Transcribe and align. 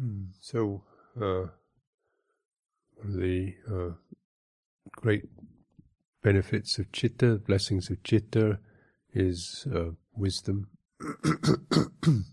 Mm. 0.00 0.28
So, 0.40 0.82
uh, 1.20 1.46
the 3.04 3.54
uh, 3.70 3.92
great 4.92 5.24
benefits 6.22 6.78
of 6.78 6.90
chitta, 6.92 7.36
blessings 7.46 7.90
of 7.90 8.02
chitta, 8.02 8.58
is 9.12 9.66
uh, 9.74 9.90
wisdom. 10.14 10.68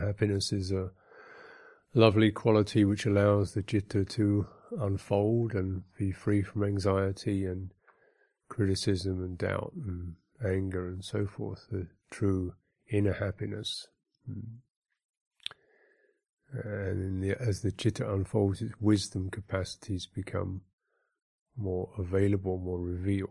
happiness 0.00 0.52
is 0.52 0.72
a 0.72 0.90
lovely 1.94 2.30
quality 2.30 2.84
which 2.84 3.06
allows 3.06 3.52
the 3.52 3.62
chitta 3.62 4.04
to 4.04 4.46
unfold 4.80 5.52
and 5.52 5.82
be 5.98 6.10
free 6.10 6.42
from 6.42 6.64
anxiety 6.64 7.44
and 7.44 7.70
criticism 8.48 9.22
and 9.22 9.38
doubt 9.38 9.72
and 9.76 10.14
anger 10.44 10.88
and 10.88 11.04
so 11.04 11.26
forth, 11.26 11.66
the 11.70 11.86
true 12.10 12.54
inner 12.90 13.12
happiness. 13.12 13.86
Mm. 14.28 14.58
And 16.62 17.22
the, 17.22 17.40
as 17.40 17.62
the 17.62 17.72
chitta 17.72 18.10
unfolds, 18.10 18.62
its 18.62 18.74
wisdom 18.80 19.28
capacities 19.28 20.06
become 20.06 20.60
more 21.56 21.90
available, 21.98 22.58
more 22.58 22.80
revealed. 22.80 23.30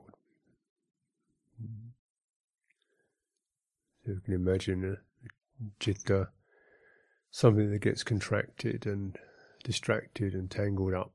So 4.05 4.11
you 4.11 4.21
can 4.25 4.33
imagine 4.33 4.97
a 4.97 5.63
chitta, 5.79 6.29
something 7.31 7.71
that 7.71 7.81
gets 7.81 8.03
contracted 8.03 8.85
and 8.85 9.17
distracted 9.63 10.33
and 10.33 10.51
tangled 10.51 10.93
up. 10.93 11.13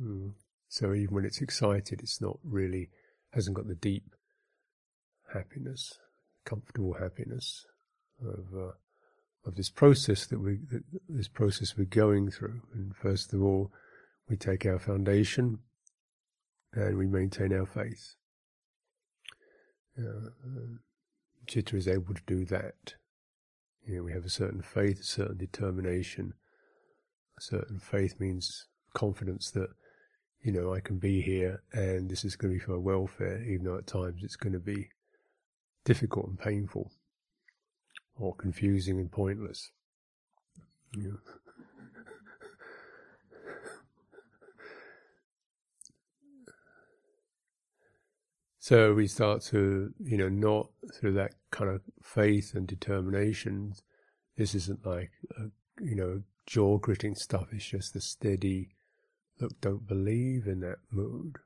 Mm. 0.00 0.32
So 0.68 0.92
even 0.92 1.14
when 1.14 1.24
it's 1.24 1.40
excited, 1.40 2.00
it's 2.02 2.20
not 2.20 2.38
really, 2.44 2.90
hasn't 3.30 3.56
got 3.56 3.66
the 3.66 3.74
deep 3.74 4.14
happiness, 5.32 5.98
comfortable 6.44 6.96
happiness 7.00 7.64
of 8.20 8.44
uh, 8.54 8.72
of 9.46 9.54
this 9.54 9.70
process 9.70 10.26
that 10.26 10.40
we 10.40 10.58
that 10.70 10.82
this 11.08 11.28
process 11.28 11.76
we're 11.76 11.84
going 11.84 12.30
through. 12.30 12.60
And 12.74 12.94
first 12.94 13.32
of 13.32 13.42
all, 13.42 13.70
we 14.28 14.36
take 14.36 14.66
our 14.66 14.78
foundation 14.78 15.60
and 16.72 16.98
we 16.98 17.06
maintain 17.06 17.52
our 17.52 17.66
faith. 17.66 18.16
Uh, 19.98 20.30
Chitta 21.46 21.76
is 21.76 21.88
able 21.88 22.12
to 22.12 22.22
do 22.26 22.44
that. 22.46 22.94
You 23.86 23.96
know, 23.96 24.02
we 24.02 24.12
have 24.12 24.24
a 24.24 24.30
certain 24.30 24.62
faith, 24.62 25.00
a 25.00 25.04
certain 25.04 25.38
determination. 25.38 26.34
A 27.38 27.40
certain 27.40 27.78
faith 27.78 28.18
means 28.18 28.66
confidence 28.94 29.50
that, 29.52 29.70
you 30.42 30.50
know, 30.50 30.74
I 30.74 30.80
can 30.80 30.98
be 30.98 31.20
here 31.20 31.62
and 31.72 32.10
this 32.10 32.24
is 32.24 32.34
going 32.34 32.52
to 32.52 32.58
be 32.58 32.64
for 32.64 32.72
my 32.72 32.78
welfare, 32.78 33.42
even 33.44 33.64
though 33.64 33.78
at 33.78 33.86
times 33.86 34.22
it's 34.22 34.36
going 34.36 34.54
to 34.54 34.58
be 34.58 34.88
difficult 35.84 36.26
and 36.26 36.38
painful 36.38 36.90
or 38.18 38.34
confusing 38.34 38.98
and 38.98 39.10
pointless. 39.10 39.70
So 48.58 48.94
we 48.94 49.06
start 49.06 49.42
to, 49.42 49.94
you 50.02 50.16
know, 50.16 50.28
not 50.28 50.70
through 50.92 51.12
that 51.12 51.34
kind 51.52 51.70
of 51.70 51.82
faith 52.02 52.52
and 52.54 52.66
determination. 52.66 53.74
This 54.36 54.56
isn't 54.56 54.84
like, 54.84 55.12
a, 55.38 55.50
you 55.80 55.94
know, 55.94 56.22
jaw 56.46 56.78
gritting 56.78 57.14
stuff. 57.14 57.46
It's 57.52 57.64
just 57.64 57.94
the 57.94 58.00
steady, 58.00 58.70
look, 59.40 59.60
don't 59.60 59.86
believe 59.86 60.48
in 60.48 60.60
that 60.60 60.78
mood. 60.90 61.36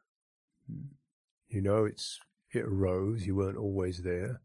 You 1.48 1.60
know, 1.60 1.84
it's, 1.84 2.20
it 2.52 2.64
arose. 2.64 3.26
You 3.26 3.36
weren't 3.36 3.58
always 3.58 4.02
there. 4.02 4.40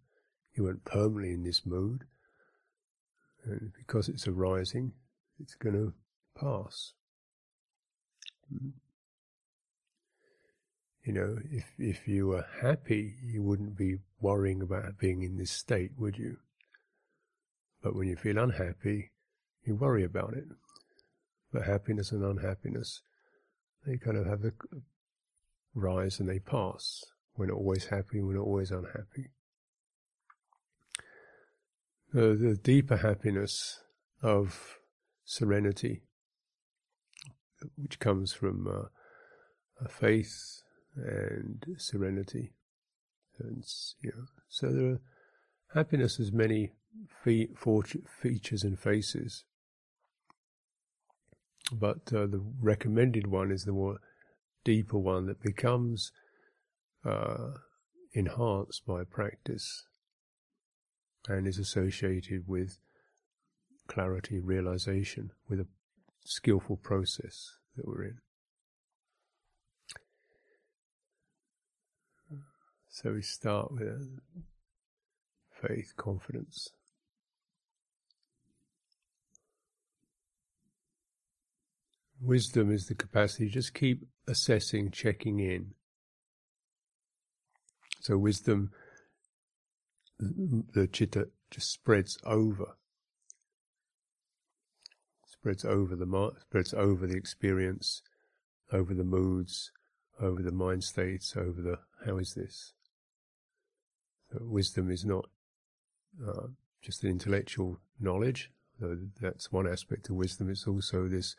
You 0.54 0.64
weren't 0.64 0.84
permanently 0.84 1.32
in 1.34 1.44
this 1.44 1.66
mood. 1.66 2.04
And 3.46 3.72
because 3.78 4.10
it's 4.10 4.28
arising, 4.28 4.94
it's 5.40 5.56
going 5.56 5.76
to 5.76 5.94
pass. 6.40 6.94
Hmm. 8.50 8.70
You 11.04 11.14
know, 11.14 11.38
if 11.52 11.66
if 11.78 12.08
you 12.08 12.28
were 12.28 12.46
happy, 12.62 13.14
you 13.24 13.44
wouldn't 13.44 13.78
be 13.78 13.98
worrying 14.20 14.64
about 14.64 14.98
being 14.98 15.22
in 15.22 15.38
this 15.38 15.52
state, 15.52 15.92
would 15.98 16.18
you? 16.18 16.38
But 17.84 17.96
when 17.96 18.08
you 18.08 18.16
feel 18.16 18.40
unhappy, 18.40 19.12
you 19.64 19.76
worry 19.76 20.04
about 20.04 20.34
it. 20.34 20.46
But 21.54 21.66
happiness 21.66 22.12
and 22.12 22.24
unhappiness, 22.24 23.04
they 23.86 23.98
kind 23.98 24.18
of 24.18 24.26
have 24.26 24.44
a 24.44 24.54
rise 25.76 26.20
and 26.20 26.28
they 26.28 26.40
pass. 26.40 27.04
We're 27.38 27.48
not 27.48 27.58
always 27.58 27.86
happy, 27.86 28.22
we're 28.22 28.38
not 28.38 28.48
always 28.48 28.72
unhappy 28.72 29.30
uh, 32.16 32.34
the 32.34 32.58
deeper 32.64 32.98
happiness 32.98 33.82
of 34.22 34.78
serenity, 35.26 36.04
which 37.76 38.00
comes 38.00 38.32
from 38.32 38.68
uh, 38.68 39.88
faith 39.90 40.62
and 40.96 41.66
serenity. 41.78 42.54
And, 43.40 43.66
you 44.02 44.12
know, 44.16 44.26
so 44.48 44.72
there 44.72 44.92
are, 44.92 45.02
happiness 45.74 46.16
has 46.16 46.32
many 46.32 46.72
fe- 47.24 47.50
features 48.22 48.64
and 48.64 48.80
faces, 48.80 49.44
but 51.74 52.14
uh, 52.14 52.28
the 52.28 52.42
recommended 52.62 53.28
one 53.28 53.52
is 53.52 53.66
the 53.66 53.74
more 53.74 53.98
deeper 54.64 54.98
one 54.98 55.26
that 55.26 55.42
becomes 55.42 56.14
uh, 57.04 57.56
enhanced 58.14 58.86
by 58.86 59.04
practice 59.04 59.86
and 61.28 61.48
is 61.48 61.58
associated 61.58 62.44
with 62.48 62.78
clarity, 63.88 64.40
realization, 64.40 65.32
with 65.50 65.60
a 65.60 65.68
skillful 66.24 66.78
process 66.78 67.58
that 67.76 67.88
we're 67.88 68.04
in. 68.04 68.18
So 72.90 73.12
we 73.14 73.22
start 73.22 73.74
with 73.74 74.20
faith, 75.62 75.94
confidence. 75.98 76.70
Wisdom 82.22 82.72
is 82.72 82.88
the 82.88 82.96
capacity 82.96 83.48
to 83.48 83.54
just 83.54 83.74
keep 83.74 84.08
assessing, 84.28 84.92
checking 84.92 85.40
in. 85.40 85.74
So 88.00 88.18
wisdom 88.18 88.72
the 90.20 90.88
chitta 90.88 91.30
just 91.52 91.72
spreads 91.72 92.18
over, 92.26 92.78
spreads 95.26 95.66
over 95.66 95.96
the 95.96 96.32
spreads 96.42 96.74
over 96.74 97.06
the 97.06 97.18
experience, 97.18 98.02
over 98.72 98.94
the 98.94 99.04
moods, 99.04 99.72
over 100.20 100.42
the 100.42 100.52
mind 100.52 100.84
states, 100.84 101.36
over 101.36 101.62
the 101.62 101.80
how 102.06 102.18
is 102.18 102.34
this. 102.34 102.74
So 104.32 104.40
wisdom 104.42 104.90
is 104.90 105.06
not 105.06 105.26
uh, 106.26 106.48
just 106.82 107.04
an 107.04 107.10
intellectual 107.10 107.80
knowledge, 108.00 108.52
though 108.80 108.98
that's 109.22 109.52
one 109.52 109.68
aspect 109.68 110.10
of 110.10 110.16
wisdom. 110.16 110.50
It's 110.50 110.68
also 110.68 111.08
this 111.08 111.36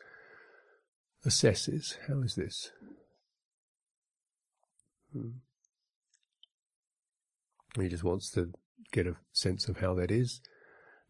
assesses 1.25 1.97
how 2.07 2.21
is 2.21 2.35
this. 2.35 2.71
Hmm. 5.13 5.29
He 7.79 7.89
just 7.89 8.03
wants 8.03 8.31
to 8.31 8.51
get 8.91 9.07
a 9.07 9.15
sense 9.31 9.67
of 9.67 9.77
how 9.77 9.93
that 9.95 10.11
is. 10.11 10.41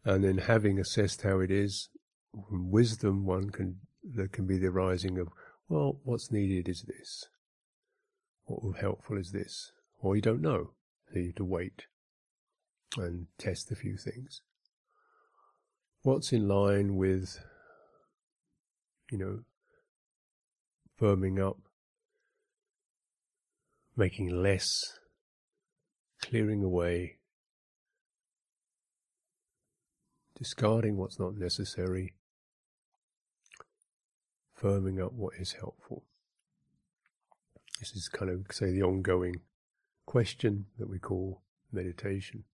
And 0.04 0.24
then 0.24 0.38
having 0.38 0.78
assessed 0.78 1.22
how 1.22 1.40
it 1.40 1.50
is, 1.50 1.88
wisdom, 2.50 3.24
one 3.24 3.50
can, 3.50 3.80
there 4.02 4.28
can 4.28 4.46
be 4.46 4.58
the 4.58 4.68
arising 4.68 5.18
of, 5.18 5.28
well, 5.68 6.00
what's 6.04 6.32
needed 6.32 6.68
is 6.68 6.82
this. 6.82 7.24
What 8.44 8.62
will 8.62 8.72
be 8.72 8.80
helpful 8.80 9.18
is 9.18 9.32
this. 9.32 9.72
Or 10.00 10.16
you 10.16 10.22
don't 10.22 10.40
know. 10.40 10.70
So 11.12 11.18
you 11.18 11.26
have 11.26 11.34
to 11.36 11.44
wait 11.44 11.86
and 12.96 13.26
test 13.38 13.70
a 13.70 13.76
few 13.76 13.96
things. 13.96 14.42
What's 16.02 16.32
in 16.32 16.48
line 16.48 16.96
with, 16.96 17.38
you 19.10 19.18
know, 19.18 19.40
firming 21.00 21.44
up, 21.44 21.58
making 23.96 24.30
less, 24.30 24.98
clearing 26.22 26.62
away, 26.62 27.17
discarding 30.38 30.96
what's 30.96 31.18
not 31.18 31.36
necessary, 31.36 32.14
firming 34.60 35.04
up 35.04 35.12
what 35.12 35.34
is 35.38 35.52
helpful. 35.52 36.04
This 37.80 37.92
is 37.92 38.08
kind 38.08 38.30
of, 38.30 38.46
say, 38.50 38.70
the 38.70 38.82
ongoing 38.82 39.36
question 40.06 40.66
that 40.78 40.88
we 40.88 40.98
call 40.98 41.42
meditation 41.72 42.44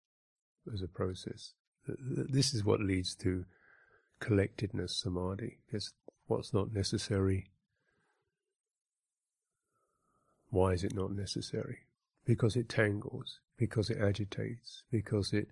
as 0.73 0.81
a 0.81 0.87
process. 0.87 1.53
This 1.87 2.53
is 2.53 2.65
what 2.65 2.79
leads 2.79 3.15
to 3.17 3.45
collectedness, 4.19 4.97
samadhi. 4.97 5.59
It's 5.71 5.93
what's 6.27 6.53
not 6.53 6.73
necessary. 6.73 7.51
Why 10.49 10.71
is 10.71 10.83
it 10.83 10.95
not 10.95 11.11
necessary? 11.11 11.79
Because 12.25 12.55
it 12.55 12.67
tangles, 12.67 13.39
because 13.57 13.89
it 13.89 13.99
agitates, 13.99 14.83
because 14.91 15.33
it 15.33 15.49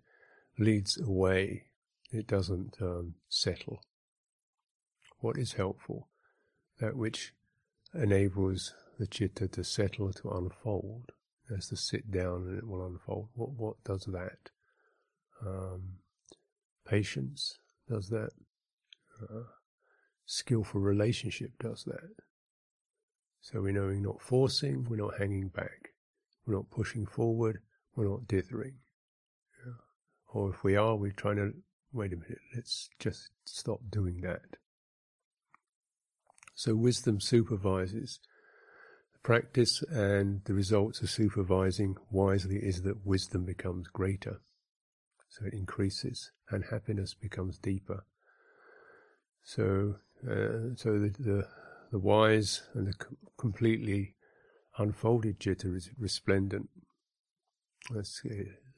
leads 0.57 0.99
away 0.99 1.65
it 2.13 2.27
doesn't 2.27 2.77
um, 2.81 3.15
settle. 3.29 3.81
What 5.19 5.37
is 5.37 5.53
helpful? 5.53 6.09
That 6.79 6.95
which 6.95 7.33
enables 7.93 8.73
the 8.99 9.07
chitta 9.07 9.47
to 9.49 9.63
settle, 9.63 10.11
to 10.13 10.29
unfold, 10.31 11.11
has 11.49 11.67
to 11.69 11.77
sit 11.77 12.11
down 12.11 12.47
and 12.47 12.57
it 12.57 12.67
will 12.67 12.85
unfold. 12.85 13.29
What 13.33 13.51
what 13.51 13.83
does 13.83 14.05
that? 14.05 14.49
Um, 15.45 15.99
patience 16.87 17.59
does 17.89 18.09
that. 18.09 18.31
Uh, 19.21 19.43
skillful 20.25 20.81
relationship 20.81 21.51
does 21.59 21.83
that. 21.85 22.09
So 23.41 23.61
we 23.61 23.73
know 23.73 23.83
we're 23.83 23.99
not 23.99 24.21
forcing, 24.21 24.85
we're 24.89 24.95
not 24.95 25.19
hanging 25.19 25.49
back, 25.49 25.89
we're 26.45 26.55
not 26.55 26.71
pushing 26.71 27.05
forward, 27.05 27.59
we're 27.95 28.07
not 28.07 28.27
dithering. 28.27 28.75
Yeah. 29.65 29.73
Or 30.29 30.51
if 30.51 30.63
we 30.63 30.77
are, 30.77 30.95
we're 30.95 31.11
trying 31.11 31.35
to 31.35 31.53
wait 31.93 32.11
a 32.13 32.17
minute, 32.17 32.39
let's 32.55 32.89
just 32.99 33.29
stop 33.45 33.79
doing 33.89 34.21
that. 34.21 34.41
So 36.55 36.75
wisdom 36.75 37.19
supervises 37.19 38.19
the 39.13 39.19
practice, 39.19 39.83
and 39.83 40.41
the 40.45 40.53
results 40.53 41.01
of 41.01 41.09
supervising 41.09 41.95
wisely 42.11 42.57
is 42.57 42.81
that 42.83 43.05
wisdom 43.05 43.45
becomes 43.45 43.87
greater. 43.87 44.41
So 45.29 45.45
it 45.45 45.53
increases, 45.53 46.31
and 46.49 46.65
happiness 46.69 47.13
becomes 47.13 47.57
deeper. 47.57 48.05
So, 49.43 49.95
uh, 50.23 50.75
so 50.75 50.99
the, 50.99 51.13
the, 51.19 51.47
the 51.91 51.99
wise 51.99 52.63
and 52.73 52.87
the 52.87 52.93
completely 53.37 54.15
unfolded 54.77 55.39
chitta 55.39 55.73
is 55.75 55.89
resplendent. 55.97 56.69
As 57.97 58.21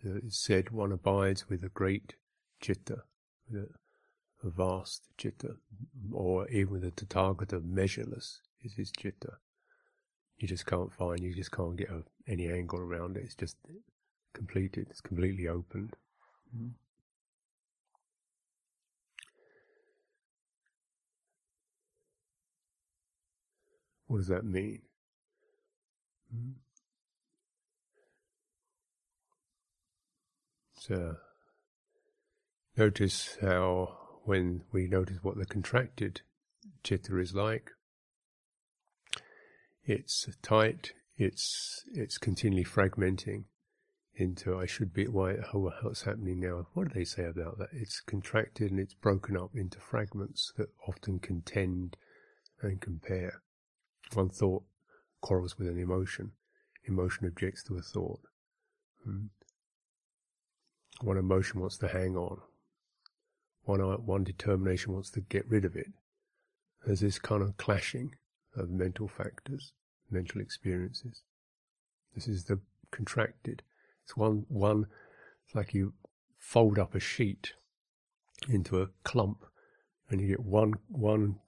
it's 0.02 0.44
said, 0.44 0.72
one 0.72 0.92
abides 0.92 1.50
with 1.50 1.64
a 1.64 1.70
great 1.70 2.16
chitta, 2.66 3.04
a 3.54 4.50
vast 4.50 5.04
chitta, 5.18 5.56
or 6.12 6.48
even 6.50 6.82
the 6.82 6.90
tathagata, 6.90 7.64
measureless 7.64 8.42
is 8.64 8.74
his 8.74 8.92
chitta. 8.92 9.34
You 10.38 10.48
just 10.48 10.66
can't 10.66 10.92
find, 10.92 11.20
you 11.22 11.36
just 11.36 11.52
can't 11.52 11.76
get 11.76 11.90
a, 11.90 12.04
any 12.28 12.52
angle 12.52 12.80
around 12.80 13.18
it. 13.18 13.24
It's 13.24 13.36
just 13.36 13.58
completed, 14.34 14.88
it's 14.90 15.00
completely 15.00 15.48
opened. 15.48 15.96
Mm-hmm. 16.56 16.70
What 24.08 24.18
does 24.18 24.28
that 24.28 24.44
mean? 24.46 24.82
Hmm? 26.32 26.52
So, 30.80 31.16
notice 32.78 33.38
how 33.42 33.98
when 34.24 34.64
we 34.72 34.88
notice 34.88 35.18
what 35.22 35.38
the 35.38 35.46
contracted 35.46 36.22
chitta 36.84 37.18
is 37.20 37.34
like, 37.34 37.72
it's 39.86 40.28
tight, 40.42 40.94
it's 41.18 41.84
it's 41.94 42.18
continually 42.18 42.66
fragmenting 42.66 43.46
into 44.16 44.58
I 44.58 44.66
should 44.66 44.94
be 44.94 45.08
why 45.08 45.34
what's 45.54 46.04
happening 46.04 46.40
now. 46.40 46.68
What 46.74 46.90
do 46.90 46.94
they 46.94 47.06
say 47.06 47.26
about 47.26 47.58
that? 47.60 47.70
It's 47.74 48.02
contracted 48.02 48.72
and 48.72 48.80
it's 48.80 48.94
broken 48.94 49.38
up 49.38 49.52
into 49.56 49.80
fragments 49.80 50.54
that 50.58 50.70
often 50.88 51.20
contend 51.20 51.98
and 52.62 52.82
compare. 52.82 53.42
One 54.14 54.30
thought 54.30 54.64
quarrels 55.22 55.58
with 55.58 55.68
an 55.68 55.80
emotion. 55.80 56.32
Emotion 56.88 57.26
objects 57.26 57.64
to 57.64 57.78
a 57.78 57.82
thought. 57.82 58.22
Hmm. 59.04 59.26
One 61.02 61.18
emotion 61.18 61.60
wants 61.60 61.78
to 61.80 61.88
hang 61.88 62.16
on. 62.16 62.40
One, 63.66 63.82
uh, 63.82 63.98
one 63.98 64.24
determination 64.24 64.94
wants 64.94 65.10
to 65.12 65.22
get 65.22 65.50
rid 65.50 65.66
of 65.66 65.76
it. 65.76 65.88
There's 66.86 67.00
this 67.00 67.20
kind 67.20 67.42
of 67.42 67.58
clashing 67.58 68.16
of 68.56 68.70
mental 68.70 69.08
factors, 69.08 69.74
mental 70.10 70.40
experiences. 70.40 71.24
This 72.14 72.28
is 72.28 72.46
the 72.46 72.60
contracted. 72.92 73.64
It's 74.04 74.16
one, 74.16 74.46
one, 74.48 74.86
it's 75.46 75.56
like 75.56 75.74
you 75.74 75.94
fold 76.38 76.78
up 76.78 76.94
a 76.94 77.00
sheet 77.00 77.54
into 78.48 78.82
a 78.82 78.90
clump 79.04 79.44
and 80.10 80.22
you 80.22 80.28
get 80.28 80.46
one, 80.46 80.76
one 80.88 81.40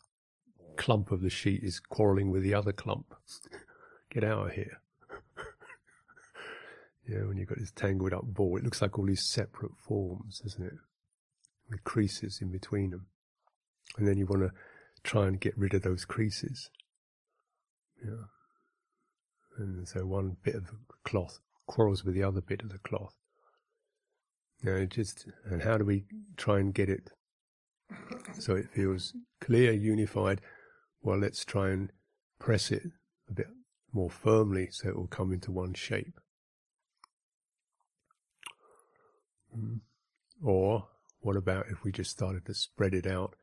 clump 0.75 1.11
of 1.11 1.21
the 1.21 1.29
sheet 1.29 1.63
is 1.63 1.79
quarreling 1.79 2.31
with 2.31 2.41
the 2.43 2.53
other 2.53 2.71
clump. 2.71 3.13
Get 4.09 4.23
out 4.23 4.47
of 4.47 4.53
here. 4.53 4.79
yeah, 7.07 7.25
when 7.25 7.37
you've 7.37 7.49
got 7.49 7.59
this 7.59 7.71
tangled 7.71 8.13
up 8.13 8.23
ball, 8.23 8.57
it 8.57 8.63
looks 8.63 8.81
like 8.81 8.97
all 8.97 9.05
these 9.05 9.27
separate 9.27 9.77
forms, 9.77 10.39
doesn't 10.39 10.63
it? 10.65 10.73
With 11.69 11.83
creases 11.83 12.39
in 12.41 12.51
between 12.51 12.91
them. 12.91 13.07
And 13.97 14.07
then 14.07 14.17
you 14.17 14.25
want 14.25 14.43
to 14.43 14.51
try 15.03 15.27
and 15.27 15.39
get 15.39 15.57
rid 15.57 15.73
of 15.73 15.81
those 15.81 16.05
creases. 16.05 16.69
Yeah. 18.03 18.25
And 19.57 19.87
so 19.87 20.05
one 20.05 20.37
bit 20.43 20.55
of 20.55 20.71
cloth 21.03 21.39
quarrels 21.67 22.03
with 22.03 22.15
the 22.15 22.23
other 22.23 22.41
bit 22.41 22.61
of 22.61 22.69
the 22.69 22.79
cloth. 22.79 23.15
Know, 24.63 24.85
just, 24.85 25.27
and 25.45 25.61
how 25.61 25.77
do 25.77 25.85
we 25.85 26.05
try 26.35 26.59
and 26.59 26.73
get 26.73 26.89
it 26.89 27.11
so 28.39 28.55
it 28.55 28.69
feels 28.69 29.13
clear, 29.39 29.71
unified, 29.71 30.41
well, 31.01 31.17
let's 31.17 31.45
try 31.45 31.69
and 31.69 31.91
press 32.39 32.71
it 32.71 32.83
a 33.29 33.33
bit 33.33 33.47
more 33.93 34.09
firmly 34.09 34.69
so 34.71 34.89
it 34.89 34.95
will 34.95 35.07
come 35.07 35.31
into 35.31 35.51
one 35.51 35.73
shape. 35.73 36.19
Mm. 39.57 39.79
Or 40.43 40.87
what 41.19 41.35
about 41.35 41.65
if 41.69 41.83
we 41.83 41.91
just 41.91 42.11
started 42.11 42.45
to 42.45 42.53
spread 42.53 42.93
it 42.93 43.07
out, 43.07 43.35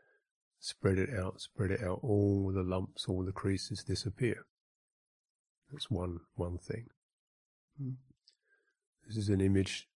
spread 0.59 0.99
it 0.99 1.11
out, 1.11 1.41
spread 1.41 1.71
it 1.71 1.83
out, 1.83 2.01
all 2.03 2.53
the 2.55 2.63
lumps, 2.63 3.07
all 3.09 3.25
the 3.25 3.33
creases 3.33 3.83
disappear. 3.83 4.47
That's 5.71 5.91
one 5.91 6.21
one 6.35 6.59
thing. 6.59 6.87
Mm. 7.83 7.95
This 9.07 9.17
is 9.17 9.29
an 9.29 9.41
image 9.41 9.89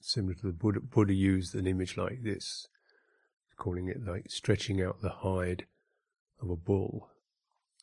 similar 0.00 0.34
to 0.34 0.46
the 0.46 0.52
Buddha. 0.52 0.80
Buddha 0.80 1.12
used 1.12 1.54
an 1.54 1.66
image 1.66 1.96
like 1.96 2.22
this, 2.22 2.66
calling 3.56 3.88
it 3.88 4.04
like 4.04 4.30
stretching 4.30 4.82
out 4.82 5.02
the 5.02 5.10
hide 5.10 5.66
of 6.40 6.50
a 6.50 6.56
bull, 6.56 7.10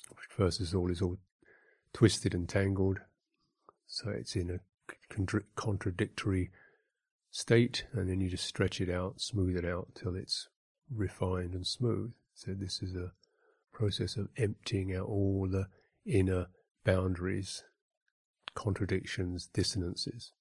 which 0.10 0.26
first 0.30 0.60
of 0.60 0.76
all 0.76 0.90
is 0.90 1.02
all 1.02 1.18
twisted 1.94 2.34
and 2.34 2.50
tangled, 2.50 3.00
so 3.88 4.10
it's 4.10 4.36
in 4.36 4.50
a 4.50 4.60
contradictory 5.56 6.52
state, 7.36 7.86
and 7.92 8.10
then 8.10 8.22
you 8.22 8.30
just 8.30 8.46
stretch 8.46 8.80
it 8.80 8.90
out, 8.90 9.20
smooth 9.20 9.58
it 9.58 9.66
out 9.66 9.90
till 9.94 10.16
it's 10.16 10.48
refined 10.90 11.54
and 11.54 11.68
smooth. 11.68 12.14
So 12.34 12.54
this 12.54 12.82
is 12.82 12.96
a 12.96 13.12
process 13.74 14.16
of 14.16 14.30
emptying 14.38 14.96
out 14.96 15.08
all 15.08 15.46
the 15.52 15.68
inner 16.06 16.48
boundaries, 16.86 17.66
contradictions, 18.54 19.50
dissonances. 19.54 20.32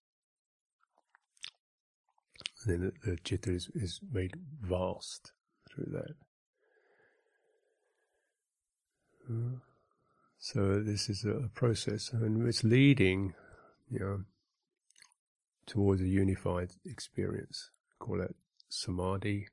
And 2.65 2.73
then 2.73 2.93
the, 3.05 3.17
chitta 3.25 3.51
is, 3.51 3.71
is 3.75 3.99
made 4.13 4.37
vast 4.63 5.33
through 5.69 5.91
that. 5.91 6.15
So 10.39 10.81
this 10.81 11.09
is 11.09 11.25
a 11.25 11.49
process, 11.55 12.13
and 12.13 12.47
it's 12.47 12.63
leading, 12.63 13.35
you 13.91 13.99
know, 13.99 14.21
towards 15.67 16.01
a 16.01 16.09
unified 16.09 16.71
experience. 16.85 17.71
Call 17.99 18.21
it 18.21 18.35
samadhi, 18.69 19.49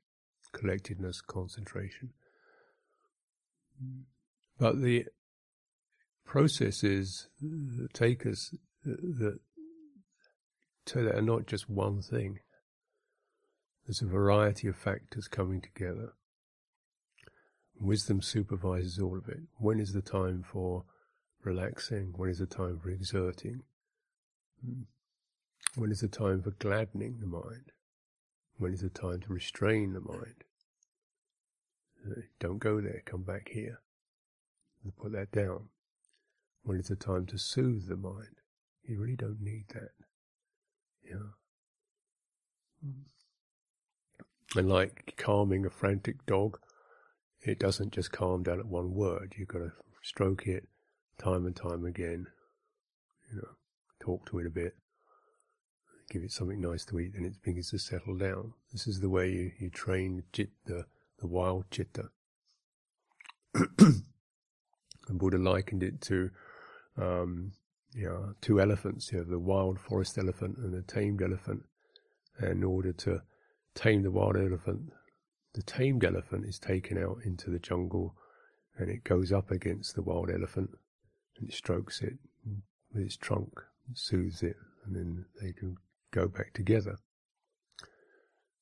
collectedness, 0.52 1.20
concentration. 1.20 2.10
But 4.58 4.80
the 4.80 5.06
processes 6.24 7.28
that 7.40 7.92
take 7.92 8.26
us 8.26 8.54
that 8.84 9.38
so 10.86 11.02
that 11.02 11.14
are 11.14 11.22
not 11.22 11.46
just 11.46 11.70
one 11.70 12.02
thing. 12.02 12.40
There's 13.86 14.02
a 14.02 14.06
variety 14.06 14.68
of 14.68 14.76
factors 14.76 15.28
coming 15.28 15.60
together. 15.60 16.12
Wisdom 17.80 18.22
supervises 18.22 18.98
all 18.98 19.18
of 19.18 19.28
it. 19.28 19.40
When 19.58 19.80
is 19.80 19.92
the 19.92 20.02
time 20.02 20.44
for 20.50 20.84
relaxing? 21.42 22.12
When 22.16 22.30
is 22.30 22.38
the 22.38 22.46
time 22.46 22.78
for 22.80 22.90
exerting? 22.90 23.62
Hmm. 24.64 24.82
When 25.74 25.90
is 25.90 26.00
the 26.00 26.08
time 26.08 26.42
for 26.42 26.50
gladdening 26.52 27.18
the 27.20 27.26
mind? 27.26 27.72
When 28.58 28.72
is 28.72 28.82
the 28.82 28.90
time 28.90 29.20
to 29.20 29.32
restrain 29.32 29.94
the 29.94 30.00
mind? 30.00 30.44
Don't 32.40 32.58
go 32.58 32.80
there, 32.80 33.02
come 33.04 33.22
back 33.22 33.48
here. 33.52 33.80
Put 35.00 35.12
that 35.12 35.30
down. 35.30 35.68
When 36.64 36.78
is 36.78 36.88
the 36.88 36.96
time 36.96 37.26
to 37.26 37.38
soothe 37.38 37.88
the 37.88 37.96
mind? 37.96 38.36
You 38.84 39.00
really 39.00 39.16
don't 39.16 39.40
need 39.40 39.66
that. 39.68 39.90
Yeah. 41.04 41.30
Hmm. 42.82 44.58
And 44.58 44.68
like 44.68 45.14
calming 45.16 45.64
a 45.64 45.70
frantic 45.70 46.26
dog, 46.26 46.58
it 47.40 47.58
doesn't 47.58 47.92
just 47.92 48.12
calm 48.12 48.42
down 48.42 48.58
at 48.58 48.66
one 48.66 48.92
word. 48.94 49.34
You've 49.36 49.48
got 49.48 49.58
to 49.60 49.72
stroke 50.02 50.46
it 50.46 50.68
time 51.18 51.46
and 51.46 51.56
time 51.56 51.84
again. 51.84 52.26
You 53.30 53.36
know, 53.38 53.48
talk 54.00 54.26
to 54.26 54.40
it 54.40 54.46
a 54.46 54.50
bit, 54.50 54.74
give 56.12 56.22
it 56.22 56.32
something 56.32 56.60
nice 56.60 56.84
to 56.86 57.00
eat, 57.00 57.14
and 57.14 57.24
it 57.24 57.42
begins 57.42 57.70
to 57.70 57.78
settle 57.78 58.16
down. 58.16 58.52
This 58.70 58.86
is 58.86 59.00
the 59.00 59.08
way 59.08 59.30
you, 59.30 59.52
you 59.58 59.70
train 59.70 60.22
the, 60.32 60.84
the 61.18 61.26
wild 61.26 61.64
chitta. 61.70 62.10
and 63.78 64.02
Buddha 65.08 65.38
likened 65.38 65.82
it 65.82 66.00
to 66.02 66.30
um, 66.98 67.52
you 67.94 68.04
know, 68.04 68.34
two 68.40 68.60
elephants. 68.60 69.10
You 69.10 69.18
have 69.18 69.28
the 69.28 69.38
wild 69.38 69.80
forest 69.80 70.18
elephant 70.18 70.58
and 70.58 70.72
the 70.72 70.82
tamed 70.82 71.22
elephant. 71.22 71.62
And 72.38 72.50
in 72.50 72.64
order 72.64 72.92
to 72.92 73.22
tame 73.74 74.02
the 74.02 74.10
wild 74.10 74.36
elephant, 74.36 74.92
the 75.54 75.62
tamed 75.62 76.04
elephant 76.04 76.46
is 76.46 76.58
taken 76.58 76.98
out 76.98 77.18
into 77.24 77.50
the 77.50 77.58
jungle 77.58 78.14
and 78.78 78.90
it 78.90 79.04
goes 79.04 79.32
up 79.32 79.50
against 79.50 79.94
the 79.94 80.02
wild 80.02 80.30
elephant 80.30 80.70
and 81.38 81.48
it 81.48 81.54
strokes 81.54 82.00
it 82.00 82.14
with 82.92 83.04
its 83.04 83.16
trunk, 83.16 83.60
soothes 83.94 84.42
it, 84.42 84.56
and 84.84 84.96
then 84.96 85.24
they 85.40 85.52
can 85.52 85.76
go 86.12 86.28
back 86.28 86.52
together. 86.54 86.98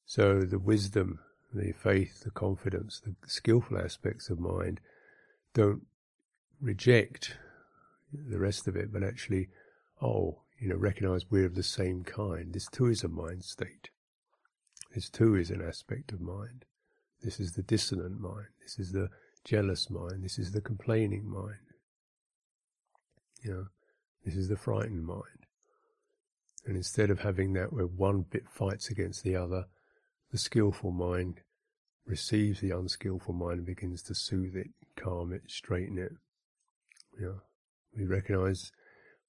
So 0.06 0.40
the 0.40 0.58
wisdom, 0.58 1.20
the 1.52 1.72
faith, 1.72 2.22
the 2.24 2.30
confidence, 2.30 3.00
the 3.00 3.14
skillful 3.26 3.78
aspects 3.78 4.30
of 4.30 4.40
mind 4.40 4.80
don't 5.52 5.82
reject 6.60 7.36
the 8.12 8.38
rest 8.38 8.66
of 8.66 8.76
it, 8.76 8.92
but 8.92 9.02
actually, 9.02 9.48
oh, 10.02 10.40
you 10.58 10.68
know, 10.68 10.76
recognize 10.76 11.30
we're 11.30 11.46
of 11.46 11.54
the 11.54 11.62
same 11.62 12.04
kind. 12.04 12.52
This 12.52 12.66
too 12.66 12.86
is 12.86 13.04
a 13.04 13.08
mind 13.08 13.44
state. 13.44 13.90
This 14.94 15.08
too 15.08 15.36
is 15.36 15.50
an 15.50 15.62
aspect 15.62 16.12
of 16.12 16.20
mind. 16.20 16.64
This 17.22 17.38
is 17.38 17.52
the 17.52 17.62
dissonant 17.62 18.20
mind. 18.20 18.48
This 18.62 18.78
is 18.78 18.92
the 18.92 19.08
jealous 19.44 19.90
mind. 19.90 20.24
This 20.24 20.38
is 20.38 20.52
the 20.52 20.60
complaining 20.60 21.28
mind. 21.28 21.56
You 23.42 23.52
know, 23.52 23.66
this 24.24 24.34
is 24.36 24.48
the 24.48 24.56
frightened 24.56 25.06
mind. 25.06 25.39
And 26.66 26.76
instead 26.76 27.10
of 27.10 27.20
having 27.20 27.52
that 27.54 27.72
where 27.72 27.86
one 27.86 28.22
bit 28.22 28.48
fights 28.48 28.90
against 28.90 29.24
the 29.24 29.36
other, 29.36 29.64
the 30.30 30.38
skillful 30.38 30.92
mind 30.92 31.40
receives 32.06 32.60
the 32.60 32.70
unskillful 32.70 33.34
mind 33.34 33.58
and 33.58 33.66
begins 33.66 34.02
to 34.02 34.14
soothe 34.14 34.56
it, 34.56 34.68
calm 34.96 35.32
it, 35.32 35.42
straighten 35.48 35.98
it. 35.98 36.12
Know, 37.18 37.40
we 37.96 38.06
recognize 38.06 38.72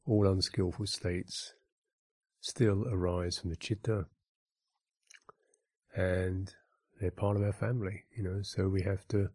all 0.06 0.28
unskillful 0.28 0.88
states 0.88 1.54
still 2.40 2.86
arise 2.90 3.38
from 3.38 3.50
the 3.50 3.56
chitta 3.56 4.06
and 5.96 6.54
they're 7.00 7.12
part 7.12 7.36
of 7.36 7.44
our 7.44 7.54
family, 7.54 8.04
you 8.16 8.24
know, 8.24 8.42
so 8.44 8.68
we 8.68 8.84
have 8.84 9.08
to 9.10 9.30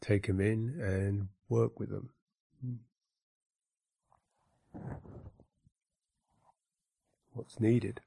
take 0.00 0.26
them 0.26 0.40
in 0.40 0.78
and 0.80 1.28
work 1.48 1.80
with 1.80 1.90
them. 1.90 2.10
What's 7.36 7.60
needed? 7.60 8.00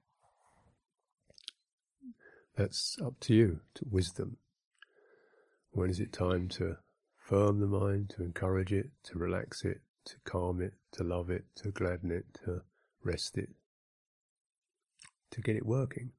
That's 2.58 2.98
up 3.06 3.20
to 3.22 3.36
you, 3.36 3.60
to 3.76 3.86
wisdom. 3.88 4.38
When 5.70 5.92
is 5.92 6.00
it 6.00 6.12
time 6.12 6.48
to 6.50 6.78
firm 7.16 7.60
the 7.60 7.68
mind, 7.68 8.12
to 8.16 8.24
encourage 8.24 8.74
it, 8.74 8.90
to 9.04 9.20
relax 9.20 9.64
it, 9.64 9.82
to 10.06 10.16
calm 10.24 10.62
it, 10.62 10.74
to 10.94 11.04
love 11.04 11.30
it, 11.30 11.44
to 11.58 11.70
gladden 11.70 12.10
it, 12.10 12.26
to 12.44 12.62
rest 13.04 13.38
it, 13.38 13.50
to 15.30 15.42
get 15.42 15.56
it 15.56 15.66
working. 15.68 16.10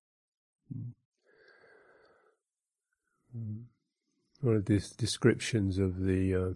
Mm. 3.36 3.64
One 4.40 4.54
of 4.54 4.66
these 4.66 4.90
descriptions 4.90 5.78
of 5.78 5.98
the 5.98 6.32
uh, 6.32 6.54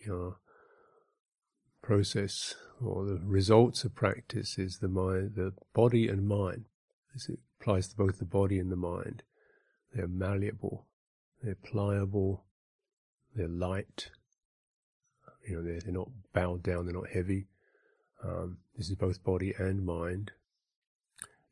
you 0.00 0.08
know, 0.12 0.36
process 1.84 2.54
or 2.82 3.04
the 3.04 3.20
results 3.22 3.84
of 3.84 3.94
practice 3.94 4.58
is 4.58 4.78
the 4.78 4.88
mind, 4.88 5.34
the 5.36 5.52
body 5.74 6.08
and 6.08 6.26
mind. 6.26 6.64
This 7.12 7.30
applies 7.60 7.88
to 7.88 7.96
both 7.96 8.18
the 8.18 8.24
body 8.24 8.58
and 8.58 8.72
the 8.72 8.76
mind. 8.76 9.22
They're 9.92 10.08
malleable, 10.08 10.86
they're 11.42 11.54
pliable, 11.54 12.46
they're 13.36 13.48
light, 13.48 14.10
you 15.46 15.56
know, 15.56 15.62
they're, 15.62 15.80
they're 15.80 15.92
not 15.92 16.08
bowed 16.32 16.62
down, 16.62 16.86
they're 16.86 16.94
not 16.94 17.10
heavy. 17.12 17.48
Um, 18.24 18.58
this 18.76 18.88
is 18.88 18.96
both 18.96 19.22
body 19.22 19.54
and 19.58 19.84
mind. 19.84 20.32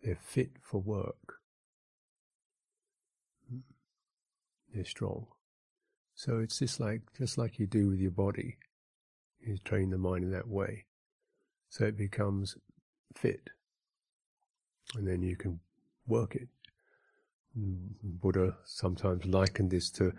They're 0.02 0.18
fit 0.20 0.52
for 0.62 0.80
work. 0.80 1.34
They're 4.74 4.86
strong. 4.86 5.26
So 6.14 6.38
it's 6.38 6.58
just 6.58 6.80
like 6.80 7.02
just 7.18 7.36
like 7.36 7.58
you 7.58 7.66
do 7.66 7.90
with 7.90 7.98
your 7.98 8.10
body. 8.10 8.56
You 9.42 9.58
train 9.58 9.90
the 9.90 9.98
mind 9.98 10.24
in 10.24 10.30
that 10.32 10.48
way. 10.48 10.84
So 11.68 11.84
it 11.84 11.96
becomes 11.96 12.56
fit. 13.16 13.50
And 14.94 15.06
then 15.06 15.22
you 15.22 15.36
can 15.36 15.60
work 16.06 16.34
it. 16.34 16.48
Buddha 17.54 18.56
sometimes 18.64 19.26
likened 19.26 19.70
this 19.70 19.90
to 19.90 20.12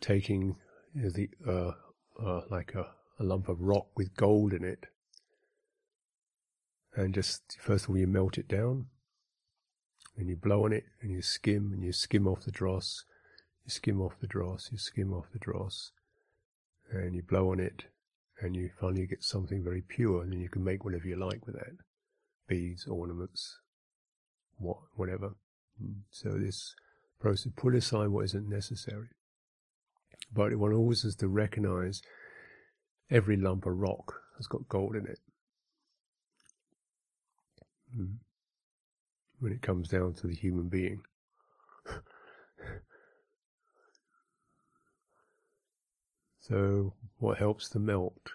taking 0.00 0.56
the 0.94 1.28
uh, 1.46 1.72
uh, 2.20 2.42
like 2.50 2.74
a 2.74 2.86
a 3.18 3.24
lump 3.24 3.48
of 3.48 3.60
rock 3.60 3.86
with 3.96 4.16
gold 4.16 4.52
in 4.52 4.64
it. 4.64 4.86
And 6.96 7.14
just, 7.14 7.58
first 7.60 7.84
of 7.84 7.90
all, 7.90 7.98
you 7.98 8.06
melt 8.06 8.38
it 8.38 8.48
down, 8.48 8.86
and 10.16 10.28
you 10.28 10.36
blow 10.36 10.64
on 10.64 10.72
it, 10.72 10.84
and 11.00 11.10
you 11.10 11.22
skim, 11.22 11.72
and 11.72 11.82
you 11.82 11.92
skim 11.92 12.26
off 12.26 12.44
the 12.44 12.52
dross, 12.52 13.04
you 13.64 13.70
skim 13.70 14.00
off 14.00 14.14
the 14.20 14.26
dross, 14.26 14.68
you 14.70 14.78
skim 14.78 15.12
off 15.12 15.26
the 15.32 15.38
dross, 15.38 15.90
and 16.90 17.14
you 17.14 17.22
blow 17.22 17.50
on 17.50 17.58
it, 17.58 17.86
and 18.44 18.54
you 18.54 18.70
finally 18.78 19.06
get 19.06 19.24
something 19.24 19.64
very 19.64 19.82
pure, 19.82 20.22
and 20.22 20.32
then 20.32 20.40
you 20.40 20.48
can 20.48 20.62
make 20.62 20.84
whatever 20.84 21.08
you 21.08 21.16
like 21.16 21.46
with 21.46 21.54
that 21.56 21.72
beads, 22.46 22.86
ornaments, 22.86 23.58
what, 24.58 24.76
whatever. 24.94 25.36
So 26.10 26.30
this 26.32 26.74
process, 27.20 27.52
put 27.56 27.74
aside 27.74 28.08
what 28.08 28.26
isn't 28.26 28.48
necessary. 28.48 29.08
But 30.32 30.56
one 30.56 30.72
always 30.72 31.02
has 31.02 31.16
to 31.16 31.28
recognize 31.28 32.00
every 33.10 33.36
lump 33.36 33.66
of 33.66 33.76
rock 33.76 34.14
has 34.36 34.46
got 34.46 34.68
gold 34.68 34.94
in 34.96 35.06
it. 35.06 35.18
Mm. 37.98 38.16
When 39.38 39.52
it 39.52 39.62
comes 39.62 39.88
down 39.88 40.14
to 40.14 40.26
the 40.26 40.34
human 40.34 40.68
being. 40.68 41.00
so, 46.40 46.94
what 47.24 47.38
helps 47.38 47.70
to 47.70 47.78
melt? 47.78 48.32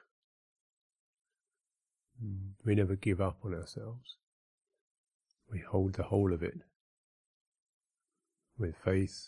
We 2.66 2.74
never 2.74 2.96
give 2.96 3.22
up 3.22 3.38
on 3.46 3.54
ourselves. 3.54 4.16
We 5.52 5.60
hold 5.60 5.94
the 5.94 6.04
whole 6.04 6.34
of 6.34 6.42
it 6.42 6.62
with 8.58 8.76
faith, 8.84 9.28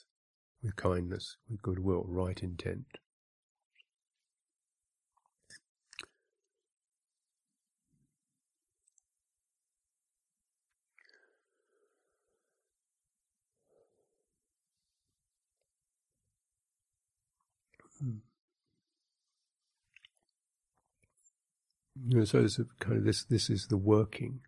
with 0.64 0.76
kindness, 0.76 1.38
with 1.48 1.62
goodwill, 1.62 2.06
right 2.08 2.42
intent. 2.42 2.98
You 22.08 22.20
know, 22.20 22.26
so 22.26 22.40
it's 22.40 22.60
kind 22.80 22.98
of 22.98 23.04
this. 23.04 23.24
This 23.24 23.50
is 23.50 23.68
the 23.68 23.78
working, 23.78 24.42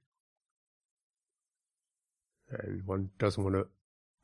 and 2.50 2.86
one 2.86 3.10
doesn't 3.20 3.44
want 3.44 3.56
to 3.56 3.68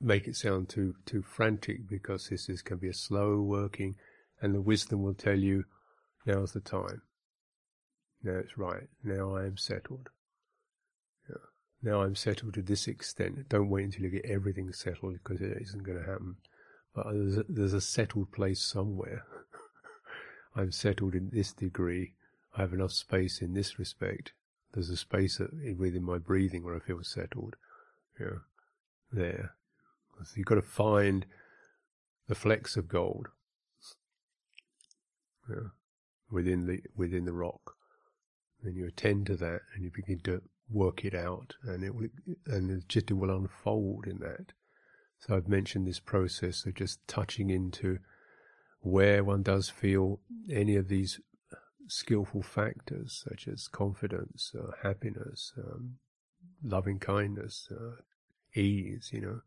make 0.01 0.27
it 0.27 0.35
sound 0.35 0.69
too 0.69 0.95
too 1.05 1.21
frantic 1.21 1.87
because 1.87 2.29
this 2.29 2.49
is 2.49 2.61
can 2.61 2.77
be 2.77 2.89
a 2.89 2.93
slow 2.93 3.39
working, 3.41 3.95
and 4.41 4.55
the 4.55 4.61
wisdom 4.61 5.03
will 5.03 5.13
tell 5.13 5.37
you, 5.37 5.65
now's 6.25 6.53
the 6.53 6.59
time. 6.59 7.01
Now 8.23 8.37
it's 8.37 8.57
right. 8.57 8.87
Now 9.03 9.35
I 9.35 9.45
am 9.45 9.57
settled. 9.57 10.09
Yeah. 11.29 11.35
Now 11.81 12.01
I'm 12.01 12.15
settled 12.15 12.55
to 12.55 12.61
this 12.61 12.87
extent. 12.87 13.47
Don't 13.47 13.69
wait 13.69 13.85
until 13.85 14.03
you 14.03 14.09
get 14.09 14.25
everything 14.25 14.71
settled 14.73 15.15
because 15.23 15.41
it 15.41 15.57
isn't 15.61 15.83
going 15.83 15.99
to 15.99 16.09
happen. 16.09 16.35
But 16.93 17.05
there's 17.11 17.37
a, 17.37 17.45
there's 17.47 17.73
a 17.73 17.81
settled 17.81 18.31
place 18.31 18.61
somewhere. 18.61 19.23
I'm 20.55 20.71
settled 20.71 21.15
in 21.15 21.29
this 21.31 21.53
degree. 21.53 22.15
I 22.55 22.61
have 22.61 22.73
enough 22.73 22.91
space 22.91 23.41
in 23.41 23.53
this 23.53 23.79
respect. 23.79 24.33
There's 24.73 24.89
a 24.89 24.97
space 24.97 25.39
within 25.77 26.03
my 26.03 26.17
breathing 26.17 26.63
where 26.63 26.75
I 26.75 26.79
feel 26.79 27.03
settled. 27.03 27.55
Yeah, 28.19 28.39
there. 29.11 29.55
So 30.23 30.33
you've 30.35 30.45
got 30.45 30.55
to 30.55 30.61
find 30.61 31.25
the 32.27 32.35
flecks 32.35 32.75
of 32.75 32.87
gold. 32.87 33.29
Yeah, 35.49 35.69
within 36.29 36.67
the 36.67 36.81
within 36.95 37.25
the 37.25 37.33
rock. 37.33 37.75
Then 38.61 38.75
you 38.75 38.85
attend 38.85 39.27
to 39.27 39.35
that, 39.37 39.61
and 39.73 39.83
you 39.83 39.91
begin 39.95 40.19
to 40.25 40.41
work 40.69 41.05
it 41.05 41.15
out, 41.15 41.55
and 41.63 41.83
it 41.83 41.95
will, 41.95 42.09
and 42.45 42.69
the 42.69 42.83
chitta 42.87 43.15
will 43.15 43.35
unfold 43.35 44.05
in 44.05 44.19
that. 44.19 44.53
So 45.19 45.35
I've 45.35 45.47
mentioned 45.47 45.87
this 45.87 45.99
process 45.99 46.65
of 46.65 46.75
just 46.75 46.99
touching 47.07 47.49
into 47.49 47.99
where 48.81 49.23
one 49.23 49.43
does 49.43 49.69
feel 49.69 50.19
any 50.49 50.75
of 50.75 50.87
these 50.87 51.19
skillful 51.89 52.43
factors 52.43 53.23
such 53.27 53.47
as 53.47 53.67
confidence, 53.67 54.53
uh, 54.57 54.71
happiness, 54.83 55.53
um, 55.57 55.95
loving 56.63 56.99
kindness, 56.99 57.67
uh, 57.71 58.01
ease, 58.59 59.09
you 59.11 59.21
know. 59.21 59.41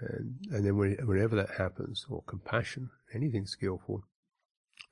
And, 0.00 0.36
and 0.52 0.64
then 0.64 0.76
when, 0.76 0.92
whenever 1.06 1.34
that 1.36 1.50
happens, 1.50 2.06
or 2.08 2.22
compassion, 2.22 2.90
anything 3.12 3.46
skillful, 3.46 4.04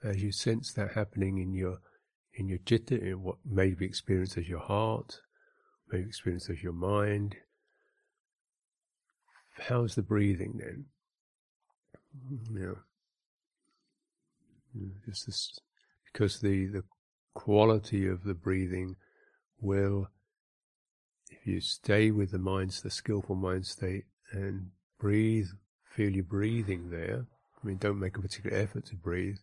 as 0.03 0.23
you 0.23 0.33
sense 0.33 0.73
that 0.73 0.93
happening 0.93 1.39
in 1.39 1.55
your 1.55 1.79
in 2.35 2.49
your 2.49 2.59
citta, 2.67 3.01
in 3.01 3.23
what 3.23 3.37
may 3.47 3.73
be 3.73 3.87
experienced 3.87 4.37
as 4.37 4.49
your 4.49 4.61
heart, 4.61 5.21
may 5.91 6.01
be 6.01 6.07
experienced 6.07 6.51
as 6.51 6.63
your 6.63 6.75
mind. 6.75 7.37
How's 9.59 9.95
the 9.95 10.03
breathing 10.03 10.61
then? 10.63 10.85
You 12.53 12.61
know, 12.61 12.77
just 15.07 15.27
this, 15.27 15.59
because 16.17 16.41
the 16.41 16.65
the 16.67 16.83
quality 17.35 18.09
of 18.09 18.25
the 18.25 18.33
breathing 18.33 18.97
will, 19.61 20.09
if 21.31 21.47
you 21.47 21.61
stay 21.61 22.11
with 22.11 22.31
the 22.31 22.39
mind's 22.39 22.81
the 22.81 22.91
skillful 22.91 23.37
mind 23.37 23.67
state 23.67 24.05
and 24.33 24.71
breathe, 24.99 25.49
feel 25.85 26.11
your 26.11 26.25
breathing 26.25 26.89
there. 26.89 27.27
I 27.63 27.67
mean, 27.67 27.77
don't 27.77 28.01
make 28.01 28.17
a 28.17 28.23
particular 28.23 28.57
effort 28.57 28.87
to 28.87 28.97
breathe. 28.97 29.37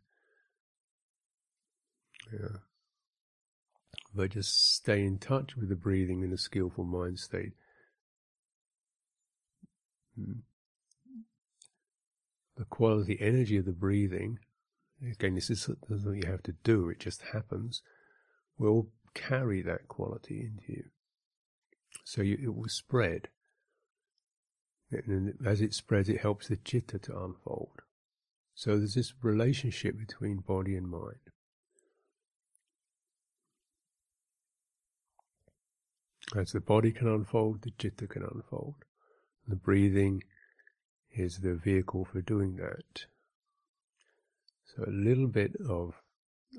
Yeah. 2.32 2.58
But 4.16 4.32
just 4.32 4.74
stay 4.74 5.04
in 5.04 5.20
touch 5.20 5.56
with 5.56 5.70
the 5.70 5.76
breathing 5.76 6.24
in 6.24 6.34
a 6.34 6.38
skillful 6.38 6.86
mind 6.86 7.20
state. 7.20 7.54
Hmm. 10.16 10.40
The 12.58 12.66
quality, 12.66 13.18
energy 13.20 13.58
of 13.58 13.66
the 13.66 13.72
breathing, 13.72 14.40
again, 15.02 15.36
this 15.36 15.50
is 15.50 15.62
something 15.62 16.22
you 16.22 16.30
have 16.30 16.44
to 16.44 16.56
do, 16.64 16.90
it 16.90 17.00
just 17.00 17.22
happens, 17.34 17.82
will 18.58 18.90
carry 19.14 19.62
that 19.62 19.88
quality 19.88 20.40
into 20.42 20.72
you. 20.72 20.84
So 22.04 22.22
you, 22.22 22.38
it 22.42 22.56
will 22.56 22.70
spread. 22.70 23.30
And 24.92 25.34
as 25.46 25.62
it 25.62 25.74
spreads, 25.74 26.10
it 26.10 26.22
helps 26.22 26.48
the 26.48 26.60
citta 26.64 27.00
to 27.00 27.24
unfold. 27.24 27.82
So 28.56 28.78
there's 28.78 28.94
this 28.94 29.14
relationship 29.22 29.98
between 29.98 30.38
body 30.38 30.76
and 30.76 30.88
mind. 30.88 31.18
As 36.36 36.52
the 36.52 36.62
body 36.62 36.92
can 36.92 37.08
unfold, 37.08 37.62
the 37.62 37.74
citta 37.80 38.08
can 38.08 38.24
unfold. 38.24 38.76
The 39.48 39.56
breathing 39.56 40.24
is 41.12 41.40
the 41.40 41.56
vehicle 41.56 42.06
for 42.06 42.22
doing 42.22 42.56
that. 42.58 43.06
So 44.76 44.86
a 44.88 44.90
little 44.90 45.28
bit 45.28 45.56
of 45.70 45.94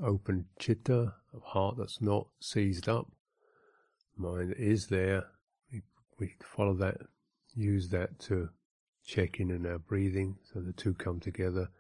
open 0.01 0.47
chitta, 0.61 1.15
of 1.33 1.43
heart 1.43 1.77
that's 1.79 2.01
not 2.01 2.29
seized 2.39 2.89
up, 2.89 3.11
mind 4.17 4.51
that 4.51 4.59
is 4.59 4.87
there. 4.87 5.25
We, 5.73 5.83
we 6.21 6.35
follow 6.41 6.75
that, 6.75 6.99
use 7.57 7.89
that 7.89 8.21
to 8.21 8.51
check 9.05 9.41
in 9.41 9.51
on 9.51 9.67
our 9.67 9.79
breathing, 9.81 10.37
so 10.53 10.61
the 10.61 10.73
two 10.73 10.95
come 10.95 11.19
together. 11.19 11.71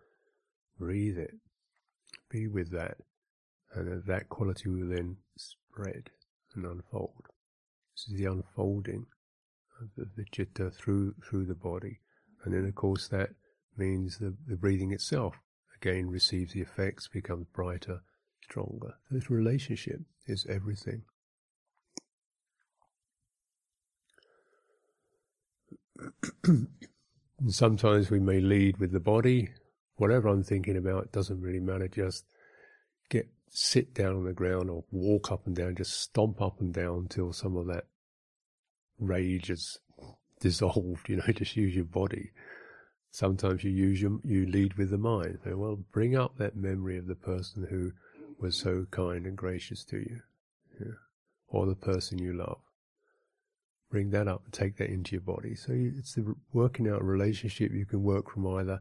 Breathe 0.76 1.18
it, 1.18 1.34
be 2.30 2.48
with 2.48 2.72
that, 2.72 2.96
and 3.72 4.02
that 4.04 4.28
quality 4.28 4.68
will 4.68 4.88
then 4.88 5.18
spread 5.36 6.10
and 6.56 6.66
unfold. 6.66 7.28
This 7.94 8.08
is 8.08 8.18
the 8.18 8.28
unfolding 8.30 9.06
of 9.80 9.88
the, 9.96 10.10
the 10.16 10.24
citta 10.34 10.70
through 10.70 11.14
through 11.24 11.44
the 11.44 11.54
body, 11.54 12.00
and 12.44 12.52
then 12.52 12.66
of 12.66 12.74
course 12.74 13.06
that 13.08 13.30
means 13.76 14.18
the, 14.18 14.34
the 14.48 14.56
breathing 14.56 14.92
itself 14.92 15.34
again 15.84 16.08
receives 16.08 16.52
the 16.52 16.60
effects, 16.60 17.08
becomes 17.08 17.46
brighter, 17.52 18.00
stronger. 18.42 18.94
This 19.10 19.30
relationship 19.30 20.00
is 20.26 20.46
everything. 20.48 21.02
sometimes 27.48 28.10
we 28.10 28.18
may 28.18 28.40
lead 28.40 28.78
with 28.78 28.92
the 28.92 29.00
body. 29.00 29.50
Whatever 29.96 30.28
I'm 30.28 30.42
thinking 30.42 30.76
about 30.76 31.12
doesn't 31.12 31.40
really 31.40 31.60
matter. 31.60 31.88
Just 31.88 32.24
get 33.10 33.28
sit 33.50 33.94
down 33.94 34.16
on 34.16 34.24
the 34.24 34.32
ground 34.32 34.70
or 34.70 34.84
walk 34.90 35.30
up 35.30 35.46
and 35.46 35.54
down, 35.54 35.76
just 35.76 36.00
stomp 36.00 36.40
up 36.40 36.60
and 36.60 36.72
down 36.72 37.08
until 37.10 37.32
some 37.32 37.56
of 37.56 37.66
that 37.66 37.84
rage 38.98 39.50
is 39.50 39.78
dissolved, 40.40 41.08
you 41.08 41.16
know, 41.16 41.24
just 41.34 41.56
use 41.56 41.74
your 41.74 41.84
body. 41.84 42.32
Sometimes 43.14 43.62
you 43.62 43.70
use 43.70 44.02
your, 44.02 44.18
you 44.24 44.44
lead 44.44 44.74
with 44.74 44.90
the 44.90 44.98
mind. 44.98 45.38
So, 45.44 45.56
well, 45.56 45.78
bring 45.92 46.16
up 46.16 46.36
that 46.38 46.56
memory 46.56 46.98
of 46.98 47.06
the 47.06 47.14
person 47.14 47.64
who 47.70 47.92
was 48.40 48.56
so 48.56 48.88
kind 48.90 49.24
and 49.24 49.36
gracious 49.36 49.84
to 49.84 49.98
you, 49.98 50.18
yeah. 50.80 50.94
or 51.46 51.64
the 51.64 51.76
person 51.76 52.18
you 52.18 52.32
love. 52.32 52.58
Bring 53.88 54.10
that 54.10 54.26
up 54.26 54.42
and 54.42 54.52
take 54.52 54.78
that 54.78 54.90
into 54.90 55.12
your 55.12 55.20
body. 55.20 55.54
So 55.54 55.70
it's 55.72 56.14
the 56.14 56.34
working 56.52 56.88
out 56.88 57.04
relationship. 57.04 57.70
You 57.72 57.86
can 57.86 58.02
work 58.02 58.32
from 58.32 58.48
either 58.48 58.80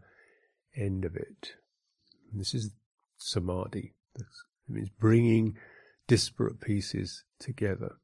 end 0.76 1.06
of 1.06 1.16
it. 1.16 1.52
And 2.32 2.42
this 2.42 2.56
is 2.56 2.72
samadhi. 3.20 3.94
It 4.16 4.26
means 4.68 4.90
bringing 5.00 5.58
disparate 6.08 6.60
pieces 6.60 7.24
together. 7.38 7.98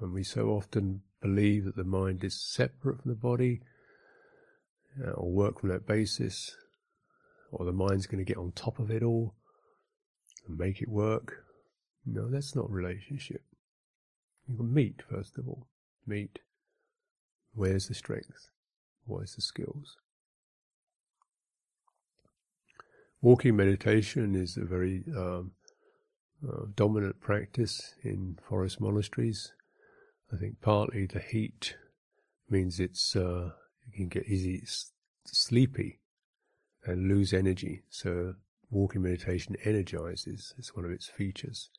And 0.00 0.12
we 0.12 0.22
so 0.22 0.50
often 0.50 1.02
believe 1.20 1.64
that 1.64 1.74
the 1.74 1.82
mind 1.82 2.22
is 2.22 2.40
separate 2.40 3.02
from 3.02 3.10
the 3.10 3.16
body, 3.16 3.62
or 5.14 5.30
work 5.30 5.60
from 5.60 5.70
that 5.70 5.86
basis, 5.86 6.56
or 7.50 7.64
the 7.64 7.72
mind's 7.72 8.06
going 8.06 8.24
to 8.24 8.28
get 8.28 8.38
on 8.38 8.52
top 8.52 8.78
of 8.78 8.90
it 8.90 9.02
all 9.02 9.34
and 10.46 10.58
make 10.58 10.80
it 10.82 10.88
work. 10.88 11.44
No, 12.04 12.28
that's 12.28 12.56
not 12.56 12.70
relationship. 12.70 13.42
You 14.48 14.56
can 14.56 14.72
meet, 14.72 15.02
first 15.08 15.38
of 15.38 15.46
all. 15.46 15.66
Meet. 16.06 16.40
Where's 17.54 17.88
the 17.88 17.94
strength? 17.94 18.48
Where's 19.04 19.34
the 19.34 19.42
skills? 19.42 19.96
Walking 23.20 23.54
meditation 23.54 24.34
is 24.34 24.56
a 24.56 24.64
very 24.64 25.04
um, 25.16 25.52
uh, 26.46 26.66
dominant 26.74 27.20
practice 27.20 27.94
in 28.02 28.36
forest 28.48 28.80
monasteries. 28.80 29.52
I 30.32 30.38
think 30.38 30.60
partly 30.60 31.06
the 31.06 31.20
heat 31.20 31.76
means 32.50 32.80
it's 32.80 33.14
uh, 33.14 33.50
you 33.92 33.98
can 33.98 34.08
get 34.08 34.26
easy 34.26 34.62
sleepy 35.24 36.00
and 36.84 37.08
lose 37.08 37.32
energy. 37.32 37.82
So 37.90 38.34
walking 38.70 39.02
meditation 39.02 39.56
energizes. 39.64 40.54
It's 40.58 40.74
one 40.74 40.84
of 40.84 40.90
its 40.90 41.06
features. 41.06 41.70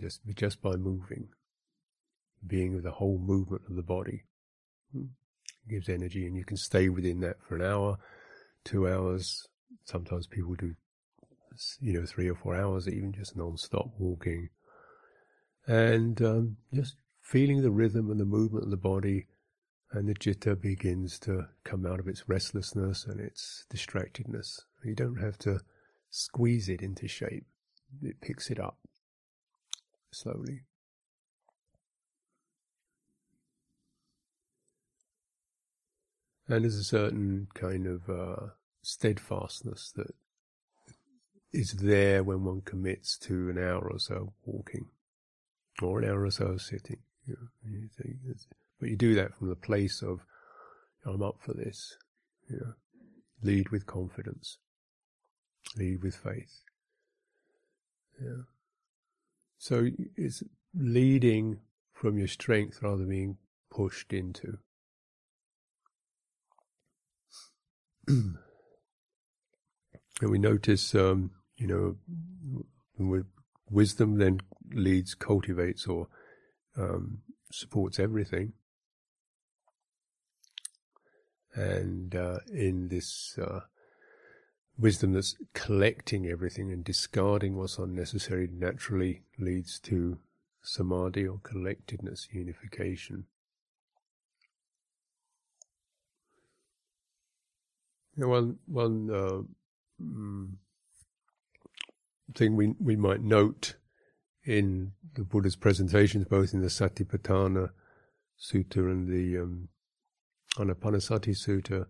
Just 0.00 0.20
just 0.34 0.62
by 0.62 0.76
moving, 0.76 1.28
being 2.46 2.74
with 2.74 2.84
the 2.84 2.92
whole 2.92 3.18
movement 3.18 3.62
of 3.68 3.76
the 3.76 3.82
body 3.82 4.24
hmm, 4.92 5.06
gives 5.68 5.88
energy, 5.88 6.26
and 6.26 6.36
you 6.36 6.44
can 6.44 6.56
stay 6.56 6.88
within 6.88 7.20
that 7.20 7.36
for 7.46 7.56
an 7.56 7.62
hour, 7.62 7.98
two 8.64 8.88
hours. 8.88 9.46
Sometimes 9.84 10.26
people 10.26 10.54
do, 10.54 10.74
you 11.80 11.92
know, 11.92 12.06
three 12.06 12.28
or 12.28 12.34
four 12.34 12.56
hours, 12.56 12.88
even 12.88 13.12
just 13.12 13.36
non-stop 13.36 13.90
walking, 13.98 14.48
and 15.66 16.20
um, 16.22 16.56
just 16.74 16.96
feeling 17.22 17.62
the 17.62 17.70
rhythm 17.70 18.10
and 18.10 18.18
the 18.18 18.24
movement 18.24 18.64
of 18.64 18.70
the 18.70 18.76
body, 18.76 19.26
and 19.92 20.08
the 20.08 20.14
citta 20.20 20.54
begins 20.54 21.18
to 21.20 21.48
come 21.64 21.86
out 21.86 22.00
of 22.00 22.08
its 22.08 22.28
restlessness 22.28 23.06
and 23.06 23.20
its 23.20 23.64
distractedness. 23.70 24.60
You 24.84 24.94
don't 24.94 25.20
have 25.20 25.38
to 25.38 25.60
squeeze 26.10 26.68
it 26.68 26.82
into 26.82 27.08
shape, 27.08 27.46
it 28.02 28.20
picks 28.20 28.50
it 28.50 28.60
up 28.60 28.78
slowly. 30.12 30.62
And 36.48 36.64
there's 36.64 36.76
a 36.76 36.84
certain 36.84 37.48
kind 37.54 37.86
of 37.86 38.08
uh, 38.08 38.46
steadfastness 38.82 39.92
that 39.96 40.14
is 41.52 41.72
there 41.72 42.22
when 42.22 42.44
one 42.44 42.62
commits 42.62 43.18
to 43.18 43.50
an 43.50 43.58
hour 43.58 43.90
or 43.90 43.98
so 43.98 44.32
walking, 44.44 44.86
or 45.82 46.00
an 46.00 46.08
hour 46.08 46.24
or 46.24 46.30
so 46.30 46.56
sitting. 46.56 46.98
You 47.26 47.36
know, 47.38 47.70
you 47.70 47.88
think, 47.96 48.16
but 48.80 48.88
you 48.88 48.96
do 48.96 49.14
that 49.14 49.34
from 49.36 49.48
the 49.48 49.56
place 49.56 50.02
of, 50.02 50.20
I'm 51.04 51.22
up 51.22 51.36
for 51.40 51.54
this. 51.54 51.96
You 52.48 52.56
know, 52.56 52.72
lead 53.42 53.70
with 53.70 53.86
confidence, 53.86 54.58
lead 55.76 56.02
with 56.02 56.16
faith. 56.16 56.62
Yeah. 58.20 58.42
So 59.58 59.88
it's 60.16 60.42
leading 60.74 61.58
from 61.92 62.18
your 62.18 62.28
strength 62.28 62.82
rather 62.82 62.98
than 62.98 63.08
being 63.08 63.36
pushed 63.70 64.12
into. 64.12 64.58
and 68.08 68.36
we 70.22 70.38
notice, 70.38 70.94
um, 70.94 71.32
you 71.56 71.66
know, 71.66 71.96
with 72.98 73.26
wisdom 73.70 74.18
then 74.18 74.40
leads, 74.72 75.14
cultivates, 75.14 75.86
or 75.86 76.08
um, 76.76 77.18
supports 77.52 77.98
everything. 77.98 78.52
And 81.54 82.14
uh, 82.14 82.38
in 82.52 82.88
this 82.88 83.38
uh, 83.38 83.60
wisdom 84.78 85.12
that's 85.12 85.36
collecting 85.54 86.26
everything 86.26 86.70
and 86.70 86.84
discarding 86.84 87.56
what's 87.56 87.78
unnecessary 87.78 88.48
naturally 88.52 89.22
leads 89.38 89.78
to 89.80 90.18
samadhi 90.62 91.26
or 91.26 91.40
collectedness, 91.42 92.28
unification. 92.30 93.26
one 98.26 98.58
one 98.66 99.08
uh, 99.12 99.42
mm, 100.02 100.50
thing 102.34 102.56
we 102.56 102.74
we 102.80 102.96
might 102.96 103.22
note 103.22 103.74
in 104.44 104.92
the 105.14 105.22
Buddha's 105.22 105.56
presentations, 105.56 106.24
both 106.24 106.52
in 106.52 106.60
the 106.60 106.68
Satipatthana 106.68 107.70
Sutta 108.40 108.76
and 108.76 109.08
the 109.08 109.38
um, 109.38 109.68
Anapanasati 110.58 111.36
Sutta, 111.36 111.86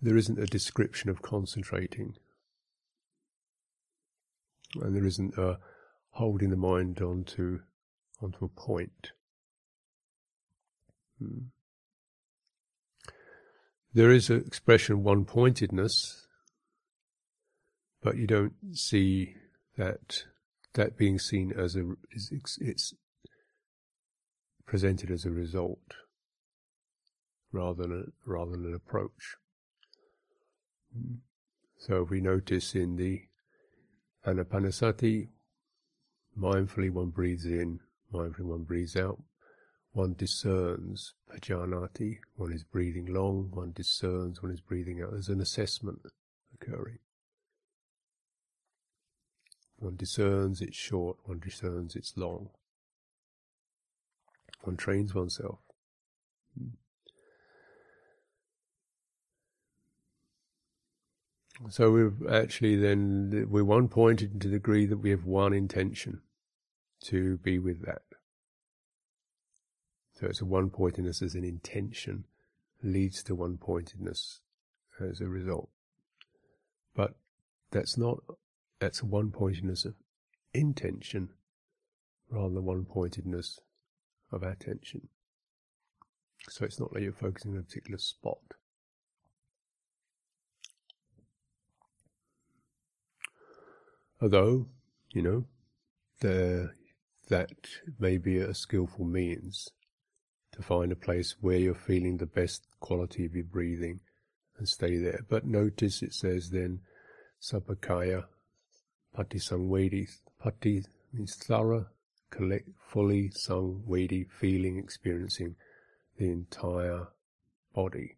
there 0.00 0.16
isn't 0.16 0.38
a 0.38 0.46
description 0.46 1.08
of 1.08 1.22
concentrating. 1.22 2.14
And 4.74 4.94
there 4.94 5.06
isn't 5.06 5.38
a 5.38 5.58
holding 6.10 6.50
the 6.50 6.56
mind 6.56 7.00
onto 7.00 7.60
onto 8.20 8.44
a 8.44 8.48
point. 8.48 9.12
Hmm. 11.18 11.46
There 13.94 14.10
is 14.10 14.28
an 14.28 14.44
expression 14.46 15.02
one 15.02 15.24
pointedness, 15.24 16.26
but 18.02 18.16
you 18.16 18.26
don't 18.26 18.54
see 18.72 19.36
that 19.78 20.24
that 20.74 20.98
being 20.98 21.18
seen 21.18 21.52
as 21.56 21.76
a 21.76 21.94
is 22.10 22.30
it's 22.60 22.92
presented 24.66 25.10
as 25.10 25.24
a 25.24 25.30
result 25.30 25.94
rather 27.56 27.82
than 27.82 27.92
a, 27.92 28.30
rather 28.30 28.52
than 28.52 28.66
an 28.66 28.74
approach. 28.74 29.36
So 31.78 32.02
if 32.02 32.10
we 32.10 32.20
notice 32.20 32.74
in 32.74 32.96
the 32.96 33.22
anapanasati, 34.26 35.28
mindfully 36.38 36.90
one 36.90 37.10
breathes 37.10 37.44
in, 37.44 37.80
mindfully 38.12 38.42
one 38.42 38.64
breathes 38.64 38.96
out. 38.96 39.22
One 39.92 40.14
discerns 40.14 41.14
pajanati, 41.32 42.18
one 42.34 42.52
is 42.52 42.64
breathing 42.64 43.06
long, 43.06 43.50
one 43.52 43.72
discerns, 43.74 44.42
one 44.42 44.52
is 44.52 44.60
breathing 44.60 45.00
out. 45.00 45.12
There's 45.12 45.30
an 45.30 45.40
assessment 45.40 46.00
occurring. 46.54 46.98
One 49.78 49.96
discerns 49.96 50.60
it's 50.60 50.76
short, 50.76 51.16
one 51.24 51.38
discerns 51.38 51.96
it's 51.96 52.14
long. 52.16 52.50
One 54.62 54.76
trains 54.76 55.14
oneself. 55.14 55.60
So 61.70 61.90
we've 61.90 62.28
actually 62.30 62.76
then, 62.76 63.46
we're 63.48 63.64
one 63.64 63.88
pointed 63.88 64.40
to 64.40 64.48
the 64.48 64.56
degree 64.56 64.86
that 64.86 64.98
we 64.98 65.10
have 65.10 65.24
one 65.24 65.52
intention 65.52 66.20
to 67.04 67.38
be 67.38 67.58
with 67.58 67.84
that. 67.86 68.02
So 70.14 70.26
it's 70.26 70.40
a 70.40 70.46
one 70.46 70.70
pointedness 70.70 71.22
as 71.22 71.34
an 71.34 71.44
intention 71.44 72.24
leads 72.82 73.22
to 73.24 73.34
one 73.34 73.56
pointedness 73.58 74.40
as 75.00 75.20
a 75.20 75.28
result. 75.28 75.68
But 76.94 77.14
that's 77.70 77.96
not, 77.96 78.18
that's 78.78 79.02
one 79.02 79.30
pointedness 79.30 79.84
of 79.84 79.94
intention 80.54 81.30
rather 82.30 82.54
than 82.54 82.64
one 82.64 82.84
pointedness 82.84 83.60
of 84.30 84.42
attention. 84.42 85.08
So 86.48 86.64
it's 86.64 86.80
not 86.80 86.92
like 86.92 87.02
you're 87.02 87.12
focusing 87.12 87.52
on 87.52 87.58
a 87.58 87.62
particular 87.62 87.98
spot. 87.98 88.38
Although, 94.20 94.66
you 95.12 95.22
know, 95.22 95.44
the, 96.20 96.70
that 97.28 97.50
may 97.98 98.16
be 98.16 98.38
a 98.38 98.54
skillful 98.54 99.04
means 99.04 99.68
to 100.52 100.62
find 100.62 100.90
a 100.90 100.96
place 100.96 101.36
where 101.40 101.58
you're 101.58 101.74
feeling 101.74 102.16
the 102.16 102.26
best 102.26 102.66
quality 102.80 103.26
of 103.26 103.34
your 103.34 103.44
breathing 103.44 104.00
and 104.56 104.66
stay 104.66 104.96
there. 104.96 105.20
But 105.28 105.44
notice 105.44 106.02
it 106.02 106.14
says 106.14 106.50
then, 106.50 106.80
Sabbakaya 107.42 108.24
Pati 109.14 109.38
Samvedi. 109.38 110.08
Pati 110.38 110.84
means 111.12 111.34
thorough, 111.34 111.86
collect, 112.30 112.70
fully 112.88 113.30
sung, 113.30 113.82
weighty, 113.84 114.24
feeling, 114.24 114.78
experiencing 114.78 115.56
the 116.16 116.30
entire 116.30 117.08
body. 117.74 118.16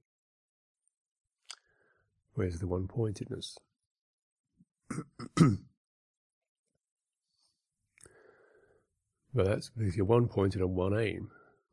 Where's 2.35 2.61
the 2.61 2.69
one 2.69 2.87
pointedness? 2.87 3.59
well, 9.39 9.47
that's 9.47 9.71
because 9.71 9.97
you're 9.97 10.05
one 10.05 10.27
pointed 10.27 10.63
on 10.63 10.75
one 10.75 10.99
aim 10.99 11.31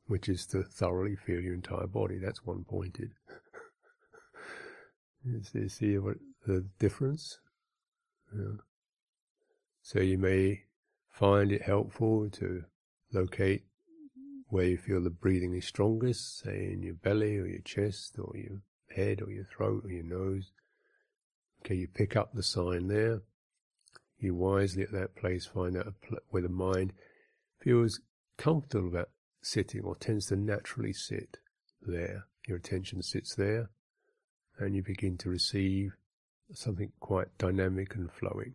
which 0.07 0.29
is 0.29 0.45
to 0.45 0.61
thoroughly 0.61 1.15
feel 1.15 1.41
your 1.41 1.55
entire 1.55 1.87
body. 1.87 2.19
That's 2.19 2.45
one 2.45 2.63
pointed. 2.63 3.13
you 5.25 5.67
see 5.67 5.97
what 5.97 6.17
the 6.45 6.67
difference? 6.77 7.39
Yeah. 8.31 8.57
So 9.81 9.99
you 9.99 10.19
may 10.19 10.65
find 11.09 11.51
it 11.51 11.63
helpful 11.63 12.29
to 12.33 12.65
locate 13.11 13.63
where 14.49 14.65
you 14.65 14.77
feel 14.77 15.01
the 15.01 15.09
breathing 15.09 15.55
is 15.55 15.65
strongest, 15.65 16.43
say 16.43 16.69
in 16.71 16.83
your 16.83 16.93
belly 16.93 17.37
or 17.39 17.47
your 17.47 17.61
chest 17.61 18.19
or 18.19 18.31
your 18.37 18.59
head 18.95 19.23
or 19.23 19.31
your 19.31 19.45
throat 19.45 19.85
or 19.85 19.89
your 19.89 20.03
nose. 20.03 20.51
Okay, 21.65 21.73
you 21.73 21.87
pick 21.87 22.15
up 22.15 22.33
the 22.33 22.43
sign 22.43 22.89
there. 22.89 23.21
You 24.19 24.35
wisely 24.35 24.83
at 24.83 24.91
that 24.91 25.15
place 25.15 25.47
find 25.47 25.75
out 25.75 25.95
where 26.29 26.43
the 26.43 26.49
mind 26.49 26.93
feels 27.65 27.99
comfortable 28.37 28.87
about 28.87 29.09
sitting 29.41 29.81
or 29.81 29.95
tends 29.95 30.27
to 30.27 30.35
naturally 30.35 30.93
sit 30.93 31.39
there. 31.81 32.27
Your 32.47 32.57
attention 32.57 33.01
sits 33.01 33.33
there 33.33 33.71
and 34.59 34.75
you 34.75 34.83
begin 34.83 35.17
to 35.17 35.29
receive 35.29 35.93
something 36.53 36.91
quite 36.99 37.35
dynamic 37.39 37.95
and 37.95 38.11
flowing. 38.11 38.53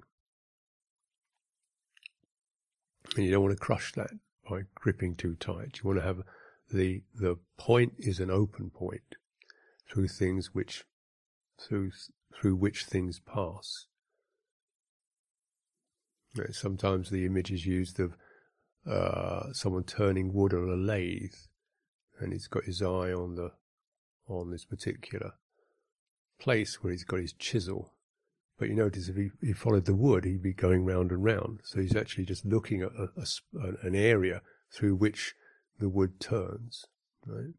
And 3.17 3.27
you 3.27 3.33
don't 3.33 3.43
want 3.43 3.57
to 3.57 3.61
crush 3.61 3.93
that 3.95 4.11
by 4.49 4.61
gripping 4.77 5.17
too 5.17 5.35
tight. 5.35 5.81
You 5.83 5.89
want 5.89 5.99
to 5.99 6.05
have 6.05 6.23
the 6.73 7.03
the 7.13 7.37
point 7.59 7.95
is 7.99 8.21
an 8.21 8.31
open 8.31 8.71
point 8.71 9.17
through 9.91 10.07
things 10.07 10.55
which 10.55 10.85
through 11.61 11.91
through 12.33 12.55
which 12.55 12.85
things 12.85 13.19
pass. 13.19 13.87
Sometimes 16.53 17.11
the 17.11 17.27
image 17.27 17.51
is 17.51 17.67
used 17.67 17.99
of 17.99 18.15
uh, 18.89 19.53
someone 19.53 19.85
turning 19.85 20.33
wood 20.33 20.55
on 20.55 20.69
a 20.69 20.77
lathe, 20.77 21.35
and 22.19 22.33
he's 22.33 22.47
got 22.47 22.65
his 22.65 22.83
eye 22.83 23.13
on 23.13 23.35
the 23.35 23.53
on 24.29 24.51
this 24.51 24.65
particular 24.65 25.33
place 26.39 26.83
where 26.83 26.93
he's 26.93 27.05
got 27.05 27.21
his 27.21 27.33
chisel. 27.33 27.93
But 28.59 28.69
you 28.69 28.75
notice 28.75 29.09
if 29.09 29.17
he, 29.17 29.31
he 29.41 29.53
followed 29.53 29.87
the 29.87 29.95
wood, 29.95 30.25
he'd 30.25 30.43
be 30.43 30.53
going 30.53 30.85
round 30.85 31.11
and 31.11 31.25
round. 31.25 31.61
So 31.65 31.81
he's 31.81 31.97
actually 31.97 32.27
just 32.27 32.45
looking 32.45 32.83
at 32.83 32.91
a, 32.93 33.09
a, 33.59 33.87
an 33.87 33.95
area 33.95 34.43
through 34.71 34.97
which 34.97 35.35
the 35.79 35.89
wood 35.89 36.21
turns, 36.21 36.85
right? 37.27 37.55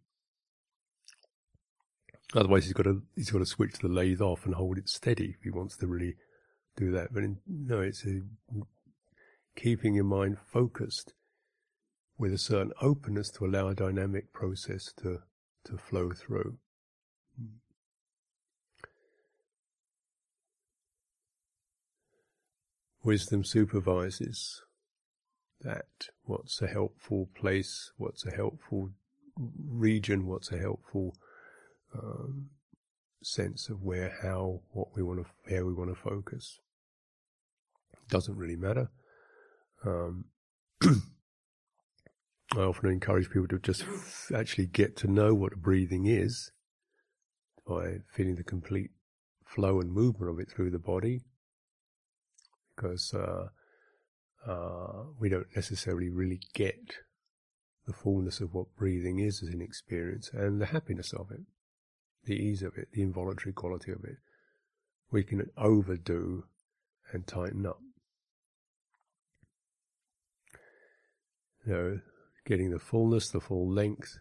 Otherwise, 2.34 2.66
he's 2.66 2.74
got 2.74 2.84
to 2.84 3.02
he's 3.16 3.32
got 3.32 3.40
to 3.40 3.46
switch 3.46 3.80
the 3.80 3.88
lathe 3.88 4.22
off 4.22 4.46
and 4.46 4.56
hold 4.56 4.78
it 4.78 4.88
steady 4.88 5.36
if 5.38 5.44
he 5.44 5.50
wants 5.50 5.76
to 5.78 5.88
really 5.88 6.16
do 6.78 6.92
that. 6.92 7.14
But 7.14 7.24
in, 7.24 7.40
no, 7.48 7.82
it's 7.82 8.06
a 8.06 8.22
keeping 9.56 9.96
your 9.96 10.06
mind 10.06 10.38
focused 10.52 11.14
with 12.18 12.34
a 12.34 12.38
certain 12.38 12.72
openness 12.82 13.30
to 13.32 13.46
allow 13.46 13.68
a 13.68 13.76
dynamic 13.76 14.32
process 14.32 14.94
to, 15.02 15.20
to 15.66 15.78
flow 15.78 16.12
through. 16.12 16.58
Wisdom 23.04 23.44
supervises 23.44 24.62
that. 25.62 25.86
What's 26.24 26.62
a 26.62 26.68
helpful 26.68 27.30
place? 27.36 27.92
What's 27.98 28.26
a 28.26 28.32
helpful 28.32 28.92
region? 29.36 30.28
What's 30.28 30.52
a 30.52 30.60
helpful 30.60 31.16
um, 31.96 32.52
sense 33.24 33.70
of 33.70 33.82
where, 33.82 34.14
how, 34.22 34.62
what 34.72 34.90
we 34.96 35.02
want 35.02 35.26
to, 35.26 35.52
where 35.52 35.66
we 35.66 35.74
want 35.74 35.90
to 35.90 35.96
focus? 35.96 36.60
Doesn't 38.10 38.38
really 38.38 38.56
matter. 38.56 38.92
Um, 39.86 40.26
I 40.84 42.60
often 42.60 42.92
encourage 42.92 43.30
people 43.30 43.48
to 43.50 43.60
just 43.60 43.86
actually 44.36 44.68
get 44.68 44.98
to 44.98 45.08
know 45.08 45.34
what 45.34 45.62
breathing 45.62 46.06
is 46.06 46.52
by 47.68 47.98
feeling 48.14 48.36
the 48.36 48.44
complete 48.44 48.92
flow 49.46 49.80
and 49.80 49.92
movement 49.92 50.32
of 50.32 50.40
it 50.40 50.50
through 50.50 50.72
the 50.72 50.80
body, 50.80 51.22
because 52.76 53.14
uh, 53.14 53.48
uh, 54.50 55.04
we 55.20 55.30
don't 55.30 55.48
necessarily 55.56 56.10
really 56.10 56.42
get 56.54 56.96
the 57.86 57.94
fullness 57.94 58.40
of 58.40 58.54
what 58.54 58.76
breathing 58.78 59.20
is 59.20 59.42
as 59.42 59.50
an 59.50 59.62
experience 59.62 60.30
and 60.34 60.62
the 60.62 60.68
happiness 60.68 61.14
of 61.14 61.32
it, 61.32 61.42
the 62.26 62.36
ease 62.36 62.62
of 62.62 62.78
it, 62.78 62.88
the 62.94 63.02
involuntary 63.02 63.54
quality 63.54 63.92
of 63.92 64.04
it. 64.04 64.18
we 65.12 65.24
can 65.24 65.50
overdo 65.58 66.46
and 67.12 67.28
tighten 67.28 67.66
up. 67.66 67.80
You 71.66 71.74
know, 71.74 72.00
getting 72.46 72.72
the 72.72 72.80
fullness, 72.80 73.30
the 73.30 73.40
full 73.40 73.70
length, 73.70 74.18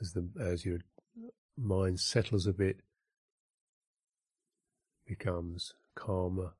as 0.00 0.12
the 0.12 0.28
as 0.40 0.64
your 0.64 0.80
mind 1.56 2.00
settles 2.00 2.46
a 2.46 2.52
bit, 2.52 2.80
becomes 5.06 5.74
calmer, 5.94 6.52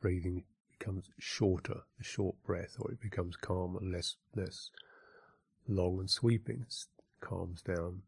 breathing 0.00 0.44
becomes 0.78 1.10
shorter, 1.18 1.80
a 1.98 2.04
short 2.04 2.36
breath, 2.44 2.76
or 2.78 2.92
it 2.92 3.00
becomes 3.00 3.36
calmer, 3.36 3.80
less 3.80 4.16
less 4.34 4.70
long 5.66 5.98
and 5.98 6.10
sweeping, 6.10 6.66
calms 7.20 7.62
down. 7.62 8.02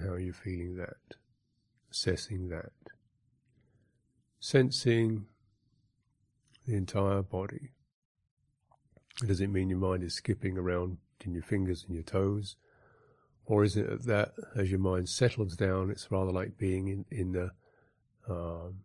How 0.00 0.10
are 0.10 0.18
you 0.18 0.32
feeling 0.32 0.76
that? 0.76 1.16
Assessing 1.90 2.48
that. 2.48 2.72
Sensing 4.40 5.26
the 6.66 6.74
entire 6.74 7.22
body. 7.22 7.72
Does 9.26 9.40
it 9.40 9.50
mean 9.50 9.70
your 9.70 9.78
mind 9.78 10.02
is 10.02 10.14
skipping 10.14 10.58
around 10.58 10.98
in 11.24 11.32
your 11.32 11.42
fingers 11.42 11.84
and 11.86 11.94
your 11.94 12.04
toes? 12.04 12.56
Or 13.44 13.64
is 13.64 13.76
it 13.76 14.06
that 14.06 14.32
as 14.56 14.70
your 14.70 14.80
mind 14.80 15.08
settles 15.08 15.56
down, 15.56 15.90
it's 15.90 16.10
rather 16.10 16.32
like 16.32 16.58
being 16.58 16.88
in, 16.88 17.04
in 17.10 17.32
the 17.32 17.50
um, 18.28 18.78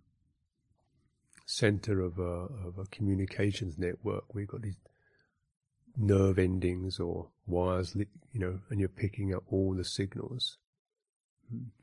center 1.48 2.02
of 2.02 2.20
a, 2.20 2.68
of 2.68 2.78
a 2.78 2.86
communications 2.92 3.78
network. 3.78 4.36
We've 4.36 4.48
got 4.48 4.62
these 4.62 4.78
nerve 5.96 6.38
endings 6.38 7.00
or 7.00 7.30
wires, 7.48 7.96
you 7.96 8.40
know, 8.40 8.60
and 8.70 8.80
you're 8.80 8.90
picking 8.90 9.34
up 9.34 9.44
all 9.50 9.74
the 9.74 9.86
signals. 9.86 10.58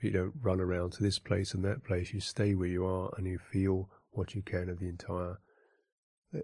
You 0.00 0.10
don't 0.10 0.34
run 0.42 0.60
around 0.60 0.92
to 0.92 1.02
this 1.02 1.18
place 1.18 1.54
and 1.54 1.64
that 1.64 1.84
place. 1.84 2.12
You 2.12 2.20
stay 2.20 2.54
where 2.54 2.68
you 2.68 2.84
are 2.84 3.12
and 3.16 3.26
you 3.26 3.38
feel 3.38 3.88
what 4.10 4.34
you 4.34 4.42
can 4.42 4.68
of 4.68 4.78
the 4.78 4.88
entire 4.88 5.38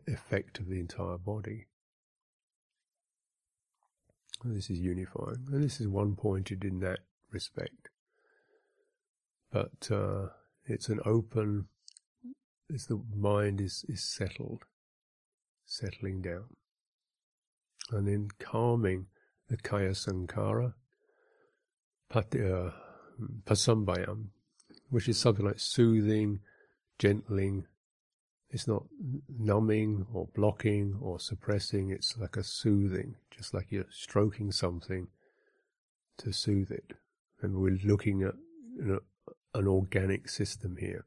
effect 0.07 0.59
of 0.59 0.68
the 0.68 0.81
entire 0.81 1.18
body. 1.18 1.66
This 4.42 4.70
is 4.70 4.79
unifying, 4.79 5.46
and 5.53 5.62
this 5.62 5.81
is 5.81 5.88
one 5.88 6.16
pointed 6.16 6.64
in 6.64 6.81
that 6.81 7.00
respect. 7.31 7.90
But 9.53 9.90
uh, 9.90 10.29
it's 10.64 10.88
an 10.88 11.00
open, 11.05 11.66
as 12.72 12.87
the 12.87 13.03
mind 13.14 13.61
is, 13.61 13.85
is 13.88 14.03
settled, 14.03 14.64
settling 15.66 16.22
down. 16.22 16.44
And 17.90 18.07
then 18.07 18.29
calming 18.38 19.07
the 19.48 19.57
kaya 19.59 19.90
sankhara, 19.90 20.74
pati, 22.09 22.42
uh, 22.42 22.70
passambhayam, 23.44 24.26
which 24.88 25.09
is 25.09 25.18
something 25.18 25.44
like 25.44 25.59
soothing, 25.59 26.40
gentling. 26.98 27.66
It's 28.51 28.67
not 28.67 28.85
numbing 29.29 30.07
or 30.13 30.29
blocking 30.35 30.99
or 31.01 31.21
suppressing, 31.21 31.91
it's 31.91 32.17
like 32.19 32.37
a 32.37 32.43
soothing, 32.43 33.15
just 33.31 33.55
like 33.55 33.67
you're 33.71 33.85
stroking 33.91 34.51
something 34.51 35.09
to 36.19 36.33
soothe 36.33 36.73
it. 36.73 36.95
And 37.41 37.57
we're 37.57 37.79
looking 37.85 38.23
at 38.23 38.35
you 38.77 38.85
know, 38.85 39.01
an 39.55 39.69
organic 39.69 40.29
system 40.29 40.77
here. 40.79 41.07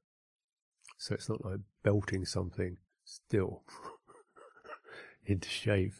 So 0.97 1.15
it's 1.15 1.27
not 1.27 1.43
like 1.43 1.59
belting 1.83 2.25
something 2.25 2.77
still 3.03 3.63
into 5.25 5.49
shape, 5.49 5.93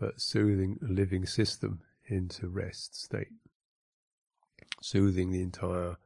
but 0.00 0.20
soothing 0.20 0.78
a 0.82 0.92
living 0.92 1.24
system 1.24 1.80
into 2.08 2.48
rest 2.48 3.00
state. 3.00 3.28
Soothing 4.80 5.30
the 5.30 5.42
entire 5.42 5.96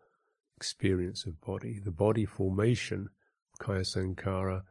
experience 0.57 1.27
of 1.27 1.41
body. 1.41 1.81
The 1.83 1.91
body 1.91 2.25
formation, 2.25 3.09
Kaya 3.62 3.83
Sankhara 3.83 4.62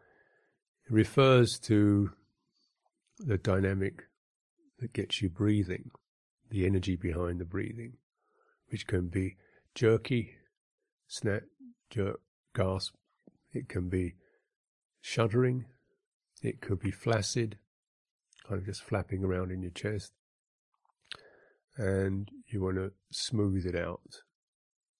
refers 0.89 1.57
to 1.59 2.11
the 3.17 3.37
dynamic 3.37 4.03
that 4.79 4.91
gets 4.91 5.21
you 5.21 5.29
breathing, 5.29 5.91
the 6.49 6.65
energy 6.65 6.97
behind 6.97 7.39
the 7.39 7.45
breathing, 7.45 7.93
which 8.69 8.87
can 8.87 9.07
be 9.07 9.37
jerky, 9.73 10.33
snap, 11.07 11.43
jerk, 11.89 12.19
gasp. 12.53 12.95
It 13.53 13.69
can 13.69 13.87
be 13.87 14.15
shuddering. 14.99 15.67
It 16.43 16.59
could 16.59 16.81
be 16.81 16.91
flaccid, 16.91 17.59
kind 18.45 18.59
of 18.59 18.65
just 18.65 18.83
flapping 18.83 19.23
around 19.23 19.51
in 19.51 19.61
your 19.61 19.71
chest. 19.71 20.11
And 21.77 22.29
you 22.47 22.61
want 22.61 22.75
to 22.75 22.91
smooth 23.09 23.65
it 23.65 23.75
out, 23.75 24.23